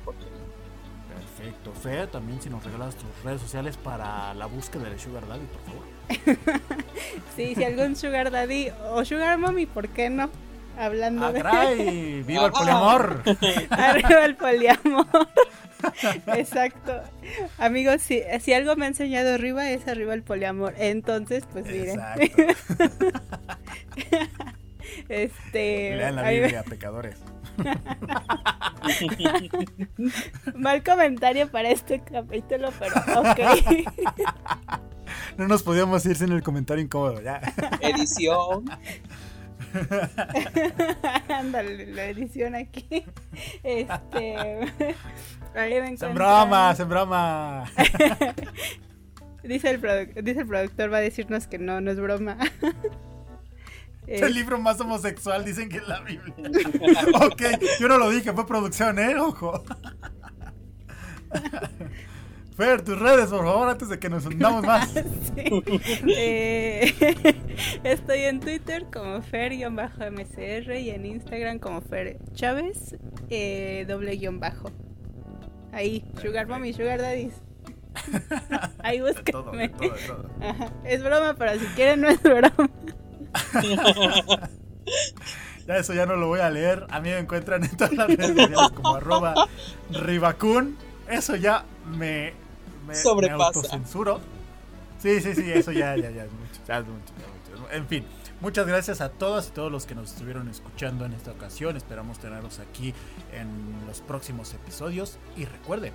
Perfecto. 1.09 1.73
Fe, 1.73 2.07
también 2.09 2.41
si 2.41 2.51
nos 2.51 2.65
regalas 2.65 2.97
tus 2.97 3.07
redes 3.25 3.41
sociales 3.41 3.77
para 3.77 4.35
la 4.35 4.47
búsqueda 4.47 4.91
de 4.91 4.99
Sugar 4.99 5.27
Daddy, 5.27 5.47
por 5.47 5.61
favor. 5.63 6.61
sí, 7.37 7.55
si 7.55 7.65
algún 7.65 7.97
Sugar 7.97 8.31
Daddy 8.31 8.71
o 8.91 9.05
Sugar 9.05 9.39
Mommy, 9.39 9.67
¿por 9.67 9.89
qué 9.89 10.11
no? 10.11 10.31
Hablando 10.77 11.27
ah, 11.27 11.33
de... 11.33 12.23
¡Viva 12.27 12.47
el 12.47 12.53
poliamor! 12.53 13.23
Arriba 13.71 14.25
el 14.25 14.37
poliamor. 14.37 15.07
Exacto. 16.35 17.03
Amigos, 17.59 18.03
si, 18.03 18.23
si 18.41 18.53
algo 18.53 18.75
me 18.77 18.85
ha 18.87 18.89
enseñado 18.89 19.35
arriba 19.35 19.71
es 19.71 19.87
arriba 19.89 20.15
el 20.15 20.23
poliamor. 20.23 20.75
Entonces, 20.79 21.45
pues 21.53 21.67
miren. 21.67 22.01
este. 25.09 25.97
Lean 25.97 26.17
la 26.17 26.31
Biblia, 26.31 26.63
pecadores. 26.63 27.17
Mal 30.55 30.85
comentario 30.85 31.51
para 31.51 31.71
este 31.71 32.01
capítulo, 32.01 32.71
pero 32.79 32.95
ok. 33.21 33.41
No 35.37 35.49
nos 35.49 35.63
podíamos 35.63 36.07
ir 36.07 36.17
sin 36.17 36.33
el 36.33 36.43
comentario 36.43 36.83
incómodo, 36.85 37.21
ya. 37.21 37.41
Edición. 37.81 38.65
Ándale, 41.29 41.87
la 41.87 42.05
edición 42.07 42.55
aquí. 42.55 43.05
Este. 43.63 44.61
En 45.55 46.15
broma, 46.15 46.75
en 46.79 46.89
broma. 46.89 47.65
dice, 49.43 49.71
el 49.71 50.25
dice 50.25 50.41
el 50.41 50.47
productor, 50.47 50.93
va 50.93 50.99
a 50.99 51.01
decirnos 51.01 51.47
que 51.47 51.59
no, 51.59 51.81
no 51.81 51.91
es 51.91 51.99
broma. 51.99 52.39
el 54.07 54.35
libro 54.35 54.59
más 54.59 54.81
homosexual 54.81 55.45
dicen 55.45 55.69
que 55.69 55.79
es 55.79 55.89
la 55.89 56.01
Biblia. 56.01 56.35
ok, 57.15 57.43
yo 57.81 57.89
no 57.89 57.99
lo 57.99 58.11
dije, 58.11 58.33
fue 58.33 58.47
producción, 58.47 58.99
¿eh? 58.99 59.17
Ojo. 59.19 59.65
Fer, 62.59 62.83
tus 62.83 62.99
redes, 62.99 63.31
por 63.31 63.45
favor, 63.45 63.69
antes 63.69 63.89
de 63.89 64.01
que 64.01 64.11
nos 64.11 64.27
hundamos 64.27 64.65
más. 64.67 64.93
Eh, 66.09 66.93
estoy 67.85 68.23
en 68.23 68.41
Twitter 68.41 68.87
como 68.93 69.23
Fer-MCR 69.23 70.77
y 70.77 70.91
en 70.91 71.07
Instagram 71.07 71.61
como 71.61 71.81
Fer 71.81 72.19
Chávez, 72.35 72.97
eh, 73.31 73.85
doble 73.87 74.17
guion 74.17 74.41
bajo. 74.41 74.73
Ahí, 75.73 76.05
Sugar 76.21 76.49
Mommy, 76.49 76.73
Sugar 76.73 77.01
Daddies. 77.01 77.35
Ahí 78.81 79.01
búsquenme. 79.01 79.71
Es 80.85 81.03
broma, 81.05 81.35
pero 81.39 81.61
si 81.61 81.67
quieren 81.77 82.01
no 82.01 82.09
es 82.09 82.21
broma. 82.21 82.71
ya 85.67 85.77
eso 85.77 85.95
ya 85.95 86.07
no 86.07 86.17
lo 86.17 86.27
voy 86.27 86.41
a 86.41 86.51
leer. 86.51 86.87
A 86.91 87.01
mí 87.01 87.11
me 87.11 87.19
encuentran 87.19 87.63
en 87.63 87.77
todas 87.77 87.93
las 87.93 88.09
redes 88.09 88.27
sociales 88.27 88.59
como 88.75 88.97
arroba 88.97 89.49
ribacun. 89.91 90.77
Eso 91.09 91.37
ya 91.37 91.65
me, 91.97 92.35
me, 92.89 92.95
Sobrepasa. 92.95 93.59
autocensuro. 93.59 94.21
Sí, 94.99 95.21
sí, 95.21 95.35
sí, 95.35 95.53
eso 95.53 95.71
ya, 95.71 95.95
ya, 95.97 96.11
ya 96.11 96.25
es 96.25 96.33
mucho, 96.33 96.61
ya 96.67 96.79
es 96.79 96.87
mucho, 96.87 97.13
ya 97.19 97.55
es 97.55 97.61
mucho. 97.61 97.71
En 97.71 97.87
fin, 97.87 98.05
muchas 98.41 98.67
gracias 98.67 99.01
a 99.01 99.11
todas 99.11 99.49
y 99.49 99.51
todos 99.53 99.71
los 99.71 99.87
que 99.87 99.95
nos 99.95 100.11
estuvieron 100.13 100.49
escuchando 100.49 101.05
en 101.05 101.13
esta 101.13 101.31
ocasión. 101.31 101.77
Esperamos 101.77 102.19
tenerlos 102.19 102.59
aquí 102.59 102.95
en 103.33 103.87
los 103.87 104.01
próximos 104.01 104.53
episodios. 104.55 105.19
Y 105.37 105.45
recuerden, 105.45 105.93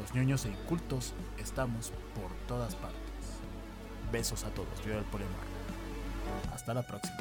los 0.00 0.14
ñoños 0.14 0.46
e 0.46 0.48
incultos 0.48 1.14
estamos 1.38 1.92
por 2.14 2.32
todas 2.48 2.74
partes. 2.74 2.98
Besos 4.10 4.44
a 4.44 4.48
todos. 4.48 4.68
Yo 4.84 4.98
el 4.98 5.04
poliamor. 5.04 5.38
Hasta 6.52 6.74
la 6.74 6.82
próxima. 6.82 7.16